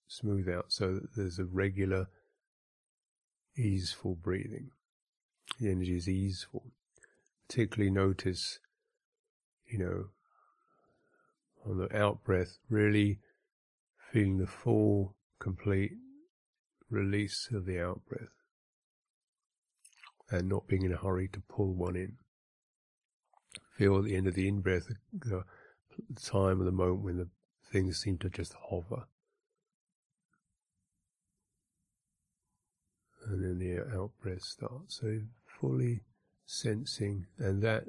smooth 0.08 0.48
out 0.48 0.68
so 0.70 0.94
that 0.94 1.16
there's 1.18 1.40
a 1.40 1.46
regular, 1.46 2.08
easeful 3.58 4.16
breathing. 4.16 4.72
The 5.60 5.72
energy 5.72 5.98
is 5.98 6.08
easeful. 6.08 6.72
Particularly 7.48 7.92
notice, 7.92 8.60
you 9.66 9.80
know, 9.80 10.06
on 11.66 11.78
the 11.78 11.96
out 11.96 12.24
breath, 12.24 12.58
really 12.70 13.20
feeling 14.12 14.38
the 14.38 14.48
full 14.48 15.16
complete 15.40 15.94
release 16.90 17.50
of 17.54 17.66
the 17.66 17.80
out 17.80 18.02
breath 18.08 18.30
and 20.30 20.48
not 20.48 20.68
being 20.68 20.84
in 20.84 20.94
a 20.94 20.98
hurry 20.98 21.28
to 21.28 21.42
pull 21.42 21.74
one 21.74 21.96
in. 21.96 22.18
Feel 23.78 23.98
at 23.98 24.06
the 24.06 24.16
end 24.16 24.28
of 24.28 24.34
the 24.34 24.48
in 24.48 24.62
breath 24.62 24.88
the 25.14 25.44
time 26.22 26.60
of 26.60 26.66
the 26.66 26.72
moment 26.72 27.04
when 27.04 27.18
the 27.18 27.28
things 27.72 28.00
seem 28.00 28.18
to 28.20 28.30
just 28.30 28.54
hover. 28.70 29.08
And 33.32 33.42
then 33.42 33.60
the 33.60 33.80
out 33.98 34.12
breath 34.22 34.42
starts. 34.42 35.00
So 35.00 35.22
fully 35.46 36.02
sensing 36.46 37.28
and 37.40 37.62
that 37.62 37.86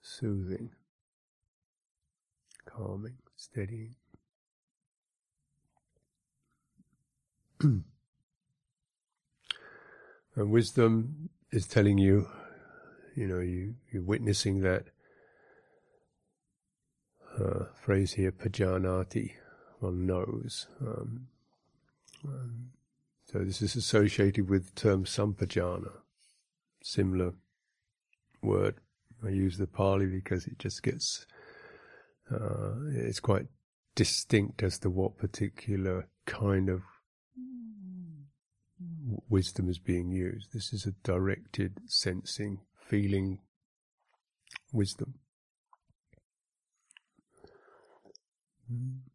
soothing, 0.00 0.70
calming 2.66 3.16
steadying. 3.34 3.96
and 7.60 7.84
wisdom 10.36 11.30
is 11.50 11.66
telling 11.66 11.98
you, 11.98 12.28
you 13.16 13.26
know, 13.26 13.40
you, 13.40 13.74
you're 13.90 14.04
witnessing 14.04 14.60
that 14.60 14.84
uh, 17.40 17.64
phrase 17.74 18.12
here, 18.12 18.30
pajanati, 18.30 19.32
one 19.80 20.06
knows. 20.06 20.68
Um, 20.80 21.26
so 22.24 23.38
this 23.38 23.62
is 23.62 23.76
associated 23.76 24.48
with 24.48 24.74
the 24.74 24.80
term 24.80 25.04
sampajana, 25.04 25.92
similar 26.82 27.32
word. 28.42 28.76
I 29.24 29.28
use 29.30 29.56
the 29.58 29.66
Pali 29.66 30.06
because 30.06 30.46
it 30.46 30.58
just 30.58 30.82
gets 30.82 31.26
uh, 32.30 32.74
it's 32.92 33.20
quite 33.20 33.46
distinct 33.94 34.62
as 34.62 34.78
to 34.80 34.90
what 34.90 35.18
particular 35.18 36.08
kind 36.26 36.68
of 36.68 36.82
wisdom 39.28 39.68
is 39.68 39.78
being 39.78 40.10
used. 40.10 40.52
This 40.52 40.72
is 40.72 40.86
a 40.86 40.92
directed 41.02 41.78
sensing, 41.86 42.60
feeling 42.74 43.40
wisdom. 44.72 45.14
Mm. 48.72 49.11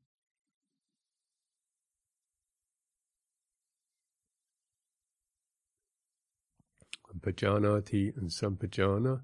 Pajanati 7.28 8.16
and 8.16 8.30
Sampajana. 8.30 9.22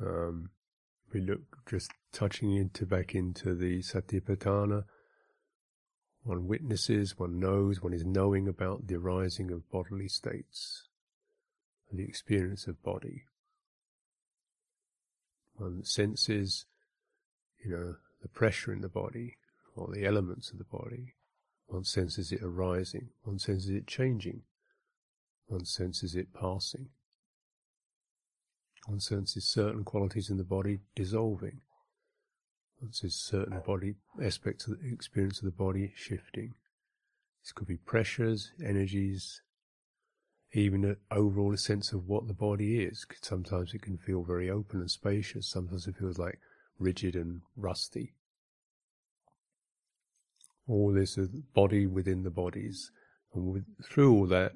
Um, 0.00 0.50
we 1.12 1.20
look 1.20 1.58
just 1.70 1.90
touching 2.12 2.54
into 2.54 2.84
back 2.84 3.14
into 3.14 3.54
the 3.54 3.78
satipatthana. 3.78 4.84
One 6.24 6.48
witnesses, 6.48 7.16
one 7.16 7.38
knows, 7.38 7.80
one 7.80 7.92
is 7.92 8.04
knowing 8.04 8.48
about 8.48 8.88
the 8.88 8.96
arising 8.96 9.52
of 9.52 9.70
bodily 9.70 10.08
states 10.08 10.88
the 11.92 12.04
experience 12.04 12.66
of 12.66 12.82
body. 12.82 13.24
One 15.54 15.84
senses, 15.84 16.66
you 17.64 17.70
know, 17.70 17.94
the 18.20 18.28
pressure 18.28 18.72
in 18.72 18.80
the 18.80 18.88
body 18.88 19.36
or 19.74 19.88
the 19.92 20.04
elements 20.04 20.50
of 20.50 20.58
the 20.58 20.64
body. 20.64 21.14
One 21.68 21.84
senses 21.84 22.32
it 22.32 22.42
arising. 22.42 23.10
One 23.22 23.38
senses 23.38 23.70
it 23.70 23.86
changing. 23.86 24.42
One 25.46 25.64
senses 25.64 26.14
it 26.14 26.34
passing. 26.34 26.88
One 28.86 29.00
senses 29.00 29.44
certain 29.44 29.82
qualities 29.82 30.30
in 30.30 30.36
the 30.36 30.44
body 30.44 30.78
dissolving. 30.94 31.60
One 32.78 32.92
senses 32.92 33.20
certain 33.20 33.60
body 33.66 33.96
aspects 34.22 34.66
of 34.68 34.80
the 34.80 34.92
experience 34.92 35.38
of 35.38 35.44
the 35.44 35.50
body 35.50 35.92
shifting. 35.96 36.54
This 37.42 37.52
could 37.52 37.66
be 37.66 37.76
pressures, 37.76 38.52
energies, 38.64 39.42
even 40.52 40.84
an 40.84 40.96
overall 41.10 41.56
sense 41.56 41.92
of 41.92 42.06
what 42.06 42.28
the 42.28 42.34
body 42.34 42.82
is. 42.82 43.04
Sometimes 43.22 43.74
it 43.74 43.82
can 43.82 43.98
feel 43.98 44.22
very 44.22 44.48
open 44.48 44.80
and 44.80 44.90
spacious. 44.90 45.48
Sometimes 45.48 45.86
it 45.88 45.96
feels 45.96 46.18
like 46.18 46.38
rigid 46.78 47.16
and 47.16 47.42
rusty. 47.56 48.14
All 50.68 50.92
this 50.92 51.18
is 51.18 51.28
body 51.28 51.86
within 51.86 52.22
the 52.22 52.30
bodies. 52.30 52.90
And 53.34 53.46
with, 53.52 53.64
through 53.84 54.12
all 54.12 54.26
that, 54.26 54.52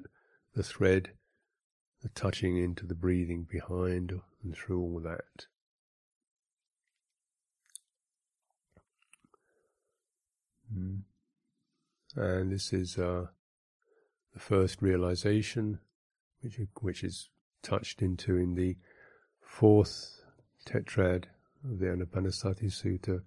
the 0.55 0.63
thread, 0.63 1.11
the 2.01 2.09
touching 2.09 2.57
into 2.57 2.85
the 2.85 2.95
breathing 2.95 3.47
behind, 3.49 4.11
and 4.43 4.55
through 4.55 4.81
all 4.81 4.99
that. 4.99 5.45
Mm. 10.75 11.01
And 12.15 12.51
this 12.51 12.73
is 12.73 12.97
uh, 12.97 13.27
the 14.33 14.39
first 14.39 14.81
realization, 14.81 15.79
which 16.41 16.59
which 16.81 17.03
is 17.03 17.29
touched 17.61 18.01
into 18.01 18.35
in 18.35 18.55
the 18.55 18.77
fourth 19.41 20.21
tetrad 20.65 21.25
of 21.63 21.79
the 21.79 21.85
Anapanasati 21.85 22.65
Sutta. 22.65 23.21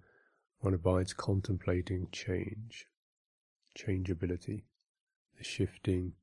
One 0.59 0.73
abides 0.73 1.13
contemplating 1.13 2.07
change, 2.11 2.87
changeability, 3.75 4.65
the 5.37 5.43
shifting, 5.43 6.13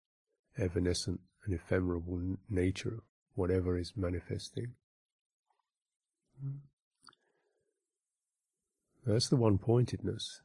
evanescent, 0.59 1.21
and 1.45 1.55
ephemeral 1.55 2.03
nature 2.49 2.95
of 2.95 3.03
whatever 3.35 3.79
is 3.79 3.93
manifesting. 3.97 4.75
That's 9.05 9.29
the 9.29 9.37
one 9.37 9.59
pointedness. 9.59 10.43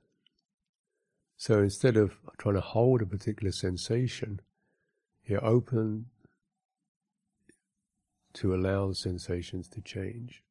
So 1.38 1.60
instead 1.60 1.98
of 1.98 2.18
trying 2.40 2.56
to 2.56 2.62
hold 2.62 3.02
a 3.02 3.06
particular 3.06 3.52
sensation, 3.52 4.42
you're 5.26 5.46
open 5.46 6.08
to 8.34 8.56
allow 8.56 8.88
the 8.88 8.96
sensations 8.96 9.68
to 9.68 9.82
change, 9.82 10.44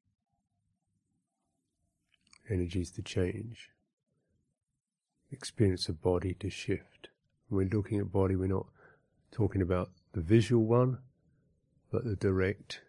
energies 2.49 2.91
to 2.93 3.03
change, 3.03 3.71
experience 5.33 5.89
of 5.89 6.01
body 6.01 6.35
to 6.35 6.51
shift. 6.51 7.09
When 7.49 7.69
we're 7.69 7.77
looking 7.77 7.99
at 7.99 8.13
body, 8.13 8.37
we're 8.37 8.47
not 8.47 8.67
talking 9.33 9.63
about 9.63 9.91
the 10.17 10.23
visual 10.23 10.65
one, 10.65 10.99
but 11.93 12.05
the 12.05 12.17
direct 12.17 12.81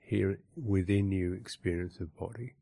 here 0.00 0.40
within 0.56 1.12
you 1.12 1.32
experience 1.32 2.00
of 2.00 2.16
body. 2.16 2.54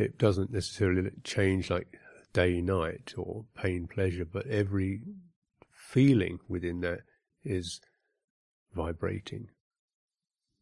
it 0.00 0.18
doesn't 0.18 0.52
necessarily 0.52 1.10
change 1.24 1.70
like 1.70 1.98
day 2.32 2.60
night 2.60 3.12
or 3.16 3.44
pain 3.54 3.86
pleasure, 3.86 4.24
but 4.24 4.46
every 4.46 5.02
feeling 5.72 6.38
within 6.48 6.80
that 6.80 7.00
is 7.44 7.80
vibrating, 8.74 9.48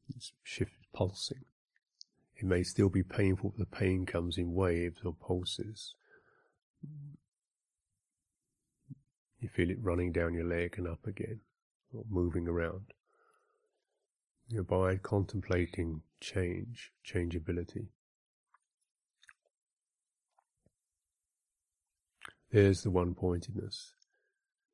it's 0.09 0.33
shift 0.43 0.73
pulsing. 0.93 1.45
It 2.37 2.47
may 2.47 2.63
still 2.63 2.89
be 2.89 3.03
painful, 3.03 3.51
but 3.51 3.59
the 3.59 3.77
pain 3.77 4.07
comes 4.07 4.39
in 4.39 4.55
waves 4.55 4.99
or 5.05 5.15
pulses. 5.15 5.95
You 9.41 9.49
feel 9.49 9.71
it 9.71 9.83
running 9.83 10.13
down 10.13 10.35
your 10.35 10.47
leg 10.47 10.75
and 10.79 10.89
up 10.89 11.07
again, 11.07 11.41
or 11.95 12.05
moving 12.09 12.49
around. 12.49 12.93
You 14.49 14.61
abide 14.61 15.03
contemplating 15.03 16.03
change, 16.21 16.93
changeability. 17.05 17.89
There's 22.51 22.83
the 22.83 22.91
one 22.91 23.15
pointedness. 23.15 23.93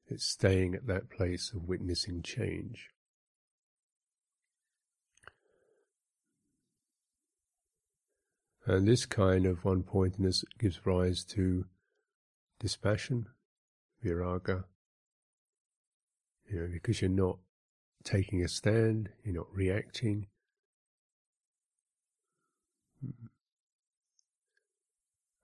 It's 0.06 0.24
staying 0.24 0.74
at 0.74 0.86
that 0.86 1.10
place 1.10 1.52
of 1.52 1.68
witnessing 1.68 2.22
change. 2.22 2.90
And 8.66 8.86
this 8.86 9.04
kind 9.04 9.44
of 9.44 9.64
one 9.64 9.82
pointedness 9.82 10.44
gives 10.58 10.86
rise 10.86 11.24
to 11.24 11.66
dispassion, 12.60 13.26
viraga. 14.04 14.64
You 16.50 16.60
know, 16.60 16.68
because 16.72 17.00
you're 17.00 17.10
not 17.10 17.38
taking 18.04 18.44
a 18.44 18.48
stand, 18.48 19.08
you're 19.24 19.34
not 19.34 19.54
reacting. 19.54 20.26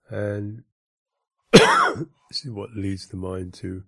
And 0.09 0.63
this 1.51 2.45
is 2.45 2.51
what 2.51 2.75
leads 2.75 3.07
the 3.07 3.17
mind 3.17 3.53
to 3.55 3.83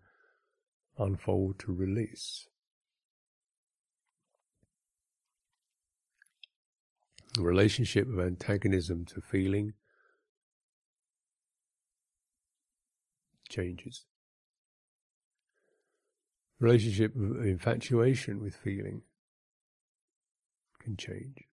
unfold 0.97 1.59
to 1.59 1.73
release. 1.73 2.47
The 7.35 7.41
relationship 7.41 8.07
of 8.07 8.19
antagonism 8.19 9.05
to 9.05 9.21
feeling 9.21 9.73
changes. 13.49 14.05
Relationship 16.63 17.13
of 17.17 17.45
infatuation 17.45 18.41
with 18.41 18.55
feeling 18.55 19.01
can 20.81 20.95
change. 20.95 21.43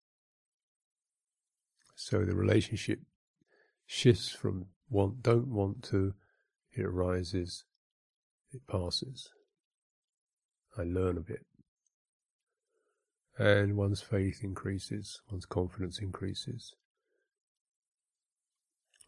So 1.97 2.25
the 2.25 2.37
relationship 2.37 3.01
shifts 3.87 4.29
from 4.29 4.67
want, 4.89 5.21
don't 5.21 5.49
want 5.49 5.83
to, 5.91 6.15
it 6.71 6.85
arises, 6.85 7.65
it 8.53 8.61
passes. 8.69 9.31
I 10.79 10.83
learn 10.83 11.19
a 11.19 11.23
bit. 11.23 11.45
And 13.37 13.77
one's 13.77 14.03
faith 14.03 14.45
increases, 14.45 15.23
one's 15.29 15.45
confidence 15.45 15.99
increases. 15.99 16.77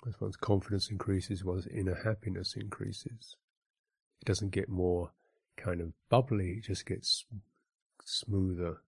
As 0.05 0.21
one's 0.21 0.35
confidence 0.35 0.91
increases, 0.91 1.45
one's 1.45 1.69
inner 1.69 2.03
happiness 2.03 2.57
increases. 2.57 3.37
It 4.21 4.25
doesn't 4.27 4.51
get 4.51 4.69
more 4.69 5.13
kind 5.57 5.81
of 5.81 5.93
bubbly, 6.09 6.59
it 6.59 6.65
just 6.65 6.87
gets 6.87 7.25
smoother 8.05 8.79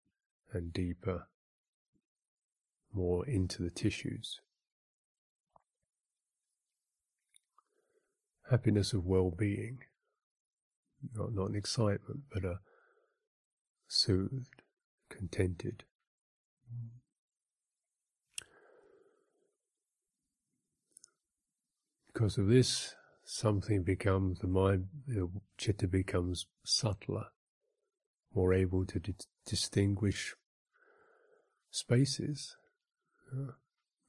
and 0.52 0.72
deeper, 0.72 1.28
more 2.92 3.26
into 3.26 3.62
the 3.62 3.70
tissues. 3.70 4.40
happiness 8.50 8.92
of 8.92 9.04
well-being, 9.04 9.78
not 11.14 11.34
not 11.34 11.50
an 11.50 11.56
excitement, 11.56 12.20
but 12.32 12.44
a 12.44 12.60
soothed, 13.88 14.62
contented. 15.08 15.84
Because 22.12 22.38
of 22.38 22.46
this, 22.46 22.94
something 23.34 23.82
becomes 23.82 24.38
the 24.38 24.46
mind, 24.46 24.86
the 25.08 25.28
chitta 25.58 25.88
becomes 25.88 26.46
subtler, 26.64 27.26
more 28.32 28.54
able 28.54 28.86
to 28.86 29.00
di- 29.00 29.14
distinguish 29.44 30.36
spaces, 31.68 32.56
uh, 33.32 33.50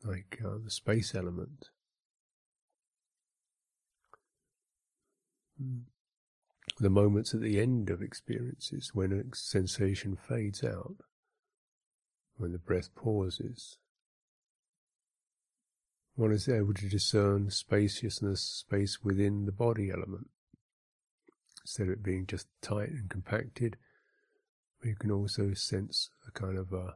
like 0.03 0.39
uh, 0.45 0.57
the 0.63 0.69
space 0.69 1.15
element. 1.15 1.69
Hmm. 5.59 5.79
The 6.79 6.91
moments 6.91 7.33
at 7.33 7.41
the 7.41 7.59
end 7.59 7.89
of 7.89 8.03
experiences 8.03 8.91
when 8.93 9.11
a 9.11 9.35
sensation 9.35 10.15
fades 10.15 10.63
out, 10.63 10.97
when 12.37 12.51
the 12.51 12.59
breath 12.59 12.93
pauses. 12.93 13.79
One 16.15 16.31
is 16.31 16.47
able 16.47 16.73
to 16.75 16.87
discern 16.87 17.49
spaciousness, 17.51 18.41
space 18.41 19.03
within 19.03 19.45
the 19.45 19.51
body 19.51 19.91
element. 19.91 20.29
Instead 21.61 21.87
of 21.87 21.93
it 21.93 22.03
being 22.03 22.25
just 22.25 22.47
tight 22.61 22.89
and 22.89 23.09
compacted, 23.09 23.75
we 24.81 24.95
can 24.97 25.11
also 25.11 25.53
sense 25.53 26.09
a 26.25 26.31
kind 26.31 26.57
of 26.57 26.71
a 26.71 26.95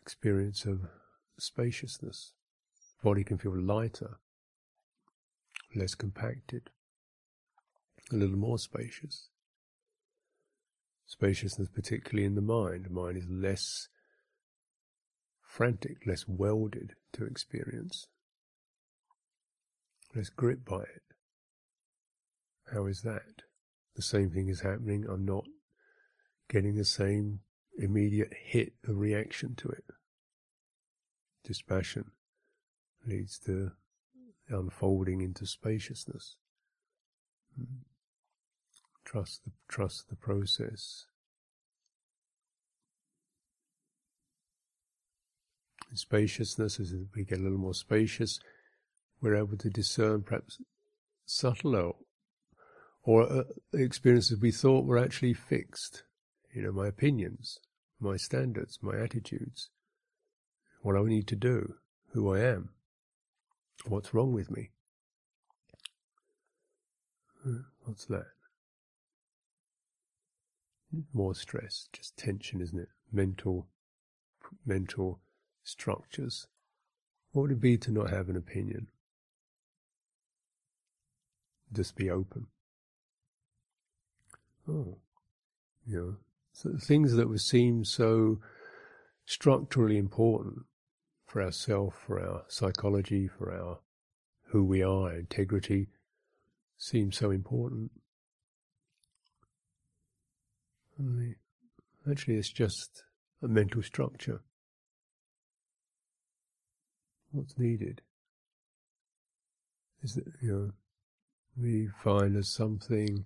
experience 0.00 0.64
of 0.64 0.82
spaciousness. 1.38 2.34
The 2.98 3.08
Body 3.08 3.24
can 3.24 3.38
feel 3.38 3.58
lighter, 3.58 4.18
less 5.74 5.96
compacted 5.96 6.70
a 8.12 8.16
little 8.16 8.36
more 8.36 8.58
spacious. 8.58 9.28
Spaciousness, 11.06 11.68
particularly 11.68 12.24
in 12.24 12.34
the 12.34 12.42
mind. 12.42 12.84
The 12.84 12.90
mind 12.90 13.16
is 13.16 13.26
less 13.28 13.88
frantic, 15.42 16.06
less 16.06 16.28
welded 16.28 16.94
to 17.14 17.24
experience, 17.24 18.06
less 20.14 20.28
gripped 20.28 20.64
by 20.64 20.82
it. 20.82 21.02
How 22.72 22.86
is 22.86 23.02
that? 23.02 23.42
The 23.96 24.02
same 24.02 24.30
thing 24.30 24.48
is 24.48 24.60
happening. 24.60 25.06
I'm 25.08 25.24
not 25.24 25.44
getting 26.48 26.76
the 26.76 26.84
same 26.84 27.40
immediate 27.78 28.32
hit 28.44 28.74
of 28.86 28.98
reaction 28.98 29.54
to 29.56 29.68
it. 29.68 29.84
Dispassion 31.44 32.10
leads 33.06 33.38
to 33.40 33.72
unfolding 34.48 35.20
into 35.20 35.46
spaciousness. 35.46 36.36
Hmm. 37.56 37.82
Trust 39.04 39.44
the, 39.44 39.52
trust 39.68 40.08
the 40.08 40.16
process. 40.16 41.06
Spaciousness, 45.98 46.80
as 46.80 46.94
we 47.14 47.24
get 47.24 47.38
a 47.38 47.42
little 47.42 47.58
more 47.58 47.74
spacious, 47.74 48.38
we're 49.20 49.36
able 49.36 49.56
to 49.58 49.70
discern 49.70 50.22
perhaps 50.22 50.58
subtler 51.24 51.92
or 53.02 53.30
uh, 53.30 53.42
experiences 53.72 54.40
we 54.40 54.50
thought 54.50 54.86
were 54.86 54.98
actually 54.98 55.34
fixed. 55.34 56.04
You 56.54 56.62
know, 56.62 56.72
my 56.72 56.86
opinions, 56.86 57.58
my 58.00 58.16
standards, 58.16 58.78
my 58.82 58.98
attitudes, 58.98 59.70
what 60.82 60.96
I 60.96 61.02
need 61.02 61.26
to 61.28 61.36
do, 61.36 61.74
who 62.12 62.34
I 62.34 62.40
am, 62.40 62.70
what's 63.86 64.14
wrong 64.14 64.32
with 64.32 64.50
me. 64.50 64.70
What's 67.84 68.06
that? 68.06 68.26
More 71.12 71.34
stress, 71.34 71.88
just 71.92 72.16
tension, 72.16 72.60
isn't 72.62 72.78
it? 72.78 72.88
Mental, 73.12 73.66
mental 74.64 75.20
structures. 75.64 76.46
What 77.32 77.42
would 77.42 77.50
it 77.52 77.60
be 77.60 77.76
to 77.78 77.90
not 77.90 78.10
have 78.10 78.28
an 78.28 78.36
opinion? 78.36 78.86
Just 81.72 81.96
be 81.96 82.08
open. 82.08 82.46
Oh, 84.68 84.98
you 85.84 85.96
know, 85.96 86.16
so 86.52 86.76
things 86.80 87.14
that 87.14 87.28
would 87.28 87.40
seem 87.40 87.84
so 87.84 88.38
structurally 89.26 89.98
important 89.98 90.66
for 91.26 91.42
ourself, 91.42 92.00
for 92.06 92.20
our 92.20 92.44
psychology, 92.46 93.26
for 93.26 93.52
our 93.52 93.80
who 94.48 94.62
we 94.62 94.82
are, 94.82 95.12
integrity, 95.12 95.88
seem 96.78 97.10
so 97.10 97.30
important. 97.32 97.90
Actually, 102.08 102.36
it's 102.36 102.50
just 102.50 103.02
a 103.42 103.48
mental 103.48 103.82
structure. 103.82 104.42
What's 107.34 107.58
needed 107.58 108.00
is 110.04 110.14
that 110.14 110.24
you 110.40 110.52
know 110.52 110.70
we 111.60 111.88
find 112.00 112.36
as 112.36 112.54
something 112.54 113.24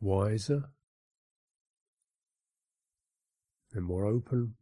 wiser 0.00 0.64
and 3.72 3.84
more 3.84 4.04
open 4.04 4.54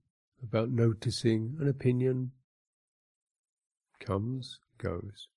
about 0.43 0.69
noticing 0.69 1.57
an 1.59 1.67
opinion 1.67 2.33
comes, 4.01 4.59
goes. 4.77 5.29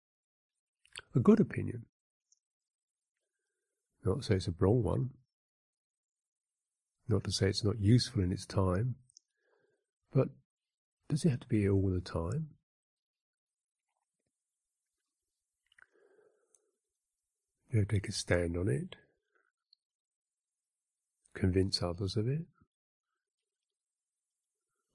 A 1.16 1.20
good 1.22 1.40
opinion. 1.40 1.86
Not 4.04 4.18
to 4.18 4.24
say 4.24 4.36
it's 4.36 4.50
a 4.50 4.54
wrong 4.60 4.84
one. 4.84 5.12
Not 7.08 7.24
to 7.24 7.32
say 7.32 7.48
it's 7.48 7.64
not 7.64 7.80
useful 7.80 8.24
in 8.24 8.34
its 8.34 8.46
time. 8.46 8.96
But 10.14 10.28
does 11.12 11.26
it 11.26 11.30
have 11.30 11.42
to 11.42 11.48
be 11.48 11.70
all 11.70 11.90
the 11.90 12.02
time? 12.02 12.48
You 17.70 17.80
have 17.80 17.88
to 17.90 17.96
take 17.96 18.10
a 18.10 18.12
stand 18.12 18.58
on 18.58 18.68
it? 18.68 18.96
convince 21.34 21.82
others 21.82 22.16
of 22.18 22.28
it. 22.28 22.42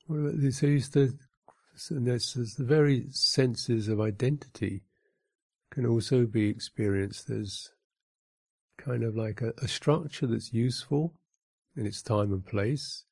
What 0.06 0.18
about 0.18 0.40
this? 0.40 0.58
So 0.58 1.94
the, 1.94 2.18
the 2.58 2.64
very 2.64 3.06
senses 3.10 3.88
of 3.88 4.00
identity 4.00 4.82
can 5.70 5.84
also 5.84 6.26
be 6.26 6.48
experienced 6.48 7.28
as 7.28 7.70
kind 8.78 9.02
of 9.02 9.16
like 9.16 9.40
a, 9.40 9.52
a 9.58 9.68
structure 9.68 10.26
that's 10.26 10.52
useful 10.52 11.14
in 11.76 11.86
its 11.86 12.02
time 12.02 12.32
and 12.32 12.46
place, 12.46 13.04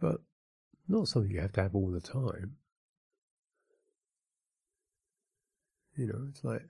but 0.00 0.20
not 0.88 1.08
something 1.08 1.30
you 1.30 1.40
have 1.40 1.52
to 1.52 1.62
have 1.62 1.74
all 1.74 1.90
the 1.90 2.00
time. 2.00 2.56
You 5.96 6.06
know, 6.06 6.26
it's 6.28 6.42
like 6.42 6.62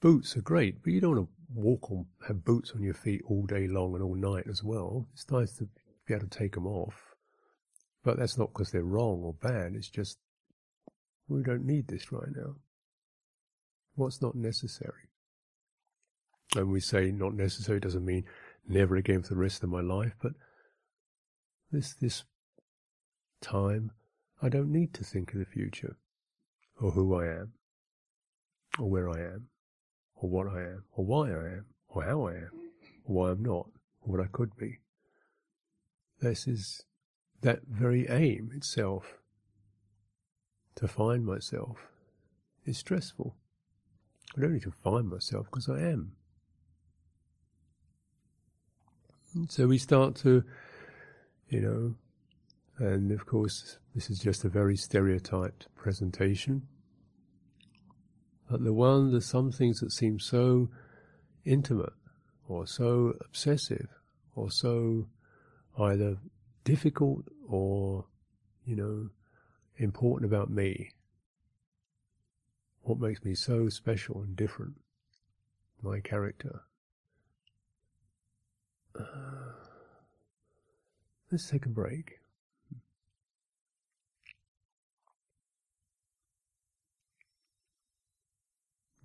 boots 0.00 0.36
are 0.36 0.42
great, 0.42 0.82
but 0.82 0.92
you 0.92 1.00
don't 1.00 1.16
want 1.16 1.28
to 1.28 1.32
walk 1.54 1.90
on, 1.90 2.06
have 2.26 2.44
boots 2.44 2.72
on 2.74 2.82
your 2.82 2.94
feet 2.94 3.22
all 3.28 3.46
day 3.46 3.68
long 3.68 3.94
and 3.94 4.02
all 4.02 4.14
night 4.14 4.46
as 4.48 4.64
well. 4.64 5.06
It's 5.12 5.30
nice 5.30 5.52
to 5.56 5.68
be 6.06 6.14
able 6.14 6.26
to 6.26 6.38
take 6.38 6.54
them 6.54 6.66
off. 6.66 7.14
But 8.02 8.18
that's 8.18 8.38
not 8.38 8.52
because 8.52 8.70
they're 8.70 8.82
wrong 8.82 9.22
or 9.22 9.34
bad. 9.34 9.74
It's 9.74 9.88
just 9.88 10.18
we 11.28 11.42
don't 11.42 11.66
need 11.66 11.86
this 11.86 12.10
right 12.10 12.28
now. 12.34 12.56
What's 13.94 14.22
not 14.22 14.34
necessary? 14.34 15.08
And 16.56 16.72
we 16.72 16.80
say 16.80 17.12
not 17.12 17.34
necessary 17.34 17.78
doesn't 17.78 18.04
mean 18.04 18.24
never 18.66 18.96
again 18.96 19.22
for 19.22 19.34
the 19.34 19.40
rest 19.40 19.62
of 19.62 19.68
my 19.68 19.80
life, 19.80 20.14
but 20.20 20.32
this 21.70 21.94
this 21.94 22.24
time 23.40 23.92
I 24.42 24.48
don't 24.48 24.72
need 24.72 24.94
to 24.94 25.04
think 25.04 25.32
of 25.32 25.38
the 25.38 25.44
future 25.44 25.96
or 26.80 26.92
who 26.92 27.14
I 27.14 27.26
am 27.26 27.52
or 28.78 28.88
where 28.88 29.10
I 29.10 29.20
am 29.20 29.48
or 30.20 30.28
what 30.28 30.46
I 30.48 30.60
am, 30.60 30.84
or 30.92 31.04
why 31.04 31.30
I 31.30 31.46
am, 31.46 31.66
or 31.88 32.04
how 32.04 32.28
I 32.28 32.34
am, 32.34 32.50
or 33.04 33.14
why 33.14 33.30
I'm 33.30 33.42
not, 33.42 33.66
or 34.00 34.12
what 34.12 34.20
I 34.20 34.26
could 34.30 34.56
be. 34.56 34.78
This 36.20 36.46
is 36.46 36.84
that 37.40 37.60
very 37.66 38.06
aim 38.08 38.50
itself 38.54 39.18
to 40.76 40.86
find 40.86 41.24
myself 41.24 41.88
is 42.66 42.76
stressful. 42.78 43.34
I 44.36 44.42
don't 44.42 44.52
need 44.52 44.62
to 44.62 44.70
find 44.70 45.08
myself 45.08 45.46
because 45.46 45.68
I 45.68 45.80
am. 45.80 46.12
So 49.48 49.66
we 49.66 49.78
start 49.78 50.16
to, 50.16 50.44
you 51.48 51.60
know, 51.60 51.94
and 52.80 53.12
of 53.12 53.26
course, 53.26 53.78
this 53.94 54.10
is 54.10 54.18
just 54.18 54.44
a 54.44 54.48
very 54.48 54.76
stereotyped 54.76 55.68
presentation 55.76 56.66
but 58.50 58.64
the 58.64 58.72
one, 58.72 59.12
there's 59.12 59.28
some 59.28 59.52
things 59.52 59.78
that 59.78 59.92
seem 59.92 60.18
so 60.18 60.70
intimate 61.44 61.92
or 62.48 62.66
so 62.66 63.14
obsessive 63.24 63.86
or 64.34 64.50
so 64.50 65.06
either 65.78 66.16
difficult 66.64 67.26
or, 67.48 68.06
you 68.64 68.74
know, 68.74 69.10
important 69.76 70.30
about 70.30 70.50
me. 70.50 70.90
What 72.82 72.98
makes 72.98 73.24
me 73.24 73.36
so 73.36 73.68
special 73.68 74.20
and 74.20 74.34
different? 74.34 74.74
My 75.80 76.00
character. 76.00 76.62
Uh, 78.98 79.04
let's 81.30 81.48
take 81.48 81.66
a 81.66 81.70
break. 81.70 82.19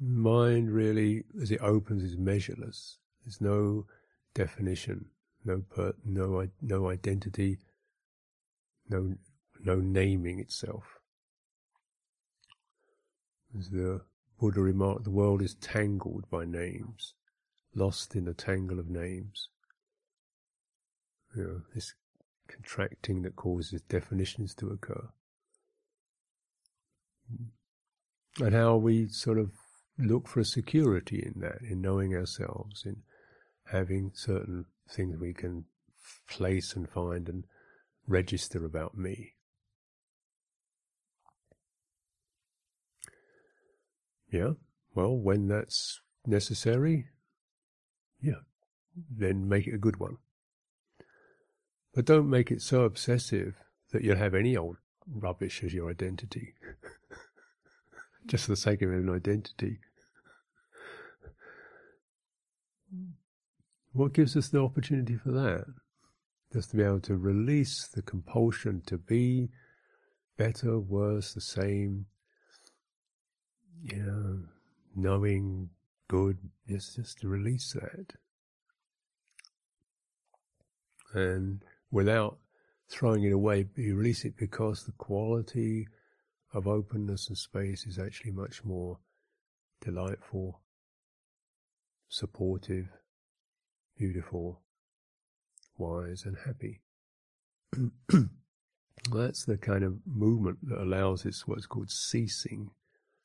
Mind 0.06 0.72
really, 0.72 1.24
as 1.42 1.52
it 1.52 1.62
opens, 1.62 2.04
is 2.04 2.18
measureless. 2.18 2.98
There's 3.24 3.42
no 3.42 3.86
definition, 4.34 5.06
no 5.44 5.64
per, 5.70 5.94
no 6.06 6.48
no 6.62 6.90
identity, 6.90 7.58
no 8.90 9.16
no 9.64 9.76
naming 9.76 10.40
itself. 10.40 11.00
As 13.58 13.70
the 13.70 14.02
Buddha 14.40 14.62
remarked, 14.62 15.06
the 15.06 15.12
world 15.12 15.42
is 15.42 15.56
tangled 15.56 16.30
by 16.30 16.46
names, 16.46 17.14
lost 17.74 18.16
in 18.16 18.26
the 18.26 18.34
tangle 18.34 18.80
of 18.80 18.90
names. 18.90 19.50
You 21.36 21.44
know, 21.44 21.62
this 21.74 21.94
contracting 22.48 23.24
that 23.24 23.36
causes 23.36 23.82
definitions 23.82 24.54
to 24.56 24.70
occur. 24.70 25.10
And 28.40 28.54
how 28.54 28.76
we 28.76 29.08
sort 29.08 29.38
of 29.38 29.52
look 29.98 30.28
for 30.28 30.40
a 30.40 30.46
security 30.46 31.24
in 31.26 31.42
that, 31.42 31.62
in 31.62 31.82
knowing 31.82 32.14
ourselves, 32.14 32.86
in 32.86 32.98
having 33.72 34.12
certain 34.14 34.66
things 34.90 35.18
we 35.20 35.34
can 35.34 35.66
place 36.30 36.76
and 36.76 36.90
find 36.90 37.28
and 37.30 37.46
register 38.08 38.66
about 38.66 38.98
me. 38.98 39.34
Yeah, 44.32 44.54
well, 44.94 45.16
when 45.16 45.48
that's 45.48 46.02
necessary, 46.26 47.08
yeah, 48.22 48.42
then 49.10 49.48
make 49.48 49.68
it 49.68 49.76
a 49.76 49.80
good 49.80 49.98
one. 49.98 50.18
But 51.94 52.06
don't 52.06 52.30
make 52.30 52.52
it 52.52 52.62
so 52.62 52.84
obsessive 52.84 53.56
that 53.92 54.04
you'll 54.04 54.18
have 54.18 54.36
any 54.36 54.58
old 54.58 54.78
rubbish 55.08 55.64
as 55.64 55.74
your 55.74 55.90
identity. 55.90 56.54
just 58.28 58.46
for 58.46 58.52
the 58.52 58.58
sake 58.58 58.82
of 58.82 58.90
an 58.92 59.10
identity. 59.10 59.80
What 63.94 64.14
gives 64.14 64.36
us 64.36 64.50
the 64.50 64.62
opportunity 64.62 65.16
for 65.16 65.32
that? 65.32 65.66
Just 66.52 66.72
to 66.72 66.78
be 66.78 66.84
able 66.84 67.00
to 67.02 67.16
release 67.16 67.88
the 67.88 68.02
compulsion 68.02 68.82
to 68.88 68.98
be 68.98 69.50
better, 70.38 70.80
worse, 70.80 71.34
the 71.34 71.42
same, 71.42 72.06
you 73.82 74.04
know, 74.04 74.40
knowing 74.96 75.70
good, 76.08 76.38
just, 76.68 76.96
just 76.96 77.20
to 77.20 77.28
release 77.28 77.74
that. 77.74 78.14
And 81.14 81.62
without 81.92 82.38
throwing 82.90 83.24
it 83.24 83.32
away, 83.32 83.66
you 83.76 83.96
release 83.96 84.26
it 84.26 84.36
because 84.38 84.84
the 84.84 84.92
quality 84.94 85.88
of 86.56 86.68
openness 86.68 87.28
and 87.28 87.38
space 87.38 87.86
is 87.86 88.00
actually 88.00 88.32
much 88.32 88.64
more 88.64 88.98
delightful, 89.82 90.62
supportive, 92.08 92.88
beautiful, 93.98 94.62
wise, 95.78 96.24
and 96.26 96.38
happy. 96.46 96.82
That's 99.12 99.44
the 99.44 99.58
kind 99.58 99.84
of 99.84 99.98
movement 100.08 100.60
that 100.70 100.82
allows 100.82 101.24
this 101.24 101.46
what's 101.46 101.66
called 101.66 101.92
ceasing. 101.92 102.72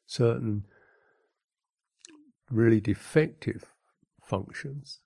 Certain 0.06 0.64
really 2.50 2.80
defective 2.80 3.64
functions, 4.24 5.02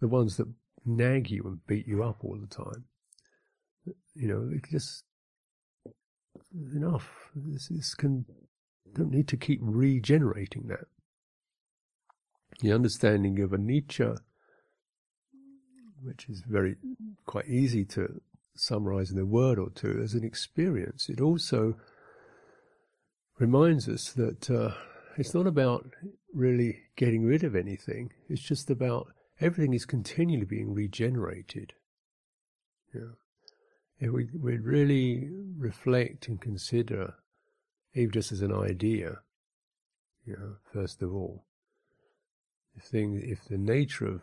the 0.00 0.06
ones 0.06 0.36
that 0.36 0.46
nag 0.86 1.28
you 1.28 1.42
and 1.44 1.66
beat 1.66 1.88
you 1.88 2.04
up 2.04 2.18
all 2.22 2.38
the 2.40 2.46
time, 2.46 2.84
you 4.14 4.28
know, 4.28 4.48
it 4.54 4.62
just 4.70 5.02
enough. 6.74 7.30
This, 7.34 7.68
this 7.68 7.94
can 7.94 8.24
don't 8.94 9.10
need 9.10 9.28
to 9.28 9.36
keep 9.36 9.60
regenerating 9.62 10.66
that. 10.68 10.86
The 12.60 12.72
understanding 12.72 13.38
of 13.40 13.50
anicca, 13.50 14.18
which 16.02 16.28
is 16.28 16.42
very 16.46 16.76
quite 17.26 17.48
easy 17.48 17.84
to 17.86 18.20
summarize 18.56 19.10
in 19.10 19.18
a 19.18 19.26
word 19.26 19.58
or 19.58 19.70
two 19.70 20.00
as 20.02 20.14
an 20.14 20.24
experience, 20.24 21.08
it 21.08 21.20
also 21.20 21.76
reminds 23.38 23.88
us 23.88 24.12
that 24.12 24.50
uh, 24.50 24.72
it's 25.16 25.34
not 25.34 25.46
about 25.46 25.86
really 26.34 26.80
getting 26.96 27.24
rid 27.24 27.44
of 27.44 27.54
anything. 27.54 28.12
It's 28.28 28.42
just 28.42 28.70
about 28.70 29.08
everything 29.40 29.74
is 29.74 29.84
continually 29.84 30.44
being 30.44 30.74
regenerated. 30.74 31.74
Yeah. 32.94 33.12
If 34.00 34.12
we 34.12 34.28
we 34.32 34.58
really 34.58 35.28
reflect 35.56 36.28
and 36.28 36.40
consider, 36.40 37.14
even 37.94 38.12
just 38.12 38.30
as 38.32 38.42
an 38.42 38.54
idea, 38.54 39.18
you 40.24 40.36
know, 40.36 40.56
first 40.72 41.02
of 41.02 41.12
all, 41.12 41.44
if 42.76 42.84
thing 42.84 43.20
if 43.22 43.44
the 43.44 43.58
nature 43.58 44.06
of 44.06 44.22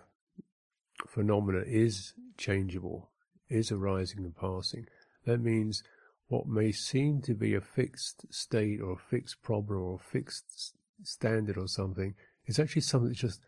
phenomena 1.08 1.64
is 1.66 2.14
changeable, 2.38 3.12
is 3.50 3.72
arising 3.72 4.20
and 4.20 4.36
passing, 4.36 4.86
that 5.26 5.40
means 5.42 5.84
what 6.28 6.48
may 6.48 6.72
seem 6.72 7.22
to 7.22 7.34
be 7.34 7.54
a 7.54 7.62
fixed 7.62 8.34
state 8.34 8.82
or 8.82 8.94
a 8.94 9.10
fixed 9.10 9.42
problem 9.44 9.80
or 9.80 9.96
a 9.96 10.12
fixed 10.12 10.76
standard 11.04 11.58
or 11.58 11.68
something 11.68 12.16
is 12.48 12.60
actually 12.60 12.82
something 12.82 13.10
that's 13.10 13.20
just 13.20 13.42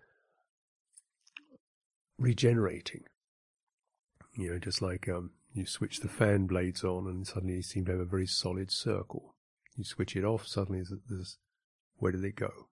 regenerating. 2.18 3.04
You 4.36 4.52
know, 4.52 4.60
just 4.60 4.82
like 4.82 5.08
um, 5.10 5.32
you 5.58 5.66
switch 5.66 6.00
the 6.00 6.08
fan 6.08 6.46
blades 6.46 6.84
on 6.84 7.08
and 7.08 7.26
suddenly 7.26 7.56
you 7.56 7.62
seem 7.62 7.86
to 7.86 7.92
have 7.92 8.02
a 8.02 8.06
very 8.06 8.28
solid 8.28 8.72
circle. 8.72 9.36
You 9.76 9.84
switch 9.84 10.16
it 10.16 10.24
off, 10.24 10.48
suddenly 10.48 10.84
there's, 11.10 11.38
where 11.98 12.12
did 12.12 12.24
it 12.24 12.36
go? 12.36 12.68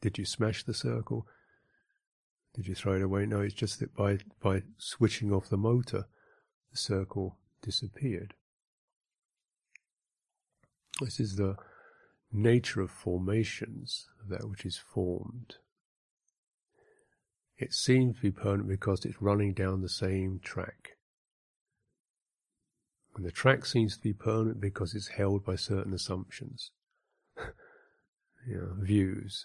Did 0.00 0.18
you 0.18 0.24
smash 0.24 0.64
the 0.64 0.74
circle? 0.74 1.26
Did 2.54 2.66
you 2.66 2.74
throw 2.74 2.94
it 2.94 3.02
away? 3.02 3.26
No, 3.26 3.40
it's 3.40 3.54
just 3.54 3.80
that 3.80 3.94
by, 3.94 4.18
by 4.42 4.62
switching 4.78 5.32
off 5.32 5.48
the 5.48 5.56
motor, 5.56 6.06
the 6.70 6.76
circle 6.76 7.38
disappeared. 7.62 8.34
This 11.00 11.20
is 11.20 11.36
the 11.36 11.56
nature 12.32 12.80
of 12.80 12.90
formations, 12.90 14.08
that 14.28 14.48
which 14.48 14.64
is 14.64 14.76
formed. 14.76 15.54
It 17.56 17.72
seems 17.72 18.16
to 18.16 18.22
be 18.22 18.30
permanent 18.30 18.68
because 18.68 19.04
it's 19.04 19.22
running 19.22 19.52
down 19.52 19.80
the 19.80 19.88
same 19.88 20.40
track. 20.42 20.97
And 23.18 23.26
the 23.26 23.32
track 23.32 23.66
seems 23.66 23.96
to 23.96 24.00
be 24.00 24.12
permanent 24.12 24.60
because 24.60 24.94
it's 24.94 25.08
held 25.08 25.44
by 25.44 25.56
certain 25.56 25.92
assumptions, 25.92 26.70
you 28.46 28.56
know, 28.56 28.76
views. 28.78 29.44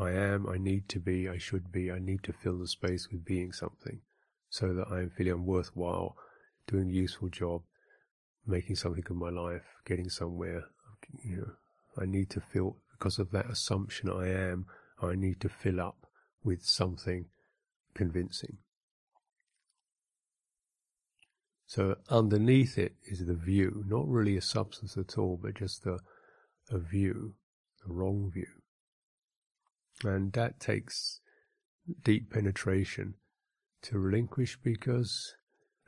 I 0.00 0.12
am, 0.12 0.48
I 0.48 0.56
need 0.56 0.88
to 0.88 0.98
be, 0.98 1.28
I 1.28 1.36
should 1.36 1.70
be, 1.70 1.92
I 1.92 1.98
need 1.98 2.22
to 2.22 2.32
fill 2.32 2.58
the 2.58 2.66
space 2.66 3.08
with 3.12 3.22
being 3.22 3.52
something 3.52 4.00
so 4.48 4.72
that 4.72 4.86
I 4.90 5.00
am 5.00 5.10
feeling 5.10 5.44
worthwhile, 5.44 6.16
doing 6.66 6.88
a 6.88 6.94
useful 6.94 7.28
job, 7.28 7.64
making 8.46 8.76
something 8.76 9.04
of 9.10 9.16
my 9.16 9.28
life, 9.28 9.66
getting 9.84 10.08
somewhere. 10.08 10.64
You 11.22 11.36
know, 11.36 11.52
I 12.02 12.06
need 12.06 12.30
to 12.30 12.40
fill, 12.40 12.78
because 12.92 13.18
of 13.18 13.30
that 13.32 13.50
assumption 13.50 14.08
I 14.08 14.28
am, 14.28 14.64
I 15.02 15.16
need 15.16 15.38
to 15.42 15.50
fill 15.50 15.82
up 15.82 16.06
with 16.42 16.64
something 16.64 17.26
convincing. 17.92 18.56
So 21.74 21.96
underneath 22.10 22.76
it 22.76 22.96
is 23.06 23.24
the 23.24 23.32
view, 23.32 23.82
not 23.88 24.06
really 24.06 24.36
a 24.36 24.42
substance 24.42 24.98
at 24.98 25.16
all, 25.16 25.40
but 25.42 25.54
just 25.54 25.86
a, 25.86 26.00
a 26.70 26.78
view, 26.78 27.32
a 27.88 27.90
wrong 27.90 28.30
view. 28.30 28.60
And 30.04 30.34
that 30.34 30.60
takes 30.60 31.20
deep 32.04 32.30
penetration 32.30 33.14
to 33.84 33.98
relinquish 33.98 34.58
because, 34.62 35.34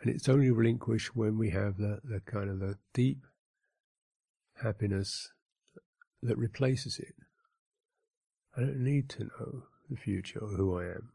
and 0.01 0.11
it's 0.11 0.27
only 0.27 0.51
relinquished 0.51 1.15
when 1.15 1.37
we 1.37 1.51
have 1.51 1.77
the, 1.77 2.01
the 2.03 2.21
kind 2.21 2.49
of 2.49 2.61
the 2.61 2.79
deep 2.95 3.19
happiness 4.63 5.33
that 6.23 6.39
replaces 6.39 6.99
it. 6.99 7.15
I 8.57 8.61
don't 8.61 8.83
need 8.83 9.11
to 9.11 9.25
know 9.25 9.65
the 9.91 9.99
future 9.99 10.39
or 10.39 10.49
who 10.49 10.79
I 10.79 10.85
am. 10.85 11.13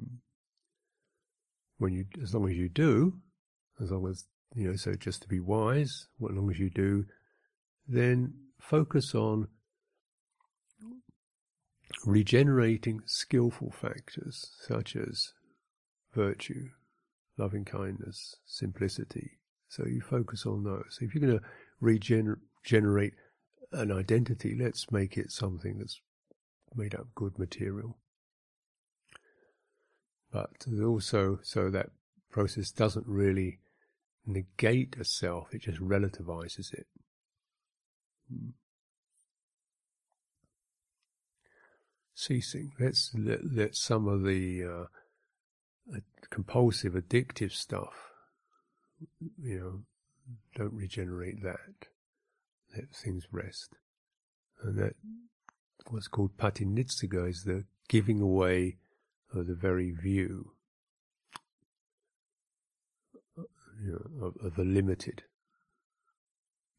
Hmm. 0.00 0.14
When 1.76 1.92
you, 1.92 2.06
as 2.22 2.32
long 2.32 2.48
as 2.48 2.56
you 2.56 2.70
do, 2.70 3.20
as 3.82 3.90
long 3.90 4.08
as, 4.08 4.24
you 4.54 4.68
know, 4.68 4.76
so 4.76 4.94
just 4.94 5.22
to 5.22 5.28
be 5.28 5.40
wise, 5.40 6.06
as 6.22 6.34
long 6.34 6.50
as 6.50 6.58
you 6.58 6.70
do, 6.70 7.04
then 7.86 8.34
focus 8.60 9.14
on 9.14 9.48
regenerating 12.04 13.00
skillful 13.06 13.70
factors 13.70 14.50
such 14.60 14.96
as 14.96 15.32
virtue, 16.14 16.70
loving 17.36 17.64
kindness, 17.64 18.36
simplicity. 18.44 19.38
So 19.68 19.84
you 19.86 20.00
focus 20.00 20.46
on 20.46 20.64
those. 20.64 20.98
If 21.00 21.14
you're 21.14 21.26
going 21.26 21.38
to 21.38 21.44
regenerate 21.80 23.14
an 23.72 23.92
identity, 23.92 24.56
let's 24.58 24.90
make 24.90 25.16
it 25.18 25.30
something 25.30 25.78
that's 25.78 26.00
made 26.74 26.94
up 26.94 27.08
good 27.14 27.38
material. 27.38 27.98
But 30.32 30.66
also, 30.82 31.40
so 31.42 31.70
that 31.70 31.90
process 32.30 32.70
doesn't 32.70 33.06
really 33.06 33.58
negate 34.26 34.96
a 34.98 35.04
self, 35.04 35.54
it 35.54 35.62
just 35.62 35.80
relativizes 35.80 36.72
it. 36.72 36.86
Hmm. 38.30 38.50
Ceasing. 42.14 42.72
Let's 42.80 43.12
let, 43.14 43.40
let 43.44 43.74
some 43.76 44.08
of 44.08 44.24
the 44.24 44.64
uh, 44.64 45.98
compulsive, 46.30 46.94
addictive 46.94 47.52
stuff, 47.52 47.94
you 49.42 49.60
know, 49.60 49.80
don't 50.54 50.72
regenerate 50.74 51.42
that. 51.42 51.88
Let 52.74 52.90
things 52.90 53.26
rest. 53.30 53.74
And 54.62 54.78
that, 54.78 54.94
what's 55.88 56.08
called 56.08 56.36
patinissagga, 56.36 57.28
is 57.28 57.44
the 57.44 57.64
giving 57.88 58.20
away 58.20 58.78
of 59.32 59.46
the 59.46 59.54
very 59.54 59.90
view 59.92 60.52
you 63.82 63.92
know, 63.92 64.26
of, 64.26 64.34
of 64.44 64.56
the 64.56 64.64
limited, 64.64 65.22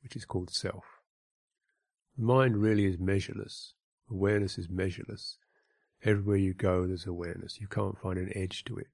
which 0.03 0.15
is 0.15 0.25
called 0.25 0.49
self. 0.49 0.83
The 2.17 2.23
mind 2.23 2.57
really 2.57 2.85
is 2.85 2.99
measureless. 2.99 3.73
Awareness 4.09 4.57
is 4.57 4.69
measureless. 4.69 5.37
Everywhere 6.03 6.37
you 6.37 6.53
go, 6.53 6.87
there's 6.87 7.05
awareness. 7.05 7.59
You 7.59 7.67
can't 7.67 7.99
find 7.99 8.17
an 8.17 8.31
edge 8.35 8.63
to 8.65 8.77
it. 8.77 8.87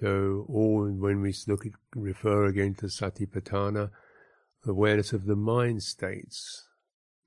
So, 0.00 0.46
all 0.48 0.88
when 0.88 1.20
we 1.22 1.34
look 1.48 1.66
at, 1.66 1.72
refer 1.94 2.46
again 2.46 2.74
to 2.76 2.86
Satipatthana, 2.86 3.90
awareness 4.64 5.12
of 5.12 5.26
the 5.26 5.34
mind 5.34 5.82
states, 5.82 6.67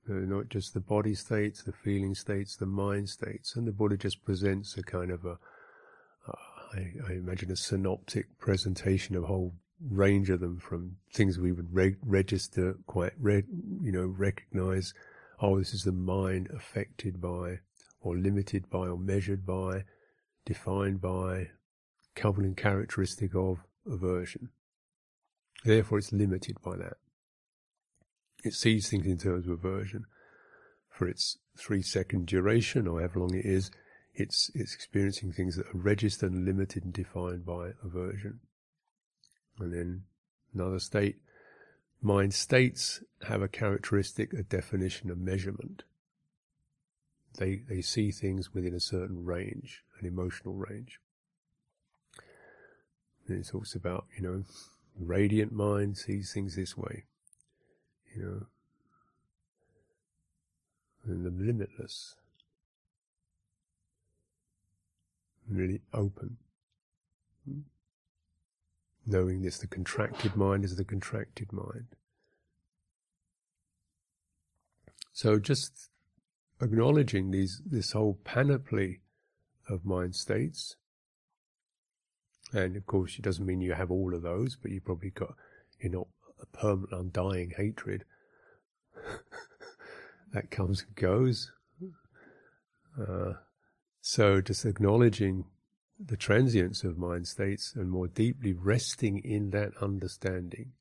not 0.07 0.49
just 0.49 0.73
the 0.73 0.79
body 0.79 1.13
states, 1.13 1.63
the 1.63 1.71
feeling 1.71 2.15
states, 2.15 2.55
the 2.55 2.65
mind 2.65 3.09
states. 3.09 3.55
And 3.55 3.67
the 3.67 3.71
Buddha 3.71 3.97
just 3.97 4.23
presents 4.23 4.77
a 4.77 4.83
kind 4.83 5.11
of 5.11 5.25
a, 5.25 5.37
uh, 6.27 6.33
I, 6.73 6.93
I, 7.09 7.13
imagine 7.13 7.51
a 7.51 7.55
synoptic 7.55 8.37
presentation 8.39 9.15
of 9.15 9.23
a 9.23 9.27
whole 9.27 9.53
range 9.89 10.29
of 10.29 10.39
them 10.39 10.59
from 10.59 10.97
things 11.13 11.39
we 11.39 11.51
would 11.51 11.73
reg- 11.73 11.97
register 12.03 12.75
quite, 12.87 13.13
re- 13.19 13.43
you 13.81 13.91
know, 13.91 14.05
recognize. 14.05 14.93
Oh, 15.39 15.57
this 15.57 15.73
is 15.73 15.83
the 15.83 15.91
mind 15.91 16.49
affected 16.55 17.19
by, 17.19 17.59
or 17.99 18.15
limited 18.15 18.69
by, 18.69 18.87
or 18.87 18.97
measured 18.97 19.45
by, 19.45 19.85
defined 20.45 21.01
by, 21.01 21.49
covering 22.15 22.55
characteristic 22.55 23.35
of 23.35 23.59
aversion. 23.89 24.49
Therefore, 25.63 25.99
it's 25.99 26.11
limited 26.11 26.57
by 26.63 26.77
that. 26.77 26.97
It 28.43 28.53
sees 28.53 28.89
things 28.89 29.05
in 29.05 29.17
terms 29.17 29.45
of 29.45 29.51
aversion. 29.51 30.05
For 30.89 31.07
its 31.07 31.37
three 31.57 31.81
second 31.81 32.27
duration, 32.27 32.87
or 32.87 32.99
however 32.99 33.19
long 33.19 33.35
it 33.35 33.45
is, 33.45 33.71
it's 34.13 34.51
it's 34.53 34.73
experiencing 34.73 35.31
things 35.31 35.55
that 35.55 35.67
are 35.67 35.79
registered 35.79 36.31
and 36.31 36.45
limited 36.45 36.83
and 36.83 36.93
defined 36.93 37.45
by 37.45 37.71
aversion. 37.83 38.39
And 39.59 39.73
then 39.73 40.03
another 40.53 40.79
state, 40.79 41.17
mind 42.01 42.33
states 42.33 43.03
have 43.27 43.41
a 43.41 43.47
characteristic, 43.47 44.33
a 44.33 44.43
definition, 44.43 45.11
a 45.11 45.15
measurement. 45.15 45.83
They 47.37 47.61
they 47.69 47.81
see 47.81 48.11
things 48.11 48.53
within 48.53 48.73
a 48.73 48.79
certain 48.79 49.23
range, 49.23 49.83
an 49.99 50.07
emotional 50.07 50.55
range. 50.55 50.99
And 53.27 53.39
it 53.39 53.47
talks 53.47 53.75
about, 53.75 54.07
you 54.17 54.23
know, 54.23 54.43
radiant 54.99 55.53
mind 55.53 55.97
sees 55.97 56.33
things 56.33 56.55
this 56.55 56.75
way. 56.75 57.05
You 58.15 58.23
know, 58.23 58.45
and 61.05 61.25
the 61.25 61.31
limitless, 61.31 62.15
really 65.49 65.81
open. 65.93 66.37
Knowing 69.05 69.41
this, 69.41 69.57
the 69.57 69.67
contracted 69.67 70.35
mind 70.35 70.63
is 70.63 70.75
the 70.75 70.83
contracted 70.83 71.51
mind. 71.51 71.87
So 75.11 75.39
just 75.39 75.89
acknowledging 76.61 77.31
these, 77.31 77.61
this 77.65 77.93
whole 77.93 78.19
panoply 78.23 79.01
of 79.67 79.85
mind 79.85 80.15
states, 80.15 80.75
and 82.53 82.75
of 82.75 82.85
course, 82.85 83.15
it 83.17 83.23
doesn't 83.23 83.45
mean 83.45 83.61
you 83.61 83.73
have 83.73 83.91
all 83.91 84.13
of 84.13 84.21
those, 84.21 84.55
but 84.61 84.71
you 84.71 84.81
probably 84.81 85.09
got, 85.09 85.35
you're 85.79 85.91
not 85.91 86.07
a 86.41 86.45
permanent, 86.45 86.91
undying 86.93 87.53
hatred. 87.55 88.05
that 90.33 90.51
comes 90.51 90.83
and 90.83 90.95
goes. 90.95 91.51
Uh, 92.99 93.33
so 94.01 94.41
just 94.41 94.65
acknowledging 94.65 95.45
the 96.03 96.17
transience 96.17 96.83
of 96.83 96.97
mind 96.97 97.27
states 97.27 97.73
and 97.75 97.89
more 97.89 98.07
deeply 98.07 98.53
resting 98.53 99.19
in 99.19 99.51
that 99.51 99.71
understanding. 99.81 100.71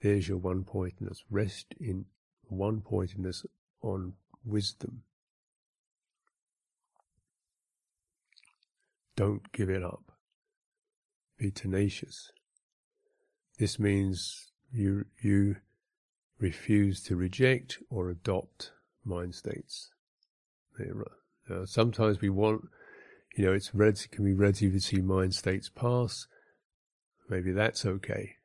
There's 0.00 0.28
your 0.28 0.38
one 0.38 0.64
pointedness. 0.64 1.24
Rest 1.30 1.74
in 1.80 2.06
one 2.48 2.80
pointedness 2.80 3.44
on 3.82 4.14
wisdom. 4.44 5.02
Don't 9.16 9.50
give 9.52 9.70
it 9.70 9.82
up. 9.82 10.12
Be 11.38 11.50
tenacious. 11.50 12.30
This 13.58 13.78
means 13.78 14.52
you 14.74 15.06
you 15.22 15.56
refuse 16.38 17.02
to 17.04 17.16
reject 17.16 17.78
or 17.88 18.10
adopt 18.10 18.72
mind 19.04 19.34
states. 19.34 19.90
Uh, 21.48 21.64
sometimes 21.64 22.20
we 22.20 22.28
want, 22.28 22.62
you 23.36 23.44
know, 23.44 23.52
it's 23.52 23.70
it 23.72 24.10
can 24.10 24.24
be 24.24 24.32
ready 24.32 24.70
to 24.70 24.80
see 24.80 25.00
mind 25.00 25.34
states 25.34 25.68
pass. 25.68 26.26
Maybe 27.28 27.52
that's 27.52 27.86
okay. 27.86 28.36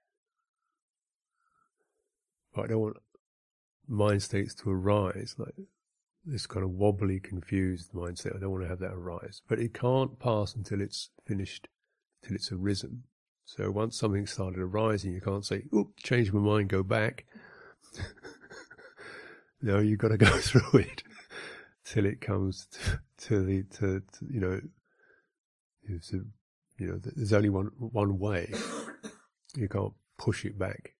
But 2.53 2.65
I 2.65 2.67
don't 2.67 2.81
want 2.81 2.97
mind 3.87 4.21
states 4.21 4.53
to 4.55 4.69
arise, 4.69 5.35
like 5.37 5.55
this 6.25 6.45
kind 6.45 6.63
of 6.63 6.71
wobbly, 6.71 7.19
confused 7.19 7.93
mind 7.93 8.19
state. 8.19 8.33
I 8.35 8.39
don't 8.39 8.51
want 8.51 8.63
to 8.63 8.69
have 8.69 8.79
that 8.79 8.93
arise. 8.93 9.41
But 9.47 9.59
it 9.59 9.73
can't 9.73 10.19
pass 10.19 10.55
until 10.55 10.81
it's 10.81 11.09
finished, 11.25 11.67
till 12.23 12.35
it's 12.35 12.51
arisen. 12.51 13.03
So 13.55 13.71
once 13.71 13.97
something 13.97 14.27
started 14.27 14.59
arising, 14.59 15.11
you 15.11 15.21
can't 15.21 15.43
say, 15.43 15.63
"Oop, 15.73 15.97
change 15.97 16.31
my 16.31 16.39
mind, 16.39 16.69
go 16.69 16.83
back." 16.83 17.25
no, 19.63 19.79
you've 19.79 19.97
got 19.97 20.09
to 20.09 20.17
go 20.29 20.37
through 20.37 20.81
it 20.81 21.01
till 21.83 22.05
it 22.05 22.21
comes 22.21 22.67
to, 22.71 22.99
to 23.25 23.43
the 23.43 23.63
to, 23.77 24.01
to, 24.01 24.25
you 24.29 24.39
know 24.39 24.61
you 25.87 26.87
know 26.87 26.99
there's 27.03 27.33
only 27.33 27.49
one 27.49 27.71
one 27.79 28.19
way. 28.19 28.53
You 29.55 29.67
can't 29.67 29.93
push 30.15 30.45
it 30.45 30.59
back. 30.59 30.93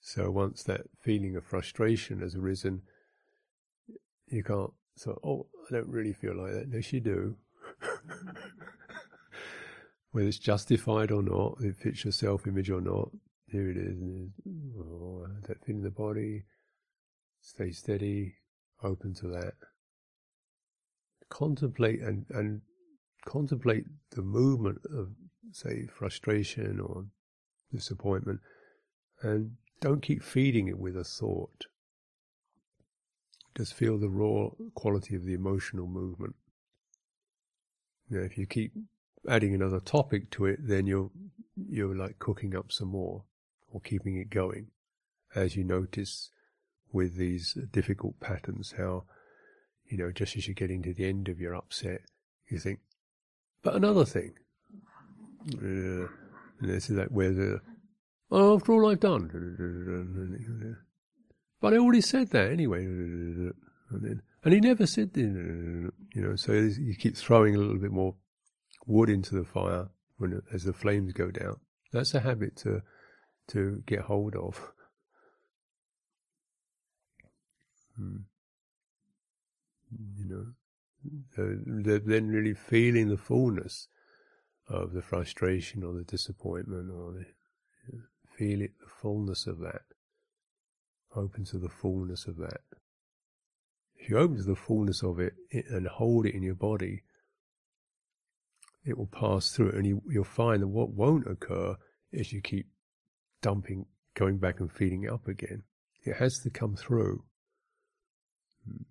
So 0.00 0.30
once 0.30 0.62
that 0.62 0.82
feeling 1.00 1.34
of 1.34 1.44
frustration 1.44 2.20
has 2.20 2.36
arisen 2.36 2.82
you 4.28 4.44
can't 4.44 4.72
so 4.96 5.18
oh 5.24 5.46
i 5.68 5.74
don't 5.74 5.88
really 5.88 6.12
feel 6.12 6.36
like 6.36 6.52
that. 6.52 6.68
Yes 6.72 6.92
you 6.92 7.00
do 7.00 7.36
whether 10.12 10.28
it's 10.28 10.38
justified 10.38 11.10
or 11.10 11.22
not 11.22 11.56
it 11.60 11.76
fits 11.76 12.04
your 12.04 12.12
self-image 12.12 12.70
or 12.70 12.80
not 12.80 13.10
here 13.50 13.70
it 13.70 13.76
is 13.76 13.98
oh, 14.78 15.26
that 15.46 15.62
feeling 15.64 15.80
in 15.80 15.84
the 15.84 15.90
body 15.90 16.44
stay 17.40 17.70
steady 17.70 18.34
open 18.82 19.14
to 19.14 19.26
that 19.28 19.54
contemplate 21.32 22.02
and, 22.02 22.26
and 22.30 22.60
contemplate 23.24 23.86
the 24.10 24.22
movement 24.22 24.78
of, 24.94 25.08
say, 25.50 25.86
frustration 25.86 26.78
or 26.78 27.06
disappointment, 27.72 28.38
and 29.22 29.52
don't 29.80 30.02
keep 30.02 30.22
feeding 30.22 30.68
it 30.68 30.78
with 30.78 30.94
a 30.94 31.04
thought. 31.04 31.66
Just 33.56 33.72
feel 33.74 33.98
the 33.98 34.10
raw 34.10 34.48
quality 34.74 35.16
of 35.16 35.24
the 35.24 35.32
emotional 35.32 35.86
movement. 35.86 36.34
Now, 38.10 38.20
if 38.20 38.36
you 38.36 38.46
keep 38.46 38.72
adding 39.28 39.54
another 39.54 39.80
topic 39.80 40.30
to 40.32 40.46
it, 40.46 40.58
then 40.60 40.86
you're 40.86 41.10
you're 41.68 41.94
like 41.94 42.18
cooking 42.18 42.56
up 42.56 42.72
some 42.72 42.88
more 42.88 43.24
or 43.70 43.80
keeping 43.80 44.16
it 44.16 44.30
going, 44.30 44.68
as 45.34 45.56
you 45.56 45.64
notice 45.64 46.30
with 46.92 47.16
these 47.16 47.56
difficult 47.72 48.18
patterns 48.20 48.74
how 48.76 49.04
you 49.92 49.98
know, 49.98 50.10
just 50.10 50.36
as 50.36 50.48
you're 50.48 50.54
getting 50.54 50.82
to 50.82 50.94
the 50.94 51.04
end 51.04 51.28
of 51.28 51.38
your 51.38 51.54
upset, 51.54 52.00
you 52.48 52.58
think, 52.58 52.80
but 53.62 53.74
another 53.74 54.06
thing. 54.06 54.32
Uh, 55.52 56.08
and 56.60 56.70
this 56.70 56.88
is 56.88 56.96
that 56.96 57.12
where 57.12 57.30
the, 57.30 57.60
oh, 58.30 58.56
after 58.56 58.72
all 58.72 58.90
I've 58.90 59.00
done. 59.00 60.80
But 61.60 61.74
I 61.74 61.76
already 61.76 62.00
said 62.00 62.30
that 62.30 62.50
anyway. 62.50 62.84
And, 62.86 63.52
then, 63.90 64.22
and 64.42 64.54
he 64.54 64.60
never 64.60 64.86
said, 64.86 65.10
you 65.14 65.92
know, 66.14 66.36
so 66.36 66.52
you 66.52 66.94
keep 66.98 67.14
throwing 67.14 67.54
a 67.54 67.58
little 67.58 67.78
bit 67.78 67.92
more 67.92 68.14
wood 68.86 69.08
into 69.08 69.34
the 69.34 69.44
fire 69.44 69.88
when 70.18 70.42
as 70.52 70.64
the 70.64 70.72
flames 70.72 71.12
go 71.12 71.30
down. 71.30 71.56
That's 71.92 72.14
a 72.14 72.20
habit 72.20 72.56
to 72.58 72.82
to 73.48 73.82
get 73.86 74.00
hold 74.00 74.34
of. 74.36 74.72
Hmm 77.96 78.16
you 80.16 80.26
know, 80.28 80.46
then 81.36 82.28
really 82.28 82.54
feeling 82.54 83.08
the 83.08 83.16
fullness 83.16 83.88
of 84.68 84.92
the 84.92 85.02
frustration 85.02 85.82
or 85.82 85.94
the 85.94 86.04
disappointment 86.04 86.90
or 86.90 87.12
the, 87.12 87.26
you 87.88 87.98
know, 87.98 88.04
feel 88.36 88.62
it, 88.62 88.72
the 88.80 88.90
fullness 89.00 89.46
of 89.46 89.58
that. 89.58 89.82
Open 91.14 91.44
to 91.46 91.58
the 91.58 91.68
fullness 91.68 92.26
of 92.26 92.36
that. 92.38 92.62
If 93.96 94.08
you 94.08 94.18
open 94.18 94.36
to 94.38 94.42
the 94.42 94.56
fullness 94.56 95.02
of 95.02 95.20
it 95.20 95.34
and 95.50 95.86
hold 95.86 96.26
it 96.26 96.34
in 96.34 96.42
your 96.42 96.54
body, 96.54 97.02
it 98.84 98.96
will 98.96 99.06
pass 99.06 99.52
through 99.52 99.70
and 99.70 99.86
you, 99.86 100.02
will 100.04 100.24
find 100.24 100.62
that 100.62 100.68
what 100.68 100.90
won't 100.90 101.26
occur 101.26 101.76
is 102.12 102.32
you 102.32 102.40
keep 102.40 102.66
dumping, 103.40 103.86
going 104.14 104.38
back 104.38 104.60
and 104.60 104.70
feeding 104.70 105.04
it 105.04 105.12
up 105.12 105.28
again. 105.28 105.62
It 106.04 106.16
has 106.16 106.38
to 106.40 106.50
come 106.50 106.76
through. 106.76 107.24
Hmm 108.66 108.82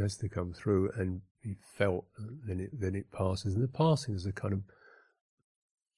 has 0.00 0.16
to 0.16 0.28
come 0.28 0.52
through 0.52 0.90
and 0.96 1.20
be 1.42 1.56
felt, 1.76 2.06
then 2.46 2.60
it 2.60 2.70
then 2.72 2.94
it 2.94 3.10
passes. 3.12 3.54
And 3.54 3.62
the 3.62 3.68
passing 3.68 4.14
is 4.14 4.26
a 4.26 4.32
kind 4.32 4.54
of 4.54 4.62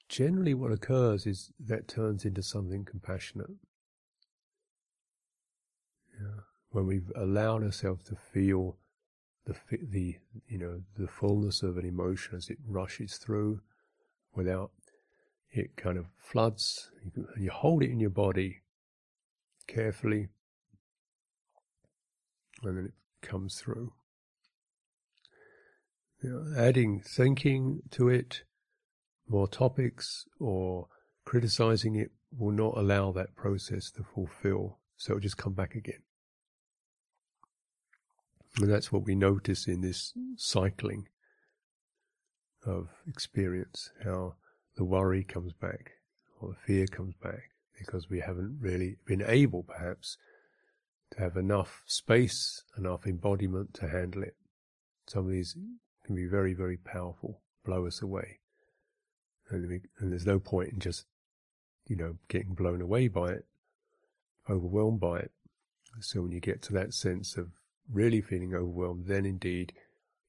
generally 0.08 0.54
what 0.54 0.72
occurs 0.72 1.26
is 1.26 1.52
that 1.66 1.88
turns 1.88 2.24
into 2.24 2.42
something 2.42 2.84
compassionate. 2.84 3.50
Yeah. 6.20 6.42
When 6.70 6.86
we've 6.86 7.10
allowed 7.16 7.62
ourselves 7.64 8.04
to 8.06 8.16
feel 8.16 8.76
the 9.46 9.54
the 9.82 10.16
you 10.48 10.58
know 10.58 10.82
the 10.96 11.08
fullness 11.08 11.62
of 11.62 11.76
an 11.76 11.86
emotion 11.86 12.36
as 12.36 12.48
it 12.48 12.58
rushes 12.66 13.16
through, 13.16 13.60
without 14.34 14.70
it 15.52 15.76
kind 15.76 15.98
of 15.98 16.06
floods, 16.16 16.90
and 17.02 17.26
you 17.38 17.50
hold 17.50 17.82
it 17.82 17.90
in 17.90 18.00
your 18.00 18.10
body 18.10 18.62
carefully, 19.66 20.28
and 22.62 22.76
then 22.76 22.84
it 22.86 23.26
comes 23.26 23.60
through. 23.60 23.92
You 26.22 26.30
know, 26.30 26.60
adding 26.60 27.00
thinking 27.00 27.80
to 27.92 28.08
it, 28.08 28.42
more 29.26 29.48
topics, 29.48 30.26
or 30.38 30.88
criticizing 31.24 31.96
it 31.96 32.10
will 32.36 32.52
not 32.52 32.76
allow 32.76 33.10
that 33.12 33.34
process 33.34 33.90
to 33.92 34.02
fulfill. 34.02 34.78
So 34.96 35.12
it'll 35.12 35.20
just 35.20 35.38
come 35.38 35.54
back 35.54 35.74
again. 35.74 36.02
And 38.56 38.70
that's 38.70 38.90
what 38.90 39.04
we 39.04 39.14
notice 39.14 39.66
in 39.66 39.80
this 39.80 40.12
cycling 40.36 41.08
of 42.66 42.88
experience, 43.06 43.90
how 44.04 44.34
the 44.76 44.84
worry 44.84 45.24
comes 45.24 45.52
back 45.52 45.92
or 46.40 46.50
the 46.50 46.56
fear 46.66 46.86
comes 46.86 47.14
back 47.22 47.50
because 47.78 48.10
we 48.10 48.20
haven't 48.20 48.58
really 48.60 48.96
been 49.06 49.22
able, 49.26 49.62
perhaps, 49.62 50.18
to 51.12 51.20
have 51.20 51.36
enough 51.36 51.82
space, 51.86 52.62
enough 52.76 53.06
embodiment 53.06 53.74
to 53.74 53.88
handle 53.88 54.22
it. 54.22 54.36
some 55.06 55.24
of 55.24 55.30
these 55.30 55.56
can 56.04 56.14
be 56.14 56.26
very, 56.26 56.52
very 56.52 56.76
powerful, 56.76 57.40
blow 57.64 57.86
us 57.86 58.02
away. 58.02 58.38
And, 59.48 59.68
we, 59.68 59.80
and 59.98 60.12
there's 60.12 60.26
no 60.26 60.38
point 60.38 60.72
in 60.72 60.78
just, 60.78 61.06
you 61.86 61.96
know, 61.96 62.16
getting 62.28 62.54
blown 62.54 62.80
away 62.80 63.08
by 63.08 63.32
it, 63.32 63.46
overwhelmed 64.48 65.00
by 65.00 65.20
it. 65.20 65.32
So 66.00 66.22
when 66.22 66.32
you 66.32 66.40
get 66.40 66.62
to 66.62 66.72
that 66.74 66.94
sense 66.94 67.36
of 67.36 67.48
really 67.92 68.20
feeling 68.20 68.54
overwhelmed, 68.54 69.06
then 69.06 69.24
indeed 69.24 69.72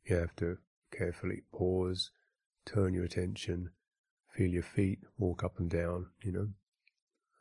you 0.05 0.16
have 0.16 0.36
to 0.38 0.57
carefully 0.91 1.43
pause, 1.53 2.12
turn 2.66 2.93
your 2.93 3.05
attention, 3.05 3.70
feel 4.36 4.47
your 4.49 4.64
feet 4.64 4.99
walk 5.18 5.43
up 5.43 5.59
and 5.59 5.70
down, 5.70 6.07
you 6.24 6.32
know, 6.32 6.49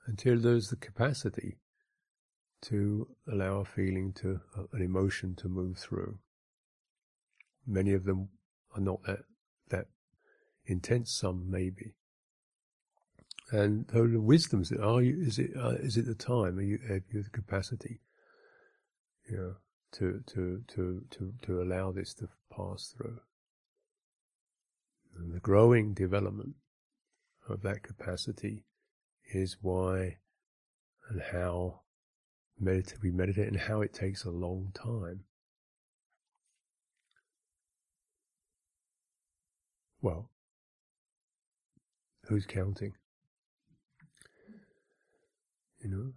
until 0.06 0.38
there's 0.38 0.68
the 0.68 0.76
capacity 0.76 1.58
to 2.62 3.08
allow 3.30 3.60
a 3.60 3.64
feeling 3.64 4.12
to, 4.12 4.40
uh, 4.56 4.64
an 4.72 4.82
emotion 4.82 5.34
to 5.34 5.48
move 5.48 5.78
through. 5.78 6.18
Many 7.66 7.92
of 7.92 8.04
them 8.04 8.28
are 8.74 8.80
not 8.80 9.02
that, 9.04 9.20
that 9.68 9.86
intense, 10.66 11.12
some 11.12 11.50
maybe. 11.50 11.94
And 13.52 13.86
so 13.92 14.06
the 14.06 14.20
wisdoms, 14.20 14.70
are 14.72 15.02
you, 15.02 15.22
is 15.26 15.38
it, 15.38 15.50
uh, 15.56 15.70
is 15.70 15.96
it 15.96 16.06
the 16.06 16.14
time? 16.14 16.58
Are 16.58 16.62
you, 16.62 16.78
have 16.88 17.02
you 17.10 17.22
the 17.22 17.30
capacity, 17.30 18.00
you 19.28 19.36
know, 19.36 19.54
to, 19.92 20.22
to, 20.26 20.62
to, 20.68 21.02
to, 21.10 21.32
to 21.42 21.62
allow 21.62 21.92
this 21.92 22.14
to 22.14 22.28
pass 22.54 22.94
through? 22.96 23.20
And 25.16 25.32
the 25.32 25.40
growing 25.40 25.94
development 25.94 26.54
of 27.48 27.62
that 27.62 27.82
capacity 27.82 28.64
is 29.32 29.56
why 29.60 30.18
and 31.08 31.20
how 31.32 31.80
we 33.02 33.10
meditate 33.10 33.48
and 33.48 33.56
how 33.56 33.80
it 33.80 33.92
takes 33.92 34.24
a 34.24 34.30
long 34.30 34.70
time. 34.74 35.24
Well, 40.02 40.30
who's 42.26 42.46
counting? 42.46 42.92
You 45.82 45.90
know? 45.90 46.12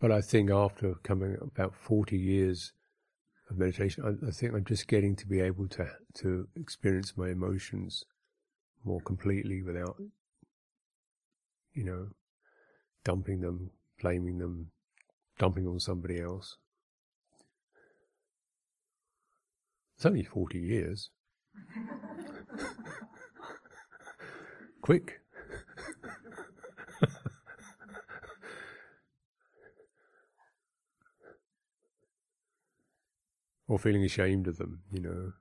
But 0.00 0.10
I 0.10 0.22
think 0.22 0.50
after 0.50 0.94
coming 1.02 1.36
about 1.42 1.74
40 1.74 2.16
years 2.16 2.72
of 3.50 3.58
meditation, 3.58 4.02
I, 4.04 4.28
I, 4.28 4.30
think 4.30 4.54
I'm 4.54 4.64
just 4.64 4.88
getting 4.88 5.14
to 5.16 5.26
be 5.26 5.40
able 5.40 5.68
to 5.68 5.90
to 6.14 6.48
experience 6.56 7.12
my 7.16 7.28
emotions 7.28 8.04
more 8.82 9.00
completely 9.02 9.62
without, 9.62 9.96
you 11.74 11.84
know, 11.84 12.08
dumping 13.04 13.42
them, 13.42 13.72
blaming 14.00 14.38
them, 14.38 14.70
dumping 15.38 15.66
on 15.66 15.78
somebody 15.78 16.18
else. 16.18 16.56
It's 19.96 20.06
only 20.06 20.24
40 20.24 20.58
years. 20.58 21.10
Quick. 24.80 25.19
Or 33.70 33.78
feeling 33.78 34.04
ashamed 34.04 34.48
of 34.48 34.58
them, 34.58 34.82
you 34.90 35.00
know. 35.00 35.32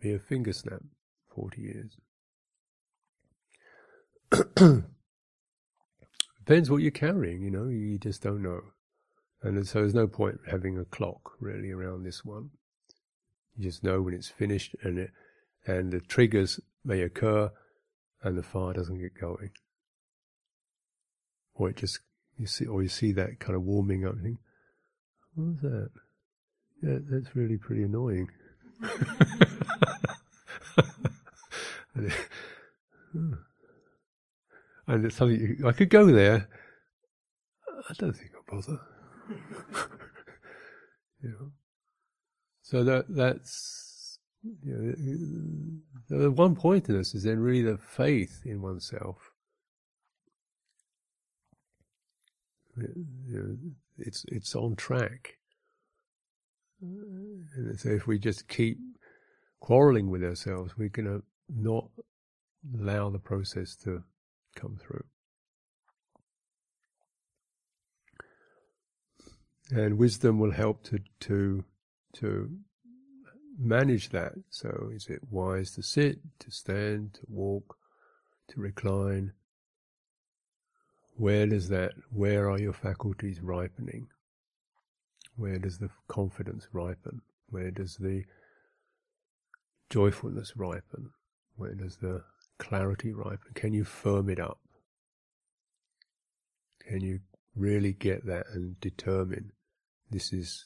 Be 0.00 0.14
a 0.14 0.18
finger 0.18 0.54
snap, 0.54 0.80
40 1.34 1.60
years. 1.60 1.98
Depends 6.38 6.70
what 6.70 6.80
you're 6.80 6.90
carrying, 6.90 7.42
you 7.42 7.50
know, 7.50 7.68
you 7.68 7.98
just 7.98 8.22
don't 8.22 8.42
know. 8.42 8.62
And 9.42 9.66
so 9.66 9.80
there's 9.80 9.94
no 9.94 10.06
point 10.06 10.40
having 10.50 10.78
a 10.78 10.86
clock 10.86 11.32
really 11.40 11.70
around 11.70 12.04
this 12.04 12.24
one. 12.24 12.48
You 13.58 13.64
just 13.64 13.84
know 13.84 14.00
when 14.00 14.14
it's 14.14 14.28
finished 14.28 14.74
and 14.82 14.98
it, 14.98 15.10
and 15.66 15.92
the 15.92 16.00
triggers 16.00 16.58
may 16.86 17.02
occur 17.02 17.50
and 18.22 18.38
the 18.38 18.42
fire 18.42 18.72
doesn't 18.72 18.98
get 18.98 19.20
going. 19.20 19.50
Or 21.54 21.68
it 21.68 21.76
just, 21.76 22.00
you 22.38 22.46
see, 22.46 22.64
or 22.64 22.82
you 22.82 22.88
see 22.88 23.12
that 23.12 23.40
kind 23.40 23.54
of 23.54 23.62
warming 23.62 24.06
up 24.06 24.14
and 24.14 24.22
think, 24.22 24.38
what 25.40 25.52
was 25.52 25.60
that? 25.62 25.90
Yeah, 26.82 26.98
that's 27.10 27.36
really 27.36 27.58
pretty 27.58 27.82
annoying. 27.82 28.28
and 34.86 35.04
it's 35.04 35.16
something 35.16 35.40
you, 35.40 35.68
I 35.68 35.72
could 35.72 35.90
go 35.90 36.06
there. 36.06 36.48
I 37.88 37.92
don't 37.98 38.12
think 38.12 38.30
I'll 38.34 38.56
bother. 38.56 38.80
you 41.22 41.30
know. 41.30 41.52
So 42.62 42.84
that 42.84 43.06
that's 43.08 44.18
you 44.42 45.82
know, 46.08 46.18
the 46.18 46.30
one 46.30 46.54
point 46.56 46.88
in 46.88 46.96
this 46.96 47.14
is 47.14 47.24
then 47.24 47.38
really 47.40 47.62
the 47.62 47.78
faith 47.78 48.42
in 48.44 48.62
oneself. 48.62 49.32
You 52.76 52.88
know, 53.28 53.56
it's 54.00 54.24
it's 54.28 54.54
on 54.54 54.76
track. 54.76 55.36
And 56.82 57.78
so 57.78 57.90
if 57.90 58.06
we 58.06 58.18
just 58.18 58.48
keep 58.48 58.78
quarreling 59.60 60.10
with 60.10 60.24
ourselves, 60.24 60.72
we're 60.78 60.88
going 60.88 61.06
to 61.06 61.22
not 61.54 61.88
allow 62.78 63.10
the 63.10 63.18
process 63.18 63.76
to 63.76 64.02
come 64.56 64.78
through. 64.80 65.04
And 69.72 69.98
wisdom 69.98 70.38
will 70.38 70.52
help 70.52 70.82
to 70.84 70.98
to 71.20 71.64
to 72.14 72.50
manage 73.60 74.08
that. 74.08 74.32
So, 74.48 74.90
is 74.92 75.06
it 75.08 75.20
wise 75.30 75.72
to 75.72 75.82
sit, 75.82 76.18
to 76.40 76.50
stand, 76.50 77.14
to 77.14 77.20
walk, 77.28 77.76
to 78.48 78.60
recline? 78.60 79.32
Where 81.20 81.46
does 81.46 81.68
that? 81.68 81.92
Where 82.10 82.48
are 82.50 82.58
your 82.58 82.72
faculties 82.72 83.42
ripening? 83.42 84.06
Where 85.36 85.58
does 85.58 85.76
the 85.76 85.90
confidence 86.08 86.66
ripen? 86.72 87.20
Where 87.50 87.70
does 87.70 87.96
the 87.96 88.24
joyfulness 89.90 90.54
ripen? 90.56 91.10
Where 91.56 91.74
does 91.74 91.98
the 91.98 92.22
clarity 92.58 93.12
ripen? 93.12 93.52
Can 93.52 93.74
you 93.74 93.84
firm 93.84 94.30
it 94.30 94.40
up? 94.40 94.60
Can 96.88 97.02
you 97.02 97.20
really 97.54 97.92
get 97.92 98.24
that 98.24 98.46
and 98.54 98.80
determine 98.80 99.52
this 100.10 100.32
is, 100.32 100.64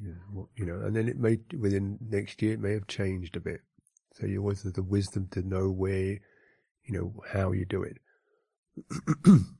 you 0.00 0.14
know, 0.32 0.48
you 0.56 0.64
know, 0.64 0.80
and 0.86 0.96
then 0.96 1.06
it 1.06 1.18
may, 1.18 1.36
within 1.58 1.98
next 2.00 2.40
year, 2.40 2.54
it 2.54 2.60
may 2.60 2.72
have 2.72 2.86
changed 2.86 3.36
a 3.36 3.40
bit. 3.40 3.60
So 4.14 4.24
you 4.26 4.40
always 4.40 4.62
have 4.62 4.72
the 4.72 4.82
wisdom 4.82 5.28
to 5.32 5.42
know 5.42 5.70
where, 5.70 6.18
you 6.86 6.92
know, 6.92 7.12
how 7.30 7.52
you 7.52 7.66
do 7.66 7.82
it. 7.82 7.98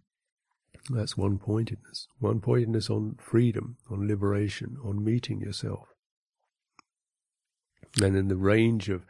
That's 0.91 1.17
one 1.17 1.39
pointedness. 1.39 2.09
One 2.19 2.41
pointedness 2.41 2.91
on 2.91 3.17
freedom, 3.21 3.77
on 3.91 4.09
liberation, 4.09 4.77
on 4.85 5.05
meeting 5.05 5.41
yourself. 5.41 5.89
And 8.03 8.17
in 8.17 8.29
the 8.29 8.37
range 8.37 8.89
of 8.89 9.05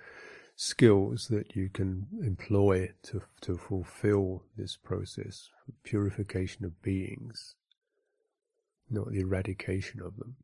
skills 0.57 1.29
that 1.29 1.57
you 1.57 1.71
can 1.71 2.07
employ 2.23 2.91
to, 3.05 3.23
to 3.41 3.57
fulfill 3.57 4.43
this 4.57 4.77
process, 4.77 5.49
purification 5.85 6.65
of 6.65 6.83
beings, 6.83 7.55
not 8.91 9.11
the 9.11 9.21
eradication 9.21 10.03
of 10.03 10.17
them. 10.17 10.37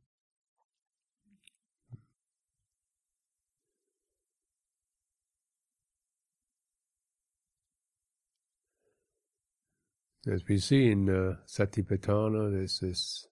As 10.29 10.43
we 10.49 10.59
see 10.59 10.91
in 10.91 11.09
uh, 11.09 11.37
Satipatthana, 11.47 12.51
there's 12.51 12.81
this 12.81 13.29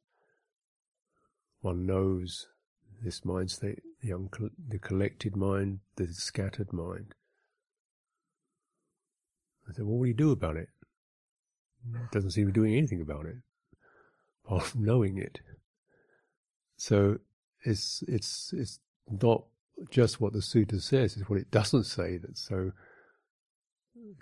one 1.60 1.86
knows 1.86 2.46
this 3.02 3.24
mind 3.24 3.50
state, 3.50 3.82
the, 4.00 4.12
unco- 4.12 4.50
the 4.68 4.78
collected 4.78 5.34
mind, 5.34 5.80
the 5.96 6.06
scattered 6.12 6.72
mind. 6.72 7.14
I 9.68 9.72
said, 9.72 9.86
well, 9.86 9.96
what 9.96 10.04
do 10.04 10.08
you 10.08 10.14
do 10.14 10.30
about 10.30 10.56
it? 10.56 10.68
It 11.92 12.12
doesn't 12.12 12.30
seem 12.30 12.46
to 12.46 12.52
be 12.52 12.60
doing 12.60 12.76
anything 12.76 13.00
about 13.00 13.26
it, 13.26 13.36
apart 14.44 14.62
from 14.62 14.84
knowing 14.84 15.18
it. 15.18 15.40
So 16.76 17.18
it's 17.62 18.04
it's 18.06 18.54
it's 18.56 18.78
not 19.10 19.44
just 19.90 20.20
what 20.20 20.32
the 20.32 20.38
sutta 20.38 20.80
says; 20.80 21.16
it's 21.16 21.28
what 21.28 21.40
it 21.40 21.50
doesn't 21.50 21.84
say 21.84 22.16
that's 22.18 22.40
so 22.40 22.72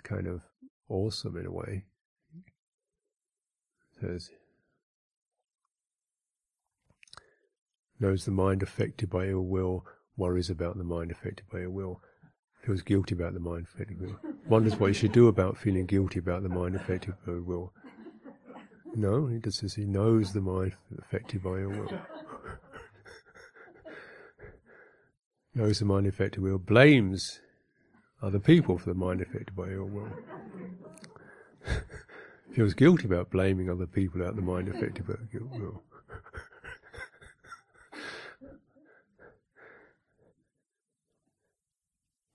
kind 0.03 0.27
of 0.27 0.41
awesome 0.89 1.37
in 1.37 1.45
a 1.45 1.51
way 1.51 1.85
says, 4.03 4.29
knows 7.99 8.25
the 8.25 8.31
mind 8.31 8.61
affected 8.61 9.09
by 9.09 9.27
ill 9.27 9.45
will, 9.45 9.85
worries 10.17 10.49
about 10.49 10.77
the 10.77 10.83
mind 10.83 11.09
affected 11.09 11.45
by 11.51 11.61
ill 11.61 11.69
will, 11.69 12.01
feels 12.65 12.81
guilty 12.81 13.15
about 13.15 13.33
the 13.33 13.39
mind 13.39 13.65
affected 13.73 13.99
by 13.99 14.07
ill 14.07 14.19
will, 14.23 14.33
wonders 14.47 14.75
what 14.75 14.87
he 14.87 14.93
should 14.93 15.13
do 15.13 15.27
about 15.27 15.57
feeling 15.57 15.85
guilty 15.85 16.19
about 16.19 16.43
the 16.43 16.49
mind 16.49 16.75
affected 16.75 17.13
by 17.25 17.31
ill 17.31 17.41
will. 17.41 17.73
No, 18.95 19.27
he 19.27 19.39
just 19.39 19.59
says 19.59 19.73
he 19.73 19.85
knows 19.85 20.33
the 20.33 20.41
mind 20.41 20.73
affected 20.99 21.41
by 21.41 21.59
ill 21.61 21.69
will. 21.69 21.91
knows 25.55 25.79
the 25.79 25.85
mind 25.85 26.07
affected 26.07 26.41
by 26.41 26.47
ill 26.47 26.53
will, 26.53 26.59
blames 26.59 27.39
other 28.21 28.39
people 28.39 28.77
for 28.77 28.89
the 28.89 28.99
mind 28.99 29.21
affected 29.21 29.55
by 29.55 29.69
ill 29.69 29.85
will. 29.85 30.11
Feels 32.53 32.73
guilty 32.75 33.05
about 33.05 33.31
blaming 33.31 33.69
other 33.69 33.87
people 33.87 34.21
about 34.21 34.35
the 34.35 34.41
mind 34.43 34.67
affected 34.67 35.07
by 35.07 35.15
will. 35.31 35.81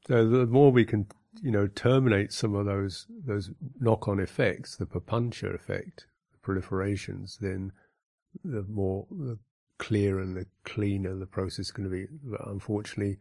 so 0.08 0.28
the 0.28 0.46
more 0.46 0.72
we 0.72 0.84
can, 0.84 1.06
you 1.40 1.52
know, 1.52 1.68
terminate 1.68 2.32
some 2.32 2.56
of 2.56 2.66
those 2.66 3.06
those 3.08 3.52
knock-on 3.78 4.18
effects, 4.18 4.74
the 4.76 4.86
papancha 4.86 5.54
effect, 5.54 6.06
the 6.32 6.38
proliferations, 6.38 7.38
then 7.38 7.70
the 8.42 8.64
more 8.64 9.06
the 9.10 9.38
clearer 9.78 10.20
and 10.20 10.36
the 10.36 10.46
cleaner 10.64 11.14
the 11.14 11.26
process 11.26 11.66
is 11.66 11.70
going 11.70 11.88
to 11.88 11.94
be. 11.94 12.06
But 12.24 12.44
unfortunately, 12.48 13.18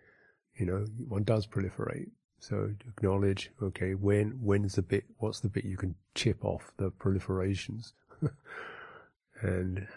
you 0.56 0.66
know, 0.66 0.86
one 1.08 1.24
does 1.24 1.46
proliferate. 1.46 2.10
So 2.40 2.74
acknowledge, 2.88 3.52
okay, 3.62 3.94
when 3.94 4.40
when's 4.42 4.76
the 4.76 4.82
bit? 4.82 5.06
What's 5.18 5.40
the 5.40 5.50
bit 5.50 5.66
you 5.66 5.78
can 5.78 5.96
chip 6.16 6.46
off 6.46 6.72
the 6.78 6.92
proliferations? 6.92 7.94
and 9.42 9.88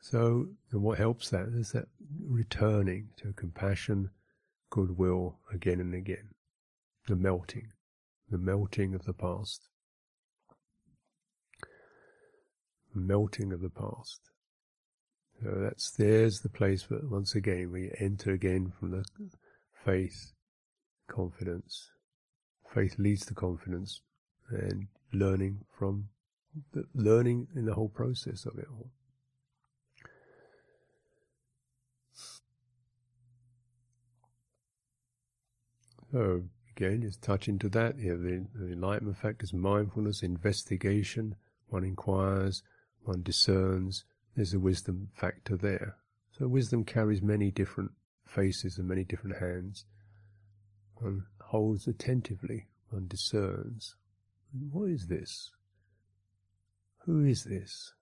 so, 0.00 0.48
and 0.70 0.82
what 0.82 0.98
helps 0.98 1.30
that 1.30 1.48
is 1.48 1.72
that 1.72 1.88
returning 2.20 3.08
to 3.18 3.32
compassion, 3.32 4.10
goodwill 4.70 5.38
again 5.52 5.80
and 5.80 5.94
again, 5.94 6.28
the 7.06 7.16
melting, 7.16 7.68
the 8.30 8.38
melting 8.38 8.94
of 8.94 9.04
the 9.04 9.14
past, 9.14 9.68
the 12.94 13.00
melting 13.00 13.52
of 13.52 13.60
the 13.60 13.70
past. 13.70 14.20
So 15.42 15.50
that's 15.56 15.90
there's 15.92 16.40
the 16.40 16.48
place 16.48 16.90
where 16.90 17.00
once 17.04 17.34
again 17.34 17.70
we 17.70 17.92
enter 17.98 18.32
again 18.32 18.72
from 18.78 18.90
the 18.90 19.04
faith, 19.84 20.32
confidence. 21.08 21.90
Faith 22.72 22.96
leads 22.98 23.26
to 23.26 23.34
confidence 23.34 24.02
and 24.50 24.88
learning 25.12 25.64
from 25.76 26.08
the 26.72 26.84
learning 26.94 27.48
in 27.54 27.66
the 27.66 27.74
whole 27.74 27.88
process 27.88 28.44
of 28.46 28.58
it 28.58 28.66
all. 28.70 28.90
So 36.12 36.42
again, 36.74 37.02
just 37.02 37.22
touch 37.22 37.48
into 37.48 37.68
that. 37.70 37.98
The, 37.98 38.10
the 38.54 38.72
enlightenment 38.72 39.18
factors, 39.18 39.52
mindfulness, 39.52 40.22
investigation. 40.22 41.34
One 41.68 41.84
inquires, 41.84 42.62
one 43.02 43.22
discerns, 43.22 44.04
there's 44.34 44.54
a 44.54 44.58
wisdom 44.58 45.08
factor 45.14 45.56
there. 45.56 45.96
So 46.30 46.46
wisdom 46.46 46.84
carries 46.84 47.20
many 47.20 47.50
different 47.50 47.90
faces 48.24 48.78
and 48.78 48.88
many 48.88 49.04
different 49.04 49.38
hands. 49.38 49.84
One 51.00 51.24
holds 51.40 51.86
attentively, 51.86 52.66
one 52.90 53.06
discerns. 53.06 53.94
What 54.70 54.90
is 54.90 55.06
this? 55.06 55.50
Who 57.04 57.24
is 57.24 57.44
this? 57.44 57.92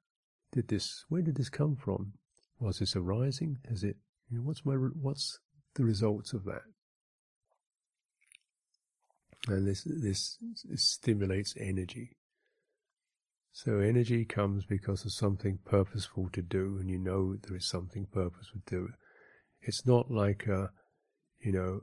Did 0.52 0.68
this? 0.68 1.04
Where 1.08 1.22
did 1.22 1.36
this 1.36 1.50
come 1.50 1.76
from? 1.76 2.14
Was 2.58 2.78
this 2.78 2.96
arising? 2.96 3.58
Has 3.68 3.84
it? 3.84 3.96
You 4.30 4.38
know, 4.38 4.44
what's 4.44 4.64
my? 4.64 4.74
What's 4.74 5.38
the 5.74 5.84
results 5.84 6.32
of 6.32 6.44
that? 6.44 6.62
And 9.48 9.66
this 9.66 9.84
this, 9.84 10.38
this 10.64 10.88
stimulates 10.88 11.54
energy. 11.60 12.16
So 13.52 13.78
energy 13.78 14.24
comes 14.24 14.64
because 14.66 15.04
of 15.04 15.12
something 15.12 15.58
purposeful 15.64 16.28
to 16.32 16.42
do, 16.42 16.78
and 16.80 16.90
you 16.90 16.98
know 16.98 17.36
there 17.36 17.56
is 17.56 17.68
something 17.68 18.06
purposeful 18.12 18.60
to 18.66 18.74
do. 18.74 18.88
It's 19.62 19.86
not 19.86 20.10
like 20.10 20.46
a, 20.46 20.70
you 21.40 21.52
know, 21.52 21.80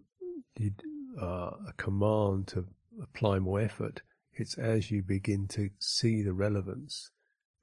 uh, 1.19 1.51
a 1.67 1.73
command 1.77 2.47
to 2.47 2.65
apply 3.01 3.39
more 3.39 3.61
effort. 3.61 4.01
It's 4.33 4.57
as 4.57 4.89
you 4.89 5.03
begin 5.03 5.47
to 5.49 5.69
see 5.79 6.23
the 6.23 6.33
relevance, 6.33 7.11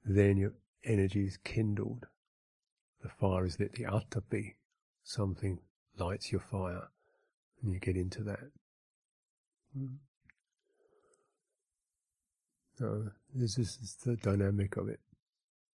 then 0.05 0.37
your 0.37 0.53
energy 0.83 1.25
is 1.25 1.37
kindled. 1.37 2.05
The 3.03 3.09
fire 3.09 3.45
is 3.45 3.59
lit, 3.59 3.73
the 3.73 3.83
atapi, 3.83 4.55
something 5.03 5.59
lights 5.97 6.31
your 6.31 6.41
fire, 6.41 6.89
and 7.61 7.73
you 7.73 7.79
get 7.79 7.97
into 7.97 8.23
that. 8.23 8.51
Mm. 9.77 9.95
So 12.77 13.09
this 13.33 13.57
is 13.57 13.97
the 14.03 14.15
dynamic 14.15 14.77
of 14.77 14.87
it. 14.87 14.99